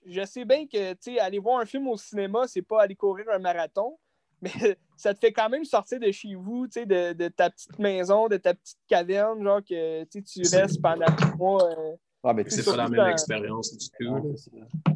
[0.07, 2.95] Je sais bien que, tu sais, aller voir un film au cinéma, c'est pas aller
[2.95, 3.99] courir un marathon,
[4.43, 4.51] mais
[4.97, 7.79] ça te fait quand même sortir de chez vous, tu sais, de, de ta petite
[7.79, 10.23] maison, de ta petite caverne, genre que, tu
[10.57, 11.65] restes pendant un mois.
[11.71, 14.35] euh, Ah, tu C'est sais, pas la même dans- expérience du tout.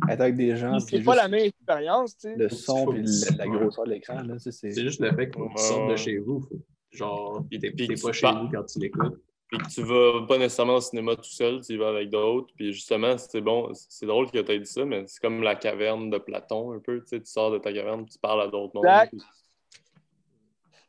[0.08, 0.78] Être avec des gens.
[0.80, 2.36] c'est pas juste la même expérience, tu sais.
[2.36, 4.22] Le son le- la grosseur de l'écran.
[4.22, 5.56] là, C'est C'est juste le fait que tu Ouais.
[5.56, 6.40] sortes de chez vous.
[6.40, 6.60] faut-
[6.90, 9.22] Genre, t'es que pas chez vous quand tu l'écoutes.
[9.50, 12.52] Puis que tu vas pas nécessairement au cinéma tout seul, tu y vas avec d'autres.
[12.54, 15.56] Puis justement, c'est bon, c'est drôle que tu aies dit ça, mais c'est comme la
[15.56, 17.00] caverne de Platon un peu.
[17.00, 19.08] Tu, sais, tu sors de ta caverne, tu parles à d'autres mondes.
[19.08, 19.20] Puis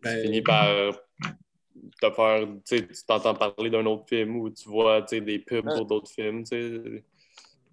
[0.04, 0.92] Ben, tu finis par euh,
[2.00, 2.48] te faire.
[2.66, 5.66] Tu sais, tu t'entends parler d'un autre film ou tu vois tu sais, des pubs
[5.66, 6.44] pour d'autres films.
[6.44, 7.04] Tu sais,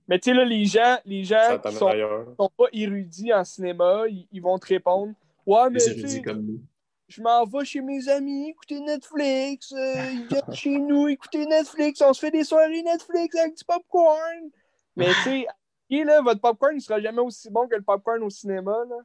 [0.09, 4.27] Mais tu sais, là, les gens, les gens qui sont, pas érudits en cinéma, ils,
[4.33, 5.13] ils vont te répondre
[5.45, 6.61] Ouais, mais les érudits comme nous.
[7.09, 12.01] Je m'en vais chez mes amis écouter Netflix, euh, ils viennent chez nous écouter Netflix,
[12.03, 14.51] on se fait des soirées Netflix avec du popcorn.
[14.97, 15.47] Mais tu sais,
[15.91, 18.77] et là, votre popcorn, il sera jamais aussi bon que le popcorn au cinéma.
[18.89, 18.97] Là.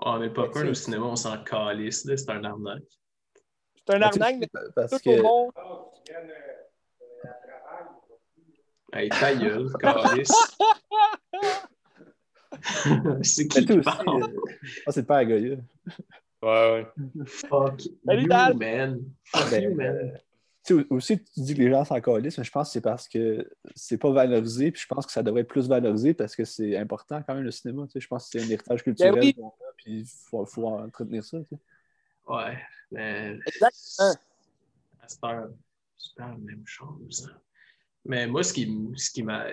[0.00, 2.82] Ah, mais popcorn Mais au cinéma, on s'en calisse, là, c'est un arnaque.
[3.86, 5.52] C'est un arnaque, mais Parce tout que au bon.
[8.92, 10.32] Hey, ta gueule, calisse.
[13.22, 14.22] c'est qui qui parle?
[14.22, 14.40] euh,
[14.86, 15.56] ah, c'est pas Goya.
[16.42, 17.24] Ouais, ouais.
[17.26, 19.00] Fuck Salut, you, man.
[19.24, 19.86] Fuck Ben, you, man.
[19.96, 20.18] euh,
[20.64, 22.80] Tu sais, aussi, tu dis que les gens s'en calissent, mais je pense que c'est
[22.80, 26.36] parce que c'est pas valorisé, puis je pense que ça devrait être plus valorisé parce
[26.36, 27.84] que c'est important quand même le cinéma.
[27.86, 28.00] tu sais.
[28.00, 29.34] Je pense que c'est un héritage culturel, Ben oui.
[29.34, 31.38] qu'on a, puis il faut, faut entretenir ça.
[31.40, 31.60] tu sais.
[32.28, 32.58] Ouais,
[32.90, 33.38] mais.
[33.46, 34.20] Exactement.
[35.02, 35.48] À cette heure,
[35.96, 37.28] c'est pas la même chose.
[37.32, 37.38] hein.
[38.04, 39.46] Mais moi, ce qui, ce qui m'a.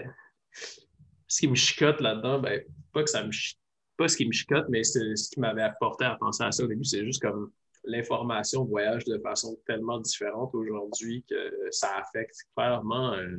[1.27, 2.61] Ce qui me chicote là-dedans, ben,
[2.91, 3.57] pas que ça me chi-
[4.03, 6.65] pas ce qui me chicote, mais c'est ce qui m'avait apporté à penser à ça
[6.65, 7.53] au début, c'est juste comme
[7.85, 13.37] l'information voyage de façon tellement différente aujourd'hui que ça affecte clairement euh,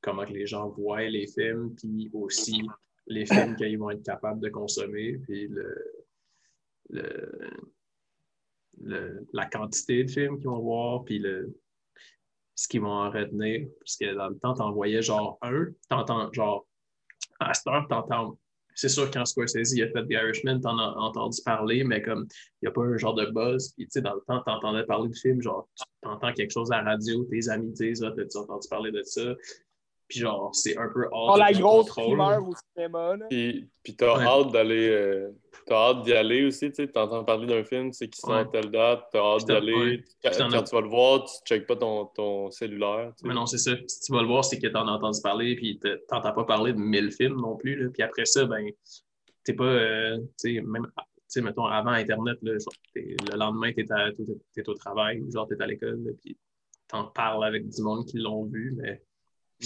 [0.00, 2.62] comment que les gens voient les films, puis aussi
[3.08, 5.76] les films qu'ils vont être capables de consommer, puis le,
[6.90, 7.50] le,
[9.32, 11.52] la quantité de films qu'ils vont voir, puis le,
[12.54, 13.66] ce qu'ils vont en retenir.
[13.80, 16.64] Parce que dans le temps, t'en voyais genre un, t'entends genre
[17.40, 18.38] à cette heure, t'entends.
[18.74, 22.26] C'est sûr quand Scorsese il a fait The Irishman, t'en as entendu parler, mais comme
[22.62, 23.72] il n'y a pas un genre de buzz.
[23.76, 26.70] Puis tu sais, dans le temps, t'entendais parler de film, genre tu t'entends quelque chose
[26.72, 29.34] à la radio, tes amis disent Ah, t'as-tu entendu parler de ça?
[30.10, 32.04] Puis genre, c'est un peu hors Oh, de la grosse contrôle.
[32.16, 33.16] primeur au cinéma.
[33.16, 33.26] Là.
[33.30, 34.24] Puis, puis t'as Ouais.
[34.24, 34.88] hâte d'aller.
[34.90, 35.30] euh,
[35.66, 36.88] t'as hâte d'y aller aussi, tu sais.
[36.88, 38.38] T'entends parler d'un film, c'est qui sort Ouais.
[38.40, 39.72] à telle date, t'as hâte d'y aller.
[39.72, 40.04] ouais.
[40.24, 43.12] Quand, t'en tu vas le voir, tu checkes pas ton, ton cellulaire.
[43.22, 43.70] Mais non, c'est ça.
[43.86, 46.32] Si tu vas le voir, c'est que tu en as entendu parler, puis tu n'entends
[46.32, 47.76] pas parler de mille films non plus.
[47.80, 47.88] Là.
[47.92, 48.66] Puis après ça, ben,
[49.44, 53.38] t'es pas, euh, tu sais, même, tu sais, mettons, avant Internet, là, genre, t'es- le
[53.38, 53.80] lendemain, tu
[54.60, 56.36] es, au travail, ou genre, tu es à l'école, puis
[56.88, 59.00] tu en parles avec du monde qui l'ont vu, mais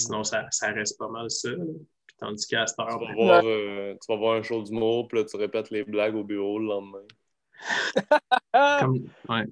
[0.03, 1.51] sinon, ça, ça reste pas mal ça.
[1.51, 1.65] là.
[2.07, 4.63] Puis tandis qu'à cette heure, Tu vas, ben, voir, euh, tu vas voir un show
[4.63, 7.05] d'humour, puis là, tu répètes les blagues au bureau le lendemain.
[8.81, 9.45] Comme, ouais.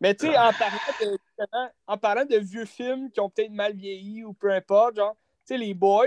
[0.00, 3.52] Mais tu sais, en parlant de justement, en parlant de vieux films qui ont peut-être
[3.52, 5.14] mal vieilli ou peu importe, genre,
[5.46, 6.06] tu sais, les Boys,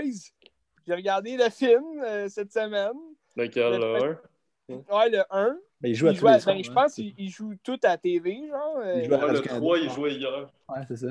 [0.86, 2.92] j'ai regardé le film euh, cette semaine.
[3.36, 4.20] Lequel, Le- là?
[4.68, 5.56] Ouais, le 1.
[5.80, 6.74] Ben, il joue à Il tous joue à- les soirs, ben, je hein.
[6.74, 8.78] pense qu'il il joue tout à TV, genre.
[8.78, 9.60] euh, Il joue à- Ouais, le Radio-Canada.
[9.60, 10.50] 3, il jouait hier.
[10.68, 11.06] Ouais, c'est ça.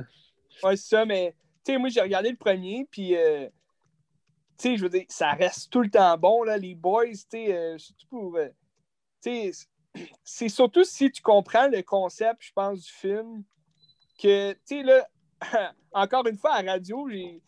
[0.61, 1.35] Ouais, c'est ça, mais
[1.65, 3.47] tu sais, moi, j'ai regardé le premier, puis euh,
[4.57, 7.23] tu sais, je veux dire, ça reste tout le temps bon, là, les boys, tu
[7.29, 8.35] sais, euh, surtout pour.
[8.37, 8.49] euh,
[9.21, 9.67] tu sais,
[10.23, 13.43] c'est surtout si tu comprends le concept, je pense, du film,
[14.21, 15.07] que, tu sais, là,
[15.93, 17.41] encore une fois, à radio, j'ai.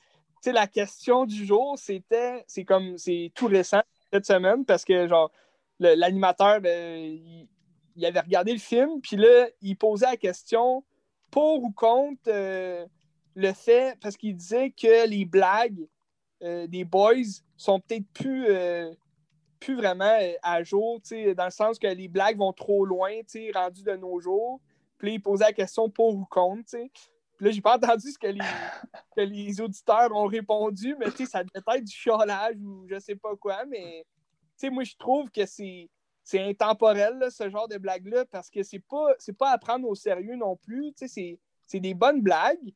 [0.43, 2.43] Tu sais, la question du jour, c'était.
[2.47, 2.97] C'est comme.
[2.97, 5.31] C'est tout récent cette semaine, parce que, genre,
[5.79, 7.49] l'animateur, euh, il,
[7.95, 10.83] il avait regardé le film, puis là, il posait la question
[11.31, 12.85] pour ou contre euh,
[13.35, 15.87] le fait, parce qu'il disait que les blagues
[16.41, 17.15] euh, des boys
[17.57, 18.93] sont peut-être plus, euh,
[19.67, 21.01] vraiment euh, à jour,
[21.35, 23.11] dans le sens que les blagues vont trop loin,
[23.53, 24.61] rendues de nos jours.
[24.97, 26.69] Puis il posait la question pour ou contre.
[26.69, 28.27] Puis là, j'ai pas entendu ce que
[29.17, 33.65] les, auditeurs ont répondu, mais ça devait être du chiolage ou je sais pas quoi,
[33.65, 34.05] mais
[34.71, 35.89] moi, je trouve que c'est
[36.33, 40.55] intemporel, ce genre de blague-là, parce que c'est pas, pas à prendre au sérieux non
[40.55, 40.93] plus.
[40.95, 42.73] C'est des bonnes blagues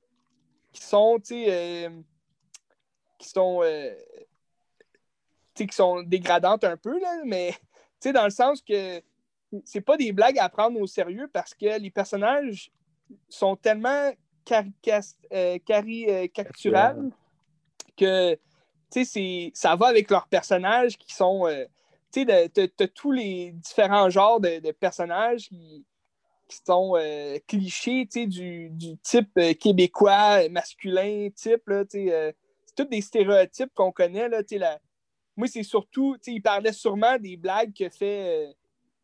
[0.72, 1.90] qui sont, tu sais, euh,
[3.18, 3.94] qui sont, euh,
[5.54, 7.60] tu sais, qui sont dégradantes un peu, là, mais, tu
[8.02, 9.02] sais, dans le sens que
[9.66, 12.72] c'est pas des blagues à prendre au sérieux parce que les personnages
[13.28, 14.12] sont tellement
[14.52, 17.12] euh, caricaturables
[17.98, 18.36] que,
[18.92, 21.48] tu sais, ça va avec leurs personnages qui sont...
[22.12, 25.84] tu sais, t'as tous les différents genres de, de personnages qui,
[26.50, 32.32] qui sont euh, clichés, tu sais, du, du type euh, québécois, masculin, type, là, euh,
[32.66, 34.80] c'est tous des stéréotypes qu'on connaît, là, la-
[35.38, 38.54] moi, c'est surtout, tu sais, il parlait sûrement des blagues que fait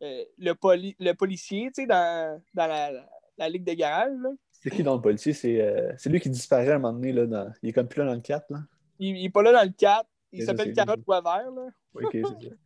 [0.02, 2.92] le, poli- le policier, tu sais, dans, dans la,
[3.38, 4.12] la ligue de garage.
[4.52, 5.32] C'est qui dans le policier?
[5.34, 7.14] C'est lui qui disparaît à un moment donné.
[7.14, 7.54] Là, dans...
[7.62, 8.50] Il est comme plus là dans le 4.
[8.50, 8.60] Là.
[9.00, 11.00] Il, il est pas là dans le 4, il s'appelle Carotte.
[11.02, 11.68] Boisvert, là.
[11.94, 12.36] Ok, c'est ça.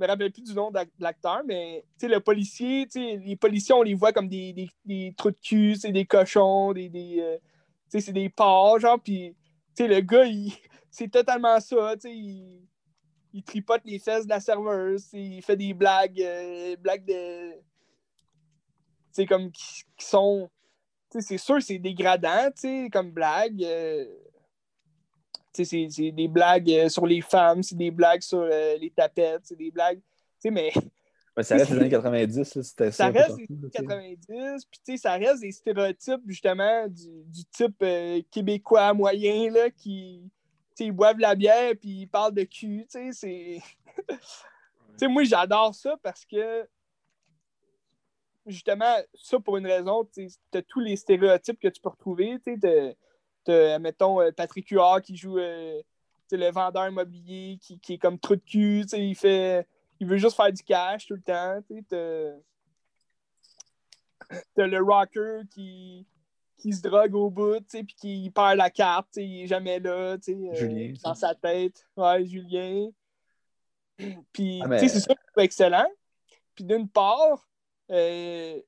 [0.00, 4.12] me rappelle plus du nom de l'acteur, mais le policier, les policiers, on les voit
[4.12, 6.88] comme des, des, des trous de cul, c'est des cochons, des.
[6.88, 7.38] des euh,
[7.88, 9.34] c'est des porcs, genre, puis
[9.78, 10.24] le gars,
[10.90, 12.62] c'est totalement ça, il,
[13.32, 17.52] il tripote les fesses de la serveuse, il fait des blagues, euh, blagues de.
[19.26, 20.48] Comme qui, qui sont.
[21.10, 22.50] C'est sûr, c'est dégradant,
[22.92, 23.62] comme blague.
[23.64, 24.06] euh,
[25.52, 29.56] c'est des blagues euh, sur les femmes, c'est des blagues sur euh, les tapettes, c'est
[29.56, 30.00] des blagues.
[30.00, 30.72] Tu sais, mais
[31.36, 33.04] Ouais, ça reste les années 90, là, c'était ça.
[33.04, 33.84] ça reste tu sais.
[33.84, 39.50] 90, puis tu sais, ça reste des stéréotypes, justement, du, du type euh, québécois moyen,
[39.50, 40.22] là, qui.
[40.70, 43.60] Tu sais, ils boivent la bière, puis ils parlent de cul, tu sais, c'est.
[44.08, 44.16] tu
[44.96, 46.68] sais, moi, j'adore ça parce que.
[48.46, 52.38] Justement, ça pour une raison, tu as tous les stéréotypes que tu peux retrouver.
[52.44, 52.96] Tu sais,
[53.48, 55.80] mettons, euh, Patrick Huard qui joue euh,
[56.32, 59.66] le vendeur immobilier qui, qui est comme trou de cul, il fait.
[59.98, 61.60] Il veut juste faire du cash tout le temps.
[64.54, 66.06] T'as, le rocker qui,
[66.56, 69.80] qui se drogue au bout, tu sais, puis qui perd la carte, il est jamais
[69.80, 71.84] là, tu sais, euh, Julien, dans sa tête.
[71.96, 72.88] Ouais, Julien.
[74.32, 75.88] Puis, Ah, mais- tu sais, c'est ça qui est excellent.
[76.54, 77.46] Puis d'une part,
[77.90, 78.60] euh,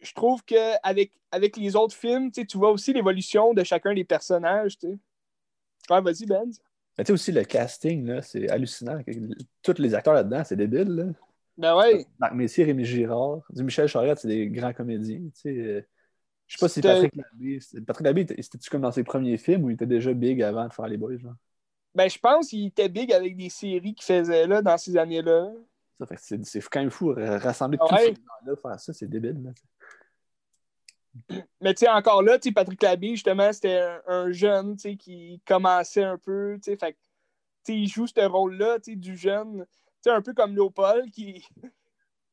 [0.00, 4.78] je trouve qu'avec avec les autres films, tu vois aussi l'évolution de chacun des personnages.
[4.82, 6.50] Ouais, vas-y, Ben.
[6.98, 8.98] Mais tu sais aussi, le casting, là, c'est hallucinant.
[9.62, 10.88] Tous les acteurs là-dedans, c'est débile.
[10.88, 11.04] Là.
[11.58, 12.06] Ben ouais.
[12.18, 15.20] Marc Messier, Rémi Girard, du Michel Charette, c'est des grands comédiens.
[15.46, 15.82] Euh,
[16.46, 17.58] je sais pas si Patrick Labbé.
[17.86, 20.68] Patrick Labbé, était- c'était-tu comme dans ses premiers films ou il était déjà big avant
[20.68, 21.16] de faire les boys?
[21.18, 21.34] Genre?
[21.94, 25.50] Ben, je pense qu'il était big avec des séries qu'il faisait là, dans ces années-là.
[25.98, 27.12] Ça, fait que c'est, c'est quand même fou.
[27.12, 29.42] euh, Rassembler Ah tous ces gens-là, faire ça, c'est débile.
[29.42, 29.50] là.
[31.62, 34.96] Mais tu sais, encore là, tu Patrick Labbé, justement, c'était un, un jeune, tu sais,
[34.96, 36.94] qui commençait un peu, tu sais,
[37.68, 41.46] il joue ce rôle-là, tu sais, du jeune, tu sais, un peu comme Léopold, qui,
[41.62, 41.70] tu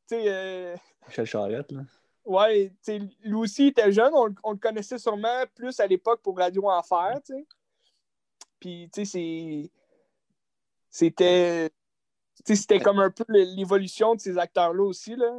[0.07, 0.75] sais, euh,
[1.07, 1.81] Michel Charette, là.
[2.25, 6.21] ouais, tu sais, lui aussi était jeune, on, on le connaissait sûrement plus à l'époque
[6.21, 7.45] pour Radio Enfer, tu sais.
[8.59, 9.71] Puis, tu sais, c'est...
[10.89, 11.71] C'était...
[12.45, 15.31] c'était comme un peu l'évolution de ces acteurs-là aussi, là.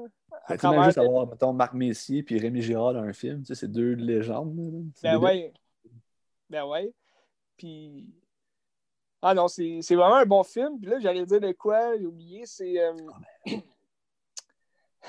[0.47, 0.85] À travers...
[0.85, 3.93] juste avoir, mettons, Marc Messier puis Rémi Girard dans un film, tu sais, c'est deux
[3.95, 4.55] légendes.
[5.03, 5.53] Ben ouais.
[6.51, 6.93] Ben ouais.
[7.57, 8.07] Puis.
[9.23, 10.79] Ah non, c'est vraiment un bon film.
[10.81, 12.79] Puis là, j'allais dire de quoi, j'ai oublié, c'est.
[12.79, 12.93] euh,
[13.47, 13.63] Oui,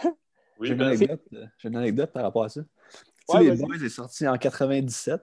[0.62, 1.22] J'ai une, ben, anecdote,
[1.58, 2.62] j'ai une anecdote par rapport à ça.
[3.30, 3.58] Tu sais, Les.
[3.58, 5.22] Boys est sorti en 97,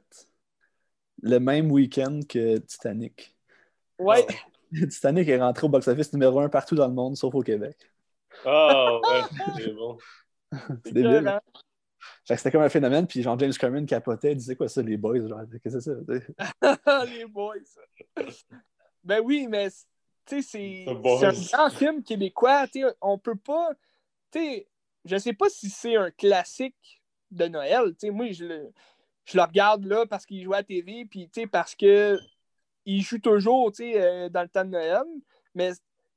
[1.22, 3.34] le même week-end que Titanic.
[3.98, 4.26] Ouais.
[4.90, 7.76] Titanic est rentré au box-office numéro un partout dans le monde, sauf au Québec.
[8.44, 9.22] Ah, ouais,
[9.58, 9.98] c'est bon.
[10.84, 11.16] C'est débile.
[11.16, 11.40] écœurant.
[12.26, 14.82] Fait que c'était comme un phénomène, puis genre James Cameron capotait, il disait quoi ça,
[14.82, 17.04] les boys, genre, qu'est-ce que c'est ça?
[17.06, 17.54] Les boys.
[19.04, 19.70] Ben oui, mais
[20.26, 22.66] tu sais, c'est un grand film québécois.
[22.68, 23.70] Tu sais, on peut pas.
[24.30, 24.68] Tu sais,
[25.04, 27.92] je sais pas si c'est un classique de Noël.
[27.92, 28.72] Tu sais, moi, je le,
[29.24, 32.18] je le regarde là parce qu'il joue à la TV, puis tu sais, parce que
[32.84, 35.04] il joue toujours euh, dans le temps de Noël.
[35.54, 35.72] Mais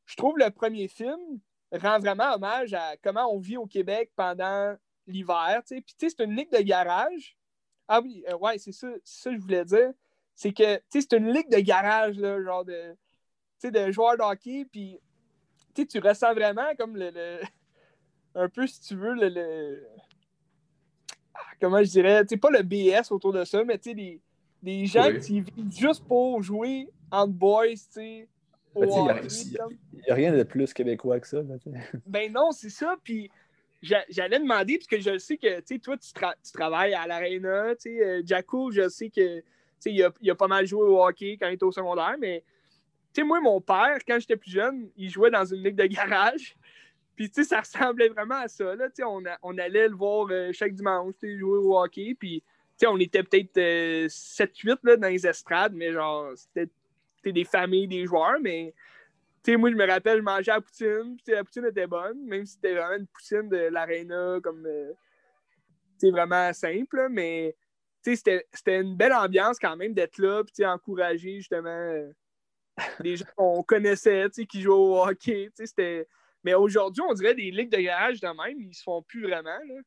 [0.05, 1.39] je trouve le premier film
[1.71, 4.75] rend vraiment hommage à comment on vit au Québec pendant
[5.07, 5.61] l'hiver.
[5.67, 7.37] Puis c'est une ligue de garage.
[7.87, 9.91] Ah oui, euh, ouais, c'est ça, ça que je voulais dire.
[10.33, 12.95] C'est que, c'est une ligue de garage, genre de,
[13.63, 14.99] de joueurs de hockey, puis,
[15.73, 17.39] tu ressens vraiment comme le,
[18.35, 19.87] un peu, si tu veux, le, le-
[21.33, 24.21] ah, comment je dirais, tu pas le BS autour de ça, mais tu sais, des,
[24.65, 25.19] des gens Oui.
[25.19, 28.27] qui vivent juste pour jouer en boys, tu sais,
[28.75, 31.41] Ben, il n'y a rien de plus québécois que ça.
[31.41, 31.55] là,
[32.05, 32.97] ben non, c'est ça.
[33.03, 33.29] Puis
[33.81, 36.93] j'a- j'allais demander, parce que je sais que tu sais, toi, tu, tra- tu travailles
[36.93, 37.75] à l'Arena.
[37.75, 39.43] tu sais, euh, Jacko, je sais que tu
[39.79, 42.15] sais, il a, il a pas mal joué au hockey quand il était au secondaire,
[42.19, 42.43] mais
[43.13, 45.85] tu sais, moi, mon père, quand j'étais plus jeune, il jouait dans une ligue de
[45.85, 46.55] garage.
[47.15, 48.75] Puis, tu sais, ça ressemblait vraiment à ça.
[48.75, 48.87] Là.
[49.07, 52.13] On, a- on allait le voir euh, chaque dimanche, tu sais, jouer au hockey.
[52.19, 52.43] Puis,
[52.83, 56.69] on était peut-être euh, 7-8 là, dans les estrades, mais genre, c'était
[57.31, 58.39] des familles, des joueurs.
[58.41, 58.73] Mais,
[59.49, 61.17] moi, je me rappelle, je mangeais la poutine.
[61.23, 64.91] Puis, la poutine était bonne, même si c'était vraiment une poutine de l'Arena, comme, euh,
[66.11, 67.07] vraiment simple.
[67.09, 67.55] mais,
[68.03, 72.11] c'était- une belle ambiance quand même d'être là, puis, encourager justement euh,
[72.99, 75.49] les gens qu'on connaissait, qui jouaient au hockey.
[76.43, 79.57] Mais aujourd'hui, on dirait des ligues de garage de même, ils se font plus vraiment.
[79.67, 79.81] Là.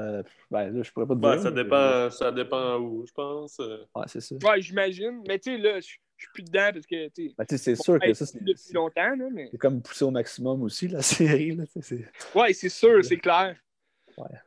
[0.00, 1.42] Euh, ben là, je pourrais pas te Ben, dire.
[1.42, 3.58] ça, mais- dépend, ça dépend où, je pense.
[3.60, 4.34] Euh, Ouais, c'est ça.
[4.42, 5.22] Ouais, j'imagine.
[5.28, 5.98] Mais tu sais, là, je suis
[6.32, 8.72] plus dedans parce que, tu sais, Ben, tu sais, c'est sûr que ça, c'est depuis
[8.72, 9.48] longtemps, là, mais.
[9.50, 11.02] c'est comme poussé au maximum aussi, la
[11.42, 11.54] série.
[11.56, 12.04] Là, c'est-
[12.34, 13.56] Ouais, c'est sûr, c'est clair.
[14.16, 14.38] Ouais.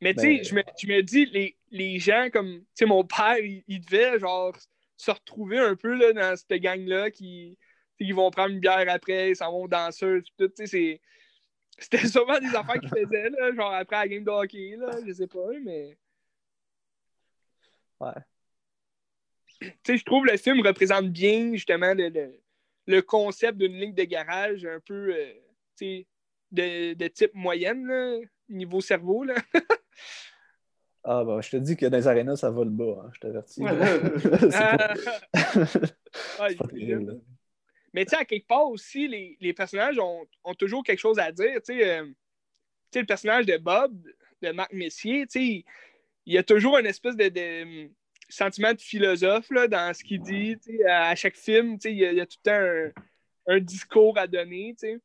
[0.00, 2.86] Mais tu sais, Mais- je me, je me dis, les, les gens comme, tu sais,
[2.86, 4.54] mon père, il, il devait, genre,
[4.98, 7.58] se retrouver un peu, là, dans cette gang-là qui,
[7.98, 11.00] ils vont prendre une bière après, ils s'en vont danser, tout, tu sais, c'est...
[11.78, 15.12] C'était souvent des affaires qu'ils faisaient, là, genre après la game de hockey, là, je
[15.12, 15.96] sais pas, mais...
[18.00, 18.12] Ouais.
[19.60, 22.40] Tu sais, je trouve le film représente bien, justement, le, le,
[22.86, 25.32] le concept d'une ligne de garage un peu, euh,
[25.76, 26.06] tu sais,
[26.52, 29.34] de, de type moyenne, là, niveau cerveau, là.
[31.04, 33.62] Ah, bah, je te dis que dans les arénas, ça vole bas, hein, je t'avertis.
[33.62, 33.66] C'est
[34.54, 34.94] Ah, pas-
[36.38, 37.12] ah, c'est pas terrible, là.
[37.96, 41.18] Mais tu sais, à quelque part aussi, les, les personnages ont, ont toujours quelque chose
[41.18, 41.54] à dire.
[41.64, 42.06] Tu sais, euh,
[42.94, 43.98] le personnage de Bob,
[44.42, 45.64] de Marc Messier, tu sais,
[46.26, 47.90] il, y a toujours une espèce de, de, hum,
[48.28, 50.58] sentiment de philosophe là, dans ce qu'il dit.
[50.62, 50.84] tu.
[50.84, 52.92] À, chaque film, tu sais, il, y a, tout le temps
[53.48, 54.76] un, un discours à donner.
[54.78, 55.00] tu.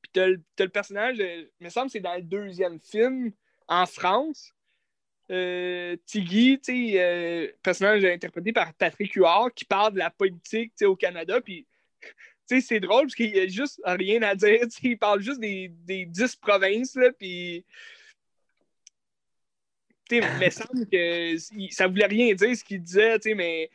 [0.00, 3.32] Puis t'as le, le personnage, euh, il me semble que c'est dans le deuxième film,
[3.66, 4.54] en France.
[5.28, 11.40] Euh, Tiggy, euh, personnage interprété par Patrick Huard, qui parle de la politique au Canada.
[11.40, 11.66] Puis,
[12.60, 14.60] c'est drôle parce qu'il n'y a juste rien à dire.
[14.82, 16.94] Il parle juste des, des 10 provinces.
[16.96, 17.64] Là, puis,
[20.10, 21.36] il me semble que
[21.72, 23.70] ça voulait rien dire ce qu'il disait, mais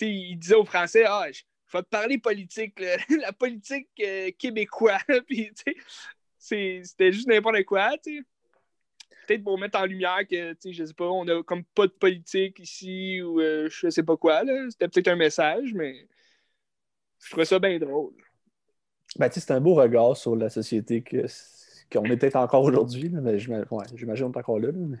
[0.00, 1.42] il disait aux Français Ah, je
[1.72, 2.80] vais te parler politique,
[3.20, 5.02] la politique euh, québécoise.
[6.38, 7.90] c'était juste n'importe quoi,
[9.26, 12.58] peut-être pour mettre en lumière que, je sais pas, on a comme pas de politique
[12.60, 14.42] ici ou euh, je sais pas quoi.
[14.70, 16.06] C'était peut-être un message, mais
[17.24, 18.12] je trouvais ça bien drôle.
[19.16, 21.26] Ben, c'est un beau regard sur la société que,
[21.90, 23.38] qu'on est peut-être encore aujourd'hui, mais ouais,
[23.94, 24.98] j'imagine qu'on est encore là, mais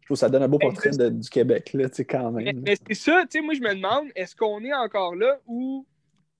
[0.00, 2.60] je trouve que ça donne un beau Ben, portrait de- du Québec, là, quand même.
[2.62, 5.86] mais c'est ça, tu sais, moi je me demande, est-ce qu'on est encore là ou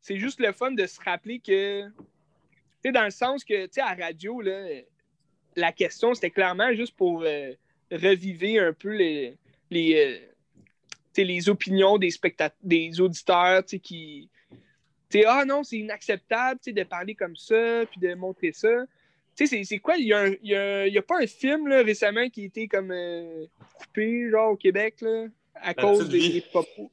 [0.01, 1.93] c'est juste le fun de se rappeler que, tu
[2.85, 4.67] sais, dans le sens que, tu sais, à la radio, là,
[5.57, 7.53] la question c'était clairement juste pour euh,
[7.91, 9.37] reviver un peu les,
[9.71, 10.21] les,
[11.17, 12.11] euh, les opinions des
[12.63, 14.31] des auditeurs, tu sais, qui.
[15.27, 18.69] Ah non, c'est inacceptable tu sais, de parler comme ça, puis de montrer ça.
[19.37, 19.97] Tu sais, c'est- c'est quoi?
[19.97, 22.29] Il y, a un- il y a, il y a pas un film là, récemment
[22.29, 23.47] qui a été comme euh,
[23.79, 26.41] coupé, genre, au Québec, là, à cause des, Vie.
[26.51, 26.91] propos.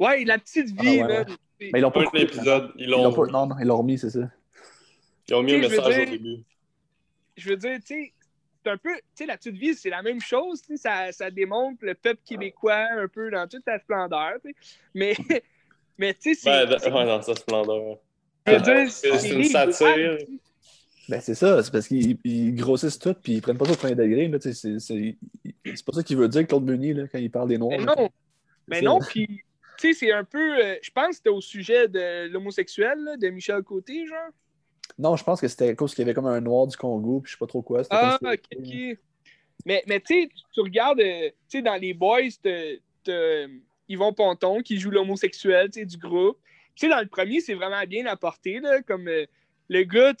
[0.00, 1.24] Ouais, la petite Ah, vie, ouais, là.
[1.60, 3.98] Mais ils l'ont pas coupé, épisode, ils Ils l'ont pas- Non, non, ils l'ont remis,
[3.98, 4.28] c'est ça.
[5.28, 6.42] ils ont mis un message au début.
[7.36, 8.12] je veux dire, tu sais,
[8.64, 11.12] c'est un peu, tu sais, la petite vie, c'est la même chose, tu sais, ça,
[11.12, 14.56] ça démontre le peuple québécois un peu dans toute sa splendeur, tu sais.
[14.94, 15.14] Mais,
[15.98, 16.66] mais tu sais, c'est.
[16.66, 17.98] Ben, c'est- ouais, dans sa splendeur.
[18.46, 20.18] C'est une satire.
[21.08, 23.76] Ben, c'est ça, c'est parce qu'ils ils grossissent tout puis ils prennent pas ça au
[23.76, 24.30] premier degré.
[24.40, 27.58] C'est, c'est, c'est pas ça qu'il veut dire, Claude Meunier, là, quand il parle des
[27.58, 27.78] Noirs.
[27.78, 28.10] Mais non,
[28.68, 29.26] mais non, puis,
[29.78, 30.64] tu sais, c'est un peu.
[30.64, 34.30] euh, je pense que c'était au sujet de l'homosexuel, de Michel Côté, genre.
[34.98, 37.20] Non, je pense que c'était à cause qu'il y avait comme un Noir du Congo,
[37.20, 37.82] puis je sais pas trop quoi.
[37.90, 38.98] Ah, ok, ok.
[39.66, 43.46] Mais, mais tu sais, tu- regardes, euh, tu sais, dans les boys, t'as
[43.88, 46.38] Yvon Ponton qui joue l'homosexuel, du groupe.
[46.82, 49.26] Dans le premier, c'est vraiment bien apporté, là, comme euh,
[49.68, 50.14] le gars,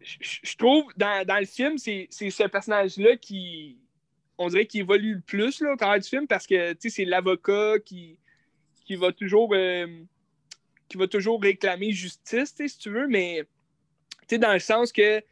[0.00, 3.78] je- trouve, dans, le film, c'est ce personnage-là qui,
[4.38, 7.78] on dirait qu'il évolue le plus, là, au travers du film, parce que, c'est l'avocat
[7.84, 8.18] qui,
[8.84, 9.52] qui va toujours...
[9.54, 9.86] euh,
[10.88, 13.46] qui va toujours réclamer justice, si tu veux, mais
[14.30, 15.22] dans le sens que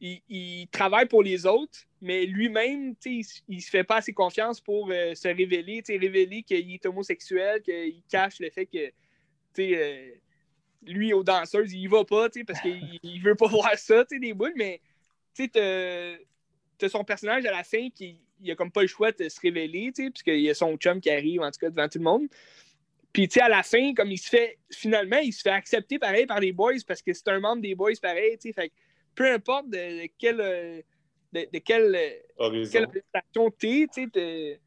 [0.00, 4.60] il, il travaille pour les autres, mais lui-même, il, il se fait pas assez confiance
[4.60, 8.92] pour euh, se révéler, révéler qu'il est homosexuel, qu'il cache le fait que,
[9.58, 10.10] euh,
[10.82, 14.34] lui, aux danseuses, il y va pas, parce qu'il il veut pas voir ça, des
[14.34, 14.80] boules, mais,
[15.34, 19.28] tu sais, son personnage à la fin qui il a comme pas le choix de
[19.28, 22.04] se révéler, puisqu'il y a son chum qui arrive, en tout cas, devant tout le
[22.04, 22.28] monde.
[23.12, 25.98] Puis, tu sais, à la fin, comme il se fait, finalement, il se fait accepter
[25.98, 28.52] pareil par les boys parce que c'est un membre des boys pareil, tu sais.
[28.52, 28.74] Fait que
[29.14, 30.82] peu importe de, de quelle, euh,
[31.44, 34.60] de, de quelle, euh, quelle prestation t'es, tu sais,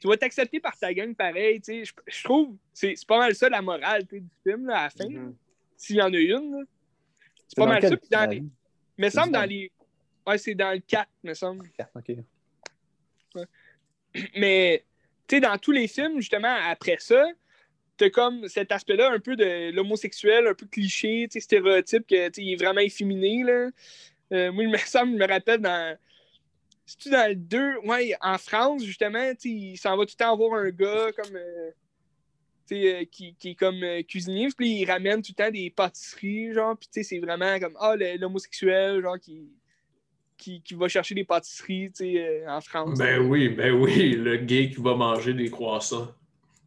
[0.00, 1.84] tu vas t'accepter par ta gang pareil, tu sais.
[1.84, 4.78] Je, je trouve, c'est c'est pas mal ça la morale, tu sais, du film, là,
[4.78, 5.34] à la fin, Mhm.
[5.76, 6.64] s'il y en a une.
[7.48, 7.96] C'est pas dans mal ça.
[7.96, 8.42] Puis dans les,
[8.98, 9.70] me semble dans- dans les,
[10.26, 11.68] ouais, c'est dans le 4, me semble.
[11.94, 12.12] Ok.
[14.36, 14.84] Mais,
[15.26, 17.26] tu sais, dans tous les films, justement, après ça,
[17.96, 22.28] t'as comme cet aspect-là un peu de l'homosexuel, un peu cliché, tu sais, stéréotype, que,
[22.28, 23.68] tu sais, il est vraiment efféminé, là.
[24.32, 25.96] Euh, moi, il me semble, je me rappelle dans...
[26.86, 27.78] C'est-tu dans le 2?
[27.84, 31.36] Ouais, en France, justement, il s'en va tout le temps voir un gars comme...
[31.36, 31.70] euh,
[32.72, 36.52] euh, qui, qui est comme euh, cuisinier, puis il ramène tout le temps des pâtisseries,
[36.52, 39.48] genre, puis c'est vraiment comme, ah, l'homosexuel, genre, qui,
[40.36, 42.98] qui, qui va chercher des pâtisseries, euh, en France.
[42.98, 46.08] Ben oui, ben oui, le gay qui va manger des croissants.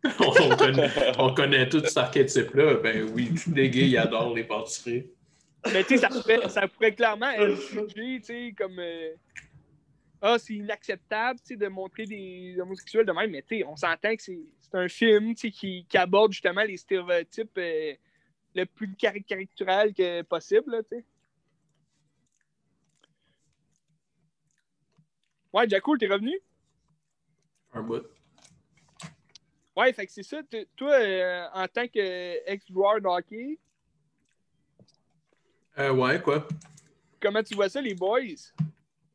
[0.20, 0.90] on, connaît,
[1.20, 2.76] on connaît tout cet archétype-là.
[2.76, 5.06] Ben oui, tous les gays, ils adorent les pâtisseries.
[5.66, 8.80] Mais tu sais, ça pourrait, ça pourrait clairement être jugé, tu sais, comme.
[8.80, 9.14] euh,
[10.24, 13.76] ah, c'est inacceptable tu sais, de montrer des homosexuels de même, mais tu sais, on
[13.76, 17.94] s'entend que c'est c'est un film tu sais, qui, qui aborde justement les stéréotypes euh,
[18.56, 20.72] le plus cari- caricatural que possible.
[20.72, 21.06] Là, tu sais.
[25.54, 26.40] ouais, Jacko, t'es revenu?
[27.74, 28.04] Un bout.
[29.76, 30.42] Ouais, fait que c'est ça.
[30.76, 33.58] Toi, euh, en tant qu'ex-joueur de hockey,
[35.80, 36.48] Euh, ouais, quoi?
[37.22, 38.19] comment tu vois ça, les boys?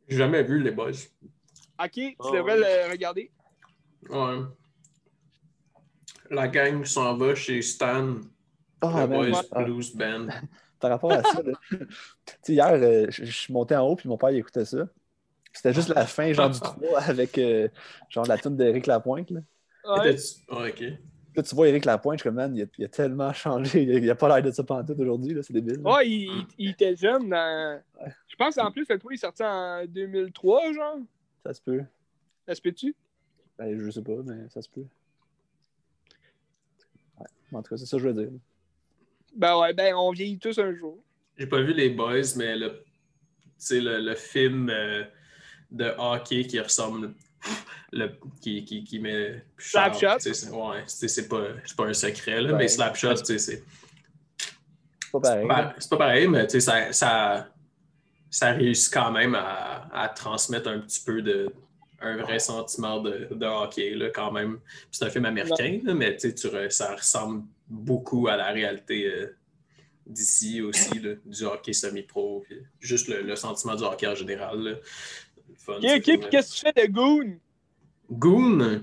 [0.09, 0.91] J'ai jamais vu les boys.
[1.83, 3.31] Ok, tu Oh, devrais le regarder.
[4.09, 4.39] Ouais.
[6.31, 8.17] La gang s'en va chez Stan,
[8.81, 10.29] Ah, le man, Boys ah, Blues Band.
[10.81, 11.53] par rapport à ça, là.
[11.71, 11.87] tu
[12.43, 14.89] sais, hier, euh, je suis monté en haut, puis mon père il écoutait ça.
[15.53, 17.69] C'était juste la fin, genre du 3, avec euh,
[18.09, 19.31] genre la tune d'Éric Lapointe.
[19.31, 19.41] Là.
[19.85, 20.17] Ouais.
[20.49, 20.85] Ah, ok.
[21.37, 23.83] Là, tu vois Éric Lapointe, je suis comme, man, il a, il a tellement changé.
[23.83, 25.81] Il a, il a pas l'air de ça pantoute aujourd'hui, là, c'est débile.
[25.83, 25.95] là.
[25.97, 27.81] Ouais, il, il- il était jeune dans.
[28.29, 30.99] Je pense en plus, le tour, il est sorti en 2003, genre.
[31.45, 31.83] Ça se peut.
[32.47, 32.95] Ça se peut-tu?
[33.59, 34.85] Ben, je sais pas, mais ça se peut.
[37.21, 37.27] Ouais.
[37.53, 38.31] En tout cas, c'est ça que je veux dire.
[39.35, 40.99] Ben ouais, ben on vieillit tous un jour.
[41.37, 42.83] J'ai pas vu les boys, mais le,
[43.71, 45.05] le, le film euh,
[45.71, 47.15] de hockey qui ressemble.
[47.97, 48.11] Le,
[48.41, 49.43] qui, qui, qui met.
[49.59, 50.19] Slapshot?
[50.19, 50.85] C'est- Ouais,
[51.29, 51.43] pas,
[51.77, 52.59] pas un secret, là, Ouais.
[52.59, 53.39] mais Slapshot, c'est.
[53.39, 53.63] C'est
[55.13, 55.47] pas pareil.
[55.79, 57.49] C'est pas pareil, mais tu sais, ça, ça,
[58.31, 61.49] ça réussit quand même à, à transmettre un petit peu de
[62.01, 64.59] un vrai sentiment de, de hockey, là, quand même.
[64.91, 66.31] C'est un film américain, là, mais tu
[66.69, 69.35] ça ressemble beaucoup à la réalité euh,
[70.07, 72.45] d'ici aussi, là, du hockey semi-pro.
[72.81, 74.81] Juste le, le sentiment du hockey en général.
[75.81, 77.39] qu'est-ce que tu fais de Goon?
[78.11, 78.83] Goon!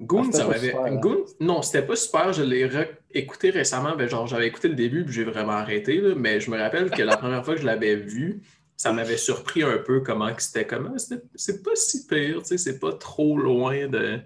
[0.00, 0.66] Goon, Ah, ça pas m'avait.
[0.68, 0.96] super, hein?
[0.96, 2.32] Goon, non, c'était pas super.
[2.32, 2.68] Je l'ai
[3.12, 3.94] écouté récemment.
[3.96, 6.00] Ben, genre, j'avais écouté le début, puis j'ai vraiment arrêté.
[6.00, 6.14] là.
[6.16, 8.42] Mais je me rappelle que la première fois que je l'avais vu,
[8.76, 10.66] ça m'avait surpris un peu comment que c'était.
[10.66, 14.18] Comment c'était- c'est pas si pire, tu sais, c'est pas trop loin de.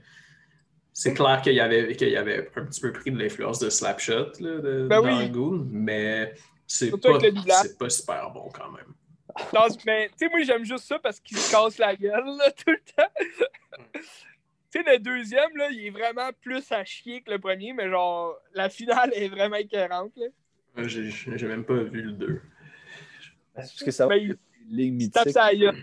[0.95, 3.69] C'est clair qu'il y avait, qu'il y avait un petit peu pris de l'influence de
[3.69, 5.29] Slapshot là, de, Ben dans oui.
[5.29, 6.33] Goon, mais
[6.67, 7.19] c'est pas,
[7.79, 8.87] pas super bon quand même.
[9.53, 12.51] Non, mais tu sais, moi j'aime juste ça parce qu'il se casse la gueule là,
[12.57, 13.11] tout le temps.
[13.93, 14.01] tu
[14.71, 18.37] sais, le deuxième, là, il est vraiment plus à chier que le premier, mais genre,
[18.55, 20.13] la finale est vraiment écœurante.
[20.17, 20.27] Là.
[20.79, 22.43] Euh, J'ai j'ai même pas vu le 2.
[23.55, 24.39] Parce que ça Ben, il
[24.69, 25.31] une ligne mythique.
[25.31, 25.77] sa gueule.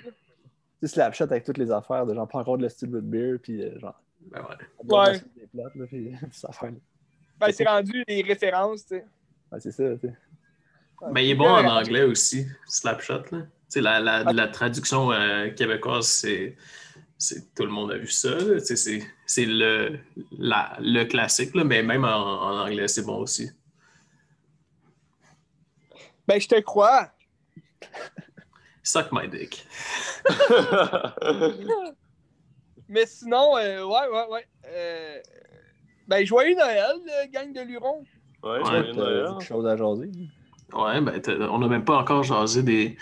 [0.81, 3.37] Tu Slapshot avec toutes les affaires, de genre, pas encore de le style de beer,
[3.41, 4.95] puis euh, genre, Ben ouais.
[4.97, 5.19] Ouais.
[5.35, 6.77] des plates, là, puis cette affaire-là.
[7.39, 9.05] Ben, c'est rendu des références, tu sais.
[9.59, 10.13] C'est ça, tu sais.
[11.11, 13.23] Ben, il est bon en anglais aussi, Slapshot.
[13.31, 13.39] Là.
[13.41, 16.55] Tu sais, La, la, la traduction euh, québécoise, c'est,
[17.17, 17.53] c'est.
[17.55, 18.29] Tout le monde a vu ça.
[18.35, 18.59] là.
[18.59, 18.75] C'est,
[19.25, 19.99] c'est le,
[20.37, 22.07] la- le classique, là, mais même en,
[22.43, 23.49] en anglais, c'est bon aussi.
[26.27, 27.09] Ben, je te crois.
[28.83, 29.65] Suck my dick.
[32.89, 34.47] Mais sinon, euh, ouais, ouais, ouais.
[34.67, 35.19] Euh,
[36.07, 36.95] ben, joyeux Noël,
[37.31, 38.03] gang de Luron.
[38.43, 39.25] Ouais, joyeux Noël.
[39.31, 40.11] quelque chose à jaser.
[40.75, 41.21] Ouais, ben,
[41.51, 42.97] on n'a même pas encore jasé des,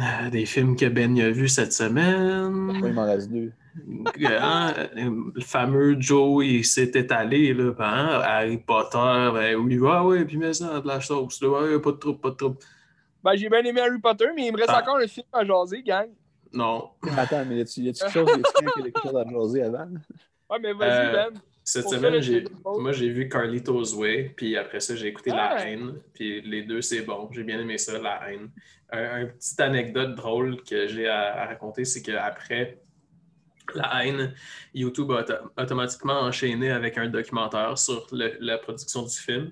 [0.00, 2.70] euh, des films que Ben a vus cette semaine.
[2.82, 3.52] Ouais, il m'en reste deux?
[4.22, 9.98] Euh, hein, le fameux Joe, il s'est étalé, là, hein, Harry Potter, ben oui, ouais,
[10.00, 12.56] ouais, puis mets ça de la sauce, là, ouais, pas de trouble, pas de trouble.
[13.22, 14.80] Ben, j'ai bien aimé Harry Potter, mais il me reste Ah.
[14.80, 16.08] encore un film à jaser, gang.
[16.54, 16.88] Non.
[17.18, 19.88] Attends, mais y a-tu quelque chose, y a-tu a quelque chose à jaser avant?
[20.48, 21.40] Ouais, mais vas-y, Euh, Ben.
[21.68, 25.56] Cette semaine, j'ai, moi, j'ai vu Carlito's Way, puis après ça, j'ai écouté Ah.
[25.56, 27.28] La Haine, puis les deux, c'est bon.
[27.32, 28.50] J'ai bien aimé ça, La Haine.
[28.90, 32.78] Un, un petite anecdote drôle que j'ai à, à raconter, c'est qu'après
[33.74, 34.32] La Haine,
[34.74, 39.50] YouTube a auto- automatiquement enchaîné avec un documentaire sur le- la production du film.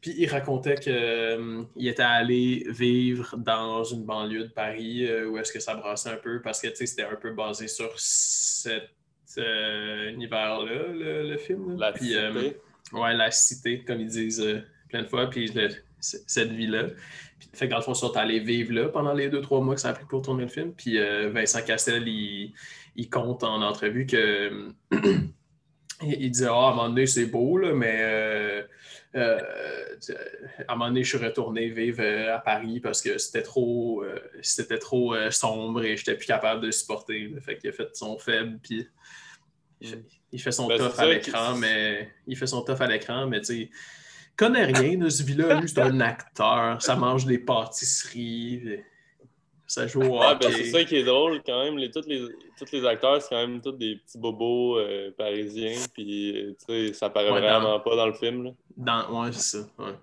[0.00, 5.52] Puis il racontait qu'il était allé vivre dans une banlieue de Paris euh, où est-ce
[5.52, 8.90] que ça brassait un peu parce que c'était un peu basé sur cet
[9.38, 11.70] euh, univers-là, le, le film.
[11.78, 11.86] là.
[11.88, 12.18] La Puis, cité.
[12.18, 12.50] euh,
[12.92, 15.68] ouais, la cité, comme ils disent euh, plein de fois, puis le-
[16.00, 16.88] cette vie-là.
[17.54, 19.74] Fait que dans le fond, ils sont allés vivre là pendant les deux, trois mois
[19.74, 20.72] que ça a pris pour tourner le film.
[20.74, 22.52] Puis euh, Vincent Cassel, il,
[22.96, 24.68] il compte en entrevue que.
[26.02, 28.62] il disait, ah, à un moment donné, c'est beau, là, mais euh,
[29.14, 29.38] euh,
[30.66, 32.02] à un moment donné, je suis retourné vivre
[32.32, 34.04] à Paris parce que c'était trop,
[34.42, 37.32] c'était trop sombre et j'étais plus capable de supporter.
[37.40, 38.88] Fait qu'il a fait son faible, puis
[39.84, 42.86] il fait, il fait son Ben, tough à l'écran, mais il fait son tough à
[42.86, 43.70] l'écran, mais tu sais, il
[44.36, 45.60] connaît rien de ce vie-là.
[45.60, 48.80] Lui, c'est un acteur, ça mange des pâtisseries,
[49.66, 51.76] ça joue au Ah, ben, c'est ça qui est drôle quand même.
[51.76, 52.20] Les, tous, les,
[52.58, 55.78] tous les acteurs, c'est quand même tous des petits bobos euh, parisiens.
[55.92, 58.44] Puis, euh, tu sais, ça paraît Ouais, vraiment pas dans le film.
[58.44, 58.50] Là.
[58.76, 59.22] Dans...
[59.22, 59.66] Ouais, c'est ça.
[59.78, 59.94] ouais.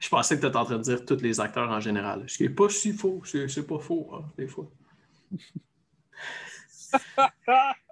[0.00, 2.24] Je pensais que tu étais en train de dire tous les acteurs en général.
[2.28, 3.20] Ce qui n'est pas si faux.
[3.24, 4.70] C'est c'est pas faux, hein, des fois.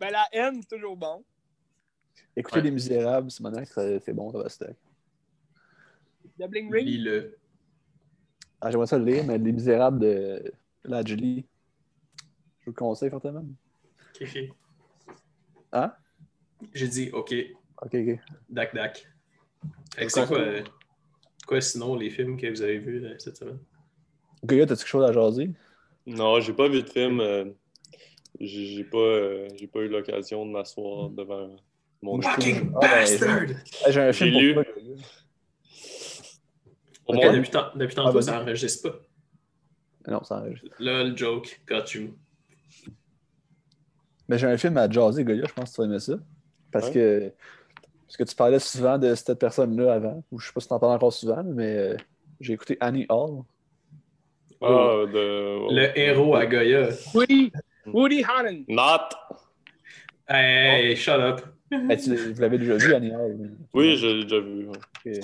[0.00, 1.24] ben, la haine, toujours bon.
[2.36, 2.62] Écoutez Ouais.
[2.64, 4.76] Les Misérables, c'est maintenant que ça- c'est bon, ça va stack.
[6.38, 6.86] The Bling Ring?
[6.86, 7.36] Lis-le.
[8.60, 10.52] Ah, j'aimerais ça le lire, mais Les Misérables de
[10.84, 11.46] la Julie,
[12.60, 13.44] je vous le conseille fortement.
[14.20, 14.38] Ok.
[15.72, 15.92] Hein?
[16.74, 17.34] J'ai dit OK,
[17.82, 18.18] Ok, ok.
[18.48, 19.06] dac dac.
[19.96, 20.62] C'est quoi, euh,
[21.46, 23.58] quoi sinon les films que vous avez vus euh, cette semaine?
[24.44, 25.50] Goya, t'as-tu quelque chose à jaser?
[26.06, 27.20] Non, j'ai pas vu de film.
[27.20, 27.44] euh,
[28.40, 31.56] j'ai j'ai pas, euh, j'ai pas eu l'occasion de m'asseoir devant
[32.02, 32.20] mon.
[32.22, 33.46] Fucking Ah, ben, bastard!
[33.84, 34.54] Ah, J'ai un film pour lu.
[37.04, 38.98] Pour moi, Depuis, tant- depuis Ah, ça enregistre pas.
[40.10, 40.76] Non, ça enregistre.
[40.78, 42.14] Là, le joke, got you.
[44.28, 46.14] Mais j'ai un film à jaser, Goya, je pense que tu vas aimer ça.
[46.70, 47.32] Parce que
[48.06, 50.74] parce que tu parlais souvent de cette personne-là avant, ou je sais pas si tu
[50.74, 51.96] en parles encore souvent, mais euh,
[52.40, 53.42] j'ai écouté Annie Hall.
[54.62, 55.74] ah, de...
[55.74, 56.88] Le héros à Goya.
[57.14, 57.52] Woody,
[57.86, 58.64] Woody Allen.
[58.68, 59.08] Not!
[60.28, 61.40] Hey, shut up.
[61.70, 63.50] Ben, tu- vous l'avez déjà vu, Annie Hall?
[63.74, 64.68] Oui, je l'ai déjà vu.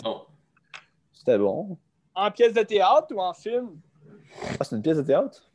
[0.05, 0.27] Non.
[1.12, 1.77] C'était bon.
[2.15, 3.70] En pièce de théâtre ou en film?
[4.59, 5.51] Ah, c'est une pièce de théâtre?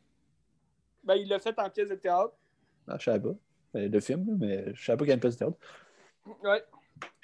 [1.04, 2.34] Ben, il l'a fait en pièce de théâtre.
[2.88, 3.36] Ah, je savais pas.
[3.74, 5.58] Ben, de film, mais je savais pas qu'il y a une pièce de théâtre.
[6.44, 6.64] Ouais.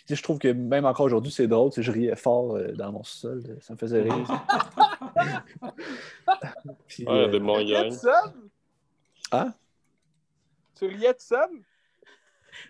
[0.06, 1.72] Puis, je trouve que même encore aujourd'hui, c'est drôle.
[1.76, 3.44] Je riais fort euh, dans mon sol.
[3.60, 4.14] Ça me faisait rire.
[6.88, 8.14] Puis, Ouais, il y a euh, des seul?
[9.34, 9.54] Hein?
[10.78, 11.49] Tu riais tout seul?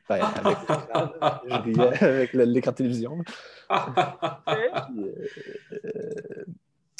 [0.10, 3.18] ben, avec l'écran, là, je riais avec l'écran de télévision.
[3.20, 3.34] Puis,
[4.50, 5.16] euh,
[5.86, 6.46] euh,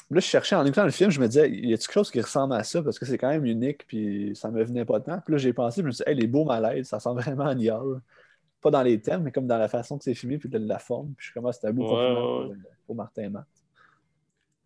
[0.10, 2.22] là, je cherchais en écoutant le film, je me disais, y a-t-il quelque chose qui
[2.22, 2.82] ressemble à ça?
[2.82, 5.20] Parce que c'est quand même unique, puis ça me venait pas de temps.
[5.24, 7.46] Puis là, j'ai pensé, je me suis dit, hey, les beaux malaises, ça ressemble vraiment
[7.48, 8.02] à Niall.
[8.62, 10.80] Pas dans les thèmes, mais comme dans la façon que c'est filmé, puis de la
[10.80, 11.14] forme.
[11.18, 12.56] Puis je commence, c'était un beau Ouais, compliment ouais.
[12.56, 13.46] pour, pour Martin Matt.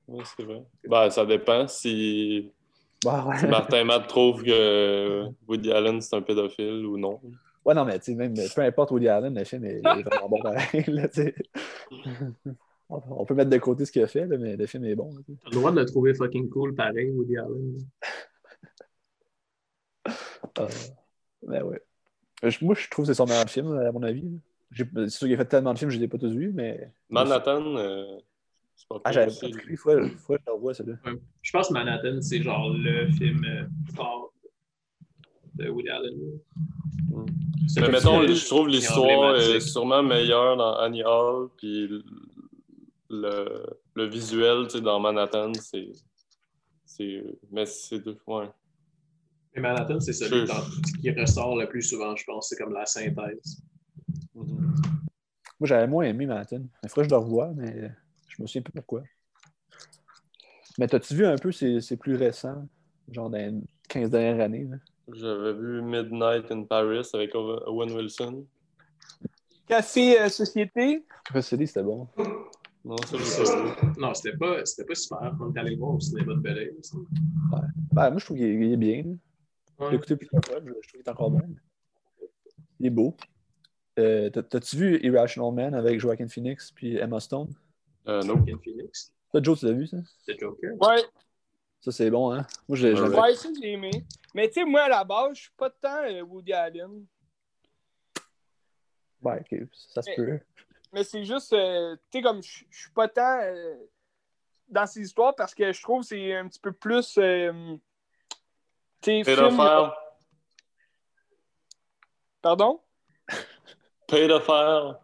[0.08, 0.64] Ouais, c'est vrai.
[0.88, 2.52] Ben, ça dépend si
[3.04, 3.38] Bah, ouais.
[3.40, 7.20] si Martin Matt trouve que Woody Allen c'est un pédophile ou non.
[7.66, 10.30] ouais, non, mais tu sais, même peu importe Woody Allen, le film est, est vraiment
[10.30, 10.84] bon pareil.
[10.88, 11.08] là,
[12.90, 15.10] on peut mettre de côté ce qu'il a fait, là, mais le film est bon.
[15.44, 17.78] T'as le droit de le trouver fucking cool, pareil, Woody Allen.
[20.60, 20.68] Euh,
[21.48, 21.82] mais ouais.
[22.44, 24.30] Je- Moi, je trouve que c'est son meilleur film, à mon avis.
[24.76, 26.52] C'est sûr qu'il a fait tellement de films, je ne les ai pas tous vus,
[26.54, 26.92] mais.
[27.10, 28.18] Manhattan, euh,
[29.04, 29.48] Ah, j'avais pas.
[29.70, 30.98] Il faut, que je le revoie, celui-là.
[31.06, 31.20] Ouais.
[31.42, 34.34] Je pense que Manhattan, c'est genre le film euh, fort
[35.56, 36.18] de Woody Allen.
[37.10, 37.26] Mm.
[37.68, 41.90] C'est Mais mettons, je trouve l'histoire est sûrement meilleure dans Annie Hall, puis
[43.10, 45.92] le, le visuel, tu sais, dans Manhattan, c'est...
[46.86, 48.00] c'est mais c'est...
[48.00, 48.50] deux- Ouais.
[49.56, 50.64] Mais Manhattan, c'est celui dans-
[51.02, 52.50] qui ressort le plus souvent, je pense.
[52.50, 53.62] C'est comme la synthèse.
[54.34, 54.74] Mhm.
[55.60, 56.64] Moi, j'avais moins aimé Manhattan.
[56.84, 57.92] Il faudrait que je le revoie, mais
[58.38, 59.04] je me souviens pas pourquoi.
[60.78, 62.68] Mais t'as-tu vu un peu, c'est c'est plus récent,
[63.10, 63.54] genre dans les
[63.90, 64.66] 15 dernières années?
[64.66, 64.78] là?
[65.14, 68.46] J'avais vu Midnight in Paris avec Owen Wilson.
[69.68, 71.06] Café euh, Société.
[71.26, 72.08] Café City, c'était bon.
[72.86, 72.96] Non,
[74.14, 75.36] c'était pas, c'était pas super.
[75.40, 76.70] On est allé voir au cinéma de Bel Air.
[76.80, 76.98] aussi.
[77.92, 79.04] Ben, moi, je trouve qu'il est, bien.
[79.80, 79.96] Ouais.
[79.96, 81.42] écouté plusieurs fois, je, je trouve qu'il est encore bon.
[82.80, 83.16] Il est beau.
[84.00, 87.54] Euh, t'as- T'as-tu vu Irrational Man avec Joaquin Phoenix puis Emma Stone?
[88.08, 88.44] Euh, non.
[88.64, 89.14] Phoenix.
[89.36, 89.98] Joe, tu l'as vu, ça?
[90.28, 90.72] The Joker.
[90.80, 91.04] Ouais,
[91.82, 92.46] Ça, c'est bon, hein?
[92.68, 93.36] Moi, je l'ai je l'ai- Ouais.
[93.36, 93.92] ça, j'ai aimé.
[94.34, 97.06] Mais tu sais, moi, à la base, je suis pas tant euh, Woody Allen.
[99.22, 100.40] Ouais, ok, ça se peut.
[100.94, 103.76] Mais c'est juste, euh, tu sais, comme je suis pas tant euh,
[104.68, 107.18] dans ces histoires parce que je trouve que c'est un petit peu plus.
[107.18, 107.76] euh,
[109.02, 109.38] tu sais.
[112.42, 112.82] Pardon?
[114.08, 114.98] Pédophile.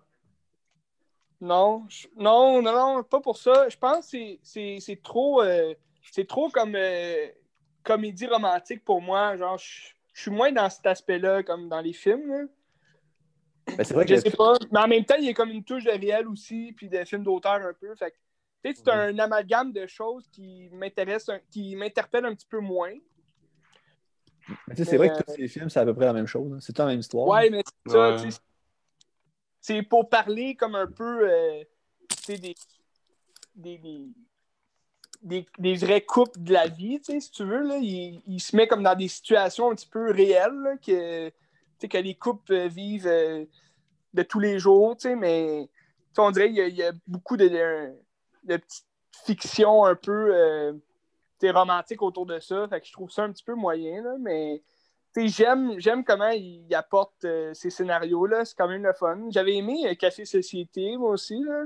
[1.39, 3.69] Non, je- non, non, non, pas pour ça.
[3.69, 5.73] Je pense que c'est- c'est c'est trop, euh,
[6.11, 7.27] c'est trop comme euh,
[7.83, 9.35] comédie romantique pour moi.
[9.37, 12.27] Genre, je je suis moins dans cet aspect-là, comme dans les films.
[12.27, 12.43] là.
[13.77, 14.57] Ben, c'est vrai Je que sais pas.
[14.71, 17.03] Mais en même temps, il y a comme une touche de réel aussi, puis de
[17.05, 17.93] films d'auteur un peu.
[17.95, 18.15] Fait que,
[18.63, 22.93] tu sais, c'est un amalgame de choses qui m'intéressent, qui m'interpellent un petit peu moins.
[24.67, 26.25] Mais tu sais, c'est vrai que tous ces films, c'est à peu près la même
[26.25, 26.51] chose.
[26.53, 26.57] hein.
[26.61, 27.27] C'est tout la même histoire.
[27.27, 28.29] Ouais, mais c'est ça, Ouais.
[29.67, 31.61] C'est pour parler comme un peu, euh,
[32.27, 32.37] des,
[33.53, 33.81] des,
[35.21, 37.77] des, des, vrais couples de la vie, si tu veux, là.
[37.77, 41.29] Il, il se met comme dans des situations un petit peu réelles, là, que,
[41.85, 43.43] que les couples euh, vivent euh,
[44.13, 45.69] de tous les jours, mais
[46.17, 48.85] on dirait qu'il y, a- beaucoup de, de, petites
[49.25, 50.79] fictions un peu
[51.43, 54.63] romantiques autour de ça, fait je trouve ça un petit peu moyen, là, mais
[55.15, 58.45] j'aime, j'aime comment il apporte euh, ces scénarios-là.
[58.45, 59.27] C'est quand même le fun.
[59.29, 61.41] J'avais aimé euh, Café Société, moi aussi.
[61.43, 61.65] Là.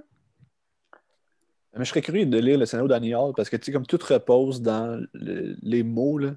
[1.73, 3.85] Mais je serais curieux de lire le scénario d'Annie Hall parce que, tu sais, comme
[3.85, 6.35] tout repose dans le- les mots, là.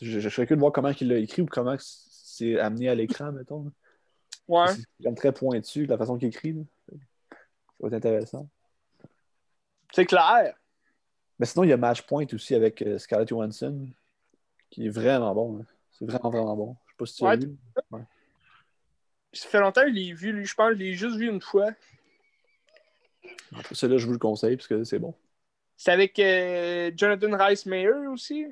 [0.00, 2.94] Je, je serais curieux de voir comment il l'a écrit ou comment c'est amené à
[2.94, 3.64] l'écran, mettons.
[3.64, 3.70] là.
[4.48, 4.74] Ouais.
[4.74, 6.52] C'est comme très pointu, la façon qu'il écrit.
[6.54, 6.62] là.
[6.90, 6.96] Ça
[7.80, 8.48] va être intéressant.
[9.92, 10.54] C'est clair.
[11.38, 13.88] Mais sinon, il y a Matchpoint aussi avec euh, Scarlett Johansson,
[14.70, 15.58] qui est vraiment bon.
[15.58, 15.64] là.
[16.00, 16.76] C'est vraiment, vraiment bon.
[16.86, 17.36] Je sais pas si tu l'as Ouais.
[18.00, 18.06] vu.
[19.32, 20.44] Ça fait longtemps que je l'ai vu, lui.
[20.44, 21.70] Je pense que je l'ai juste vu une fois.
[23.72, 25.14] Celui-là, je vous le conseille parce que c'est bon.
[25.76, 28.46] C'est avec euh, Jonathan Rice Mayer aussi?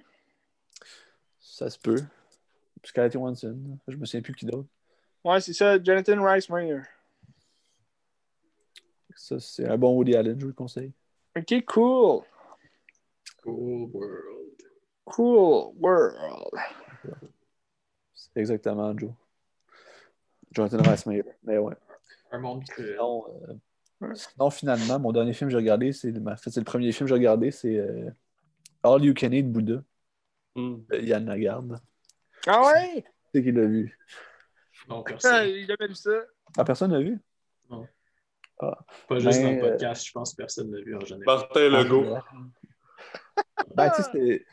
[1.41, 2.01] Ça se peut.
[2.85, 3.59] Scarlett Johansson.
[3.89, 4.69] Je me souviens plus qui d'autre.
[5.25, 6.81] Ouais, c'est ça, Jonathan Rice Mayer.
[9.17, 10.93] Ça, c'est un bon Woody Allen, je vous le conseille.
[11.37, 12.23] Ok, cool.
[13.43, 14.63] Cool world.
[15.05, 16.51] Cool world.
[18.39, 19.11] Exactement Joe.
[20.53, 21.25] Jonathan Rice Meyer.
[21.45, 21.75] Mais ouais.
[22.31, 22.93] Un monde cruel.
[22.95, 23.25] Sinon,
[24.03, 26.93] euh, sinon, finalement, mon dernier film que j'ai regardé, c'est en fait, c'est le premier
[26.93, 28.11] film que j'ai regardé, c'est euh,
[28.83, 29.83] All You Can Eat Buddha
[30.55, 30.79] Hmm.
[30.91, 31.79] de Yann Lagarde.
[32.47, 33.05] Ah ouais?
[33.33, 33.97] C'est qui l'a vu?
[34.89, 35.45] Non, Ah, personne.
[35.45, 36.11] J'ai jamais vu ça.
[36.57, 37.19] Ah, personne l'a vu?
[38.59, 41.25] Pas juste Ben, dans le euh, podcast, je pense que personne l'a vu en général.
[41.27, 42.17] Martin Legault.
[43.77, 44.45] Ben, tu sais,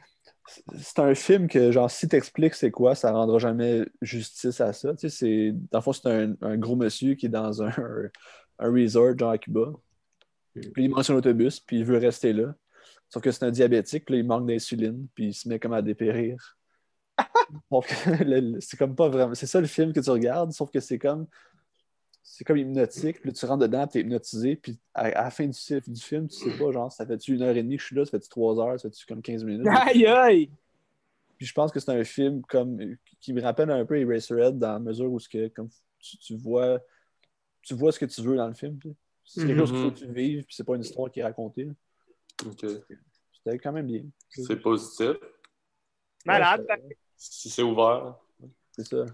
[0.48, 4.94] c'est- un film que, genre, si t'expliques c'est quoi, ça rendra jamais justice à ça.
[4.96, 7.72] Tu sais, c'est, dans le fond, c'est un, un gros monsieur qui est dans un,
[8.60, 9.74] un resort, genre à Cuba.
[10.54, 12.56] Puis il monte sur l'autobus, puis il veut rester là.
[13.10, 15.74] Sauf que c'est un diabétique, puis là, il manque d'insuline, puis il se met comme
[15.74, 16.58] à dépérir.
[18.60, 19.36] C'est comme pas vraiment.
[19.36, 21.28] C'est ça le film que tu regardes, sauf que c'est comme.
[22.28, 25.30] C'est comme hypnotique, puis là, tu rentres dedans, tu es hypnotisé, puis à, à la
[25.30, 27.82] fin du, du film, tu sais pas, genre, ça fait-tu une heure et demie que
[27.82, 29.68] je suis là, ça fait-tu trois heures, ça fait-tu comme 15 minutes?
[29.70, 30.50] Aïe aïe!
[31.38, 34.74] Puis je pense que c'est un film comme qui me rappelle un peu Eraserhead dans
[34.74, 35.70] la mesure où ce que, comme,
[36.00, 36.80] tu, tu vois
[37.66, 38.80] tu vois ce que tu veux dans le film.
[39.24, 41.24] C'est quelque chose qu'il faut que tu vives, puis c'est pas une histoire qui est
[41.24, 41.66] racontée.
[41.66, 41.74] là.
[42.46, 42.66] Ok.
[43.34, 44.04] C'était quand même bien.
[44.30, 45.18] C'est positif.
[46.26, 46.66] Malade.
[47.18, 48.16] Si c'est ouvert.
[48.72, 49.06] C'est ça.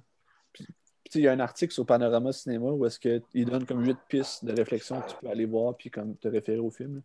[0.51, 3.45] Puis, puis, tu sais, il y a un article sur Panorama Cinéma où est-ce qu'il
[3.45, 6.59] donne comme huit pistes de réflexion que tu peux aller voir puis comme te référer
[6.59, 7.01] au film.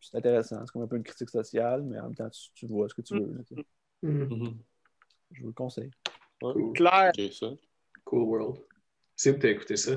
[0.00, 0.60] C'est intéressant.
[0.66, 2.94] C'est comme un peu une critique sociale, mais en même temps, tu, tu vois ce
[2.94, 3.34] que tu veux.
[3.36, 3.64] là, tu sais.
[4.02, 4.28] Mhm.
[4.28, 4.54] Mhm.
[5.32, 5.90] Je vous le conseille.
[6.42, 6.52] Ouais.
[6.52, 7.32] Cool.
[7.32, 7.46] Ça.
[8.10, 8.56] World.
[9.16, 9.92] C'est où t'as écouté ça?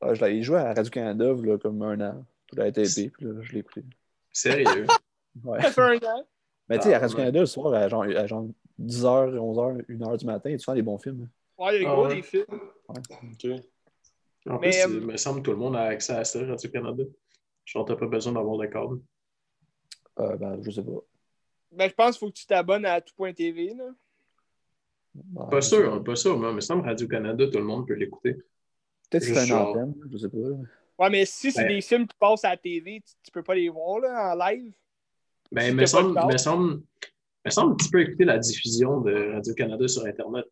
[0.00, 2.24] Ah, je l'ai joué à Radio-Canada là, comme un an.
[2.48, 3.84] Pour la TP, puis là, je l'ai écouté.
[4.32, 4.86] Sérieux?
[5.44, 5.62] Ouais.
[5.62, 6.26] Ça fait un an.
[6.68, 8.46] Mais tu sais, à Ah, Radio-Canada, le soir, à genre, à genre
[8.78, 11.26] 10h, 11h, 1h du matin, tu fais des bons films.
[11.58, 12.44] Ouais, il y a Ah gros des films.
[12.88, 13.46] Ok.
[14.48, 16.44] En Mais, plus, euh, il me semble que tout le monde a accès à ça,
[16.44, 17.04] Radio-Canada.
[17.64, 19.00] Genre, t'as pas besoin d'avoir de câble.
[20.18, 21.00] Euh, ben, je sais pas.
[21.70, 23.74] Ben, je pense qu'il faut que tu t'abonnes à tout.tv.
[23.74, 23.90] Là.
[25.14, 27.94] Ben, Pas sûr, pas sûr, mais il me semble que Radio-Canada, tout le monde peut
[27.94, 28.34] l'écouter.
[29.10, 30.38] Peut-être que c'est genre- antenne, je sais pas.
[30.98, 33.42] Ouais, mais si c'est Ben- des films qui passent à la TV, tu, tu peux
[33.42, 34.72] pas les voir là, en live?
[35.52, 36.82] Ben, Si semble, me semble,
[37.44, 40.46] me semble que tu peux écouter la diffusion de Radio-Canada sur Internet.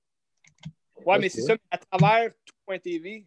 [1.06, 3.26] Ouais, mais c'est ça, mais à travers tout.tv.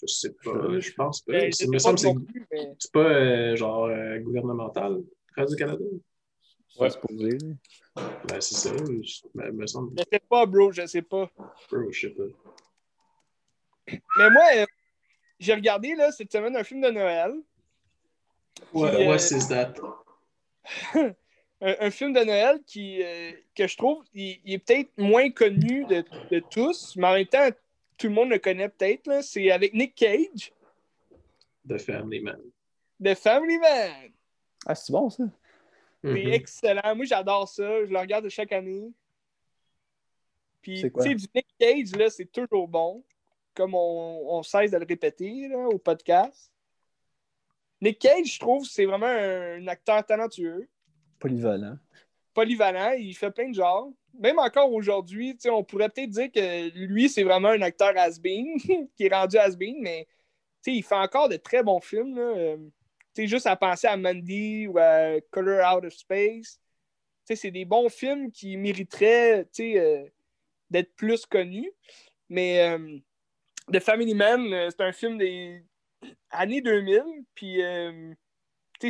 [0.00, 1.50] Je sais pas, je pense pas.
[1.50, 2.14] Je il me semble que c'est
[2.52, 5.02] mais- c'est pas euh, genre euh, gouvernemental,
[5.36, 5.84] Radio-Canada?
[6.68, 6.90] C'est Ouais.
[6.90, 7.30] supposé.
[7.38, 8.02] là.
[8.28, 8.70] Ben, c'est ça.
[8.76, 9.98] Je, ben, me semble.
[9.98, 11.28] Je sais pas, bro, je sais pas.
[11.70, 12.22] Bro, je sais pas.
[14.18, 14.66] Mais moi, euh,
[15.40, 17.32] j'ai regardé là, cette semaine un film de Noël.
[18.72, 19.74] What, Puis, euh, what is that?
[21.60, 25.30] Un, un film de Noël qui, euh, que je trouve il, il est peut-être moins
[25.30, 27.48] connu de, de tous, mais en même temps,
[27.96, 29.06] tout le monde le connaît peut-être.
[29.08, 29.22] là.
[29.22, 30.52] C'est avec Nick Cage,
[31.68, 32.40] The Family Man.
[33.00, 34.12] de Family Man.
[34.66, 35.24] Ah, c'est bon, ça?
[36.04, 36.32] C'est Mhm.
[36.32, 36.94] excellent.
[36.94, 37.84] Moi, j'adore ça.
[37.84, 38.92] Je le regarde chaque année.
[40.62, 43.04] Puis, tu sais, du Nick Cage, là, c'est toujours bon.
[43.54, 46.52] Comme on, on cesse de le répéter là, au podcast.
[47.80, 50.68] Nick Cage, je trouve, c'est vraiment un, un acteur talentueux.
[51.18, 51.76] Polyvalent.
[52.34, 53.90] polyvalent, il fait plein de genres.
[54.18, 58.58] Même encore aujourd'hui, on pourrait peut-être dire que lui, c'est vraiment un acteur has-been,
[58.96, 60.06] qui est rendu has-been, mais
[60.66, 62.16] il fait encore de très bons films.
[62.16, 62.22] là.
[62.22, 62.56] Euh,
[63.16, 66.60] juste à penser à Mandy ou à Color Out of Space.
[67.24, 70.04] C'est des bons films qui mériteraient euh,
[70.70, 71.72] d'être plus connus.
[72.28, 72.98] Mais euh,
[73.72, 75.64] The Family Man, c'est un film des
[76.30, 77.02] années 2000,
[77.34, 77.60] puis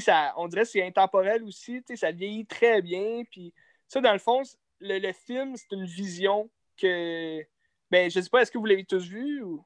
[0.00, 3.52] ça, on dirait que c'est intemporel aussi, ça vieillit très bien, puis
[3.86, 4.42] ça, dans le fond,
[4.80, 7.40] le, le film, c'est une vision que,
[7.90, 9.64] ben, je sais pas, est-ce que vous l'avez tous vu, ou...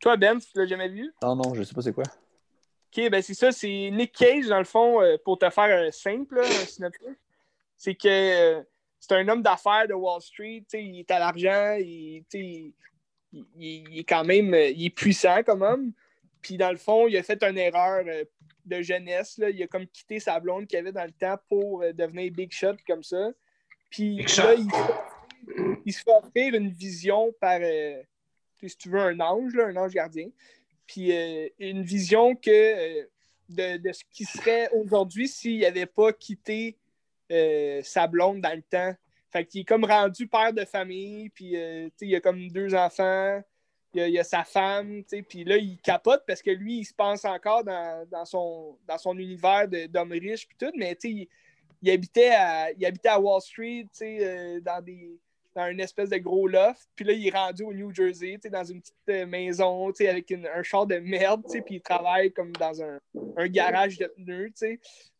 [0.00, 1.12] Toi, Ben, tu l'as jamais vu?
[1.22, 2.04] Non, non, je sais pas c'est quoi.
[2.96, 5.90] Ok, ben c'est ça, c'est Nick Cage, dans le fond, euh, pour te faire un
[5.90, 7.08] simple, là, un synopsis.
[7.76, 8.08] C'est que
[8.58, 8.62] euh,
[9.00, 12.74] c'est un homme d'affaires de Wall Street, tu sais, il est à l'argent, il, il
[13.32, 15.92] il, il est quand même euh, il est puissant comme homme.
[16.44, 18.22] Puis dans le fond, il a fait une erreur euh,
[18.66, 19.38] de jeunesse.
[19.38, 19.48] Là.
[19.48, 22.52] Il a comme quitté sa blonde qu'il avait dans le temps pour euh, devenir Big
[22.52, 23.30] Shot comme ça.
[23.88, 28.02] Puis Big là, il, se fait- il se fait offrir une vision par, euh,
[28.62, 30.28] si tu veux, un ange, là, un ange gardien.
[30.86, 33.04] Puis euh, une vision que, euh,
[33.48, 36.76] de, de ce qui serait aujourd'hui s'il n'avait pas quitté
[37.82, 38.94] sa blonde dans le temps.
[39.32, 42.74] Fait qu'il est comme rendu père de famille, puis tu sais, il a comme deux
[42.76, 43.42] enfants,
[43.94, 46.94] il a, il a sa femme, puis là, il capote parce que lui, il se
[46.94, 53.08] pense encore dans, son, univers d'homme riche, puis tout, mais il, habitait à, il habitait
[53.08, 54.82] à Wall Street, euh, dans
[55.54, 56.88] dans une espèce de gros loft.
[56.96, 60.62] Puis là, il est rendu au New Jersey, dans une petite euh, maison, avec un
[60.62, 62.98] char de merde, puis il travaille comme dans un,
[63.48, 64.52] garage de pneus.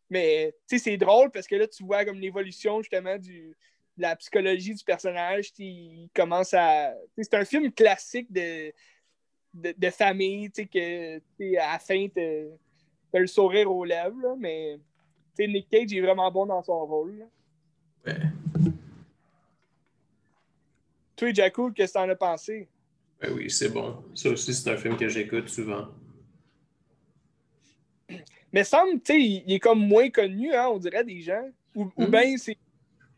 [0.09, 3.55] Mais, c'est drôle parce que là, tu vois comme l'évolution, justement, du,
[3.97, 5.51] la psychologie du personnage.
[5.59, 6.93] Il commence à...
[7.17, 8.71] C'est un film classique de,
[9.53, 13.85] de, de famille, tu sais, que, tu sais, à la fin, t'as le sourire aux
[13.85, 14.77] lèvres, là, mais...
[15.37, 17.17] Nick Cage est vraiment bon dans son rôle.
[17.17, 17.25] là.
[18.07, 18.71] Ouais.
[21.17, 22.69] Toi, Jacko, qu'est-ce que t'en as pensé?
[23.19, 24.03] Ben oui, c'est bon.
[24.13, 25.87] Ça aussi, c'est un film que j'écoute souvent.
[28.53, 31.49] Mais semble, tu sais, il, il est comme moins connu, hein, on dirait, des gens.
[31.75, 32.11] Ou, ou Mhm.
[32.11, 32.57] bien, c'est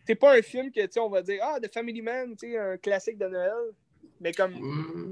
[0.07, 2.51] c'est pas un film que, tu sais, on va dire, ah, The Family Man, tu
[2.51, 3.51] sais, un classique de Noël.
[4.21, 4.53] Mais comme,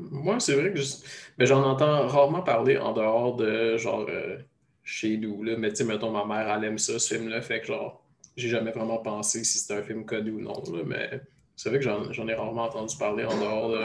[0.09, 0.95] Moi, c'est vrai que je-
[1.37, 4.37] ben, j'en entends rarement parler en dehors de genre euh,
[4.83, 5.43] chez nous.
[5.43, 5.57] Là.
[5.57, 7.41] Mais tu sais, mettons, ma mère, elle aime ça, ce film-là.
[7.41, 8.01] Fait que genre,
[8.37, 10.63] j'ai jamais vraiment pensé si c'était un film connu ou non.
[10.73, 11.21] là, mais
[11.55, 13.83] c'est vrai que j'en j'en ai rarement entendu parler en dehors de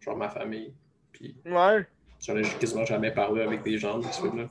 [0.00, 0.72] genre ma famille.
[1.12, 1.86] Puis ouais.
[2.20, 4.48] j'en ai quasiment jamais parlé avec des gens de ce film-là.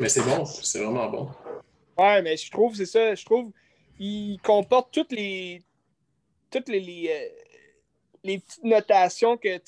[0.00, 1.28] Mais c'est bon, c'est vraiment bon.
[1.98, 3.52] Ouais, mais je trouve, c'est ça, je trouve,
[3.98, 5.62] il comporte toutes les,
[6.50, 7.10] toutes les, les,
[8.24, 9.58] euh, petites notations que,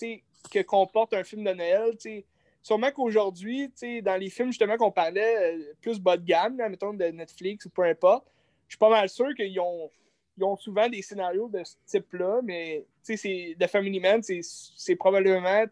[0.51, 2.25] que comporte un film de Noël, tu sais.
[2.63, 3.71] Sûrement qu'aujourd'hui,
[4.03, 7.67] dans les films justement qu'on parlait euh, plus bas de gamme, là, mettons de Netflix
[7.67, 8.25] ou peu importe,
[8.69, 9.91] je suis pas mal sûr qu'ils ont,
[10.39, 15.65] ils ont souvent des scénarios de ce type-là, mais The Family Man, c'est probablement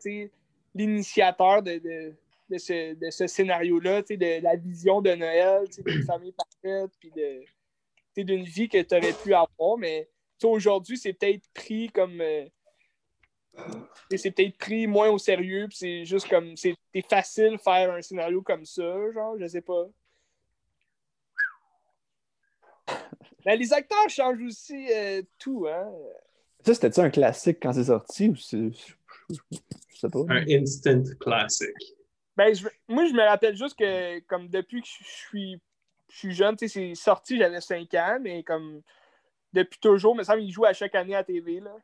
[0.74, 2.12] l'initiateur de,
[2.51, 6.02] de ce, de ce scénario-là, tu sais, de la vision de Noël, tu sais, d'une
[6.06, 7.47] famille parfaite, puis de, tu
[8.16, 10.09] sais, d'une vie que tu aurais pu avoir, mais
[10.43, 12.20] aujourd'hui, c'est peut-être pris comme.
[12.20, 12.47] euh,
[14.16, 16.56] c'est peut-être pris moins au sérieux, puis c'est juste comme.
[16.56, 16.77] C'est
[17.09, 19.86] facile de faire un scénario comme ça, genre, je sais pas.
[23.47, 25.90] Mais les acteurs changent aussi euh, tout, hein.
[26.64, 28.70] Ça, c'était-tu un classique quand c'est sorti ou c'est.
[28.70, 29.35] Je
[29.89, 30.20] je sais pas.
[30.28, 31.74] Un instant classic.
[32.41, 35.61] Ben, je- moi, je me rappelle juste que, comme depuis que je suis,
[36.09, 38.81] je suis jeune, tu sais, c'est sorti, j'avais 5 ans, mais comme
[39.53, 41.77] depuis toujours, me semble, il joue à chaque année à TV, là.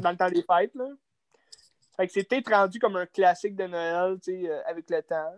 [0.00, 0.86] Dans le temps des fêtes, là.
[1.94, 5.02] Fait que c'est peut-être rendu comme un classique de Noël, tu sais, euh, avec le
[5.02, 5.34] temps.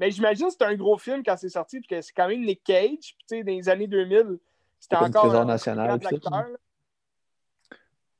[0.00, 2.44] Mais j'imagine que c'était un gros film quand c'est sorti, parce que c'est quand même
[2.44, 4.40] Nick Cage, puis tu sais, dans les années 2000,
[4.80, 6.58] c'était encore Trésor un national,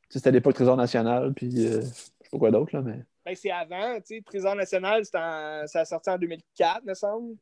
[0.08, 3.04] C'était à l'époque Trésor national, puis euh, je sais pas quoi d'autre, là, mais.
[3.24, 7.36] Ben, c'est avant, tu sais, Trésor national, en- ça a sorti en 2004, me semble.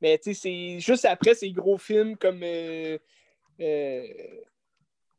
[0.00, 2.98] Mais tu sais, c'est juste après ces gros films comme euh,
[3.60, 4.06] euh,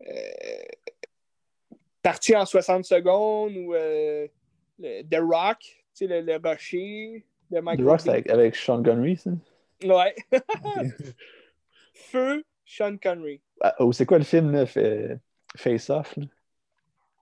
[0.07, 0.61] euh,
[2.03, 4.27] Parti en 60 secondes ou euh,
[4.79, 8.13] le- The Rock, tu sais, le, le rocher de The Michael Rock, c'est Bay.
[8.13, 9.31] avec, avec Sean Connery, ça?
[9.83, 10.15] Ouais.
[11.93, 13.41] Feu Sean Connery.
[13.61, 14.65] Ah, ou c'est quoi le film, là?
[15.55, 16.25] Face Off, là?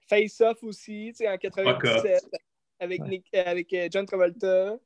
[0.08, 2.24] Face Off aussi, tu sais, en 97,
[2.80, 3.10] avec, Ouais.
[3.10, 4.78] Nick- euh, avec euh, John Travolta.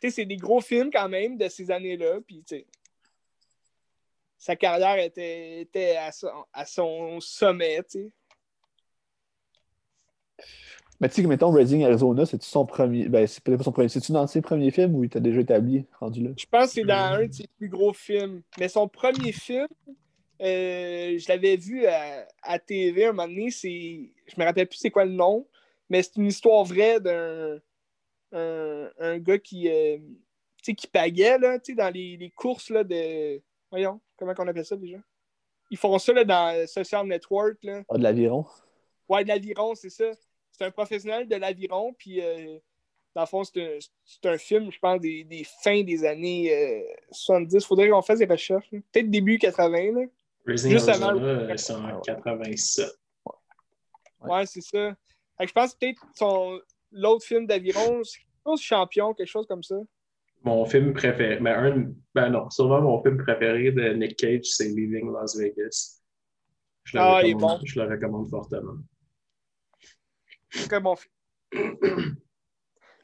[0.00, 2.66] Tu sais, c'est des gros films quand même de ces années-là, puis tu sais,
[4.36, 8.10] sa carrière était, était à, son, à son sommet, tu sais.
[11.00, 13.08] Mais tu sais, que, mettons, Reading Arizona, c'est-tu son premier.
[13.08, 13.88] Ben, c'est peut-être pas son premier.
[13.88, 16.30] C'est-tu dans ses premiers films ou il était déjà établi, rendu là?
[16.36, 18.42] Je pense que c'est dans un de ses plus gros films.
[18.58, 19.66] Mais son premier film,
[20.40, 24.10] euh, je l'avais vu à, à TV un moment donné, c'est.
[24.26, 25.46] Je me rappelle plus c'est quoi le nom,
[25.88, 27.60] mais c'est une histoire vraie d'un
[28.32, 29.98] un, un gars qui, euh,
[30.62, 33.40] qui paguait là, dans les, les courses là, de.
[33.70, 34.98] Voyons, comment on appelle ça déjà?
[35.70, 37.62] Ils font ça là, dans Social Network.
[37.62, 37.82] Là.
[37.88, 38.44] Ah, de l'aviron?
[39.08, 40.10] Ouais, de l'aviron, c'est ça.
[40.52, 42.58] C'est un professionnel de l'aviron, puis euh,
[43.14, 46.54] dans le fond, c'est un, c'est un film, je pense, des, des fins des années
[46.54, 47.64] euh, 70.
[47.64, 48.68] Faudrait qu'on fasse des recherches.
[48.70, 49.92] Peut-être début 80.
[49.92, 50.06] Là.
[50.46, 52.90] Raising Juste Arizona, c'est en 87.
[53.24, 53.32] Ouais.
[54.30, 54.94] Ouais, c'est ça.
[55.38, 56.60] Fait que je pense peut-être son
[56.92, 59.76] l'autre film d'aviron, c'est quelque chose de champion, quelque chose comme ça.
[60.42, 64.68] Mon film préféré, ben, un, ben non, sûrement mon film préféré de Nick Cage, c'est
[64.68, 66.02] Leaving Las Vegas.
[66.84, 67.66] Je le, Ah, il est recommande, bon.
[67.66, 68.76] je le recommande fortement.
[70.50, 71.14] Très bon film.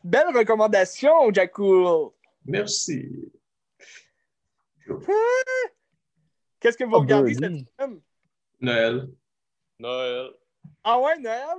[0.04, 2.10] Belle recommandation, Jack Cool.
[2.44, 3.32] Merci.
[6.60, 8.00] Qu'est-ce que vous Oh, regardez cette semaine?
[8.60, 9.08] Noël,
[9.78, 10.30] Noël.
[10.84, 11.58] Ah ouais, Noël?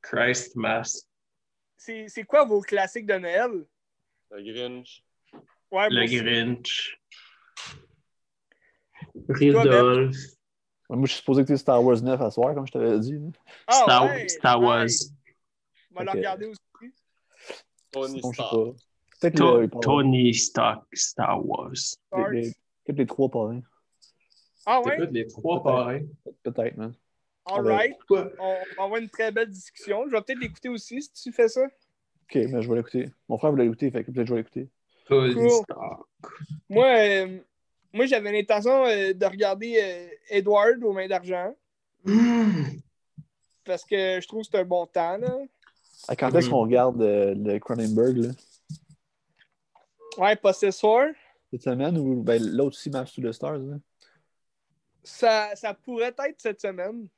[0.00, 1.06] Christ Mass,
[1.76, 3.64] C'est c'est quoi vos classiques de Noël?
[4.30, 5.04] Le Grinch.
[5.70, 6.06] Ouais, Le.
[6.06, 6.98] Grinch,
[9.14, 9.34] Ben?
[9.34, 10.16] Rudolph,
[10.88, 13.12] Moi, je suis supposé écouter Star Wars 9 à soir, comme je t'avais dit.
[13.14, 13.28] là.
[13.66, 14.66] Ah Star, ouais, Star nice.
[14.66, 14.86] Wars,
[15.90, 16.16] On va le Ok.
[16.16, 16.92] regarder aussi.
[17.90, 18.52] Tony sais Stark.
[19.22, 21.76] le- Tony Stark, Star Wars.
[21.76, 22.32] Starks.
[22.32, 22.52] les, les-
[22.84, 23.60] peut-être les trois parrains.
[24.66, 24.98] Ah ouais?
[25.10, 26.00] Les trois parrains.
[26.42, 26.92] Peut-être, man.
[27.44, 27.96] All right.
[28.08, 30.04] On va avoir une très belle discussion.
[30.06, 31.62] Je vais peut-être l'écouter aussi si tu fais ça.
[31.64, 33.10] Ok, mais je vais l'écouter.
[33.28, 34.68] Mon frère voulait l'écouter, fait que peut-être je vais l'écouter.
[35.08, 35.34] Cool.
[36.68, 37.38] Moi, euh,
[37.92, 41.54] moi j'avais l'intention euh, de regarder euh, Edward aux mains d'argent
[42.04, 42.64] Hmm.
[43.64, 45.16] parce que je trouve que c'est un bon temps.
[45.18, 45.38] Là.
[46.08, 46.52] À quand est-ce Mhm.
[46.52, 48.28] qu'on regarde euh, le Cronenberg, là?
[50.18, 51.06] Ouais, Possessor.
[51.50, 53.76] Cette semaine ou ben, l'autre aussi, Maps to the Stars, là?
[55.04, 57.08] Ça, ça pourrait être cette semaine.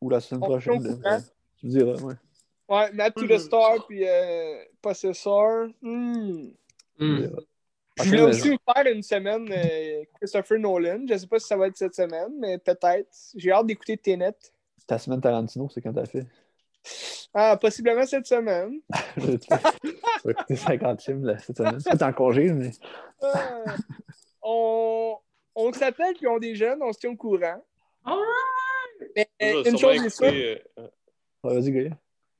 [0.00, 1.00] Ou la semaine On prochaine.
[1.02, 1.20] là.
[1.58, 2.14] Tu me diras, ouais.
[2.68, 3.38] Ouais, Map to the Mhm.
[3.38, 5.66] Star puis euh, Possessor.
[5.82, 6.48] Hmm.
[6.98, 7.26] Hmm.
[7.98, 11.04] Je voulais aussi me faire une semaine euh, Christopher Nolan.
[11.08, 13.08] Je sais pas si ça va être cette semaine, mais peut-être.
[13.36, 14.34] J'ai hâte d'écouter Tenet.
[14.86, 16.26] Ta semaine Tarantino, c'est quand t'as fait?
[17.32, 18.80] Ah, possiblement cette semaine.
[19.16, 19.36] tu vas
[19.82, 19.94] tu
[20.24, 21.80] vas écouter 50 films là, cette semaine.
[21.80, 22.70] C'est en congé, mais.
[23.22, 23.64] Ah,
[24.42, 25.16] on
[25.54, 27.64] on s'appelle puis on déjeune, on se tient au courant.
[29.16, 30.26] Mais Je euh, une chose est sûre,
[30.78, 30.88] euh,
[31.42, 31.90] Ouais, Vas-y,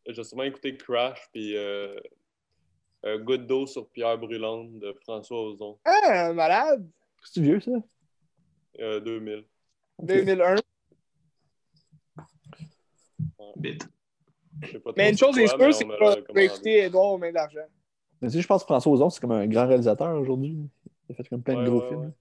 [0.07, 1.99] je vais sûrement écouter Crash puis euh,
[3.07, 6.87] euh, Goutte d'eau sur pierre brûlante de François Ozon, ah, malade,
[7.23, 7.71] C'est vieux, ça?
[8.81, 9.45] euh, 2000.
[9.99, 10.07] Ok.
[10.07, 10.57] 2001.
[13.57, 13.89] Bit.
[14.97, 16.45] Mais une chose est sûre, c'est on que me l'a je vais recommandé.
[16.45, 17.67] écouter Edouard aux mains d'argent.
[18.21, 20.57] Mais tu sais, je pense que François Ozon, c'est comme un grand réalisateur aujourd'hui.
[21.09, 22.13] Il a fait comme plein Ouais, de gros ouais, films.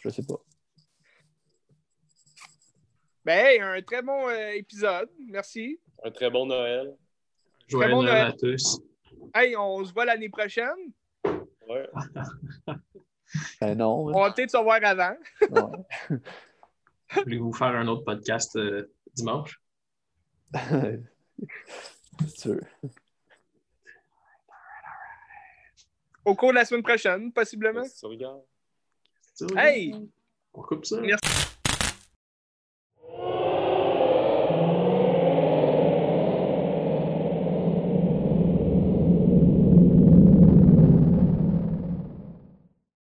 [0.00, 0.36] Je sais pas.
[3.24, 5.10] Ben, hey, un très bon euh, épisode.
[5.28, 5.78] Merci.
[6.02, 6.96] Un très bon Noël.
[7.68, 8.26] Joyeux bon Noël Noël.
[8.28, 8.80] à tous.
[9.34, 10.92] Hey, on se voit l'année prochaine.
[11.68, 11.88] Ouais.
[13.60, 14.06] Ben non.
[14.08, 15.14] On va peut-être se voir avant.
[15.14, 15.16] hein.
[16.10, 16.18] Ouais.
[17.24, 19.60] Voulez-vous faire un autre podcast euh, dimanche?
[22.18, 22.60] C'est sûr.
[26.24, 27.84] Au cours de la semaine prochaine, possiblement.
[29.40, 29.68] Si tu regardes.
[29.68, 29.94] Hey!
[30.52, 31.00] On coupe ça?
[31.00, 31.49] Merci.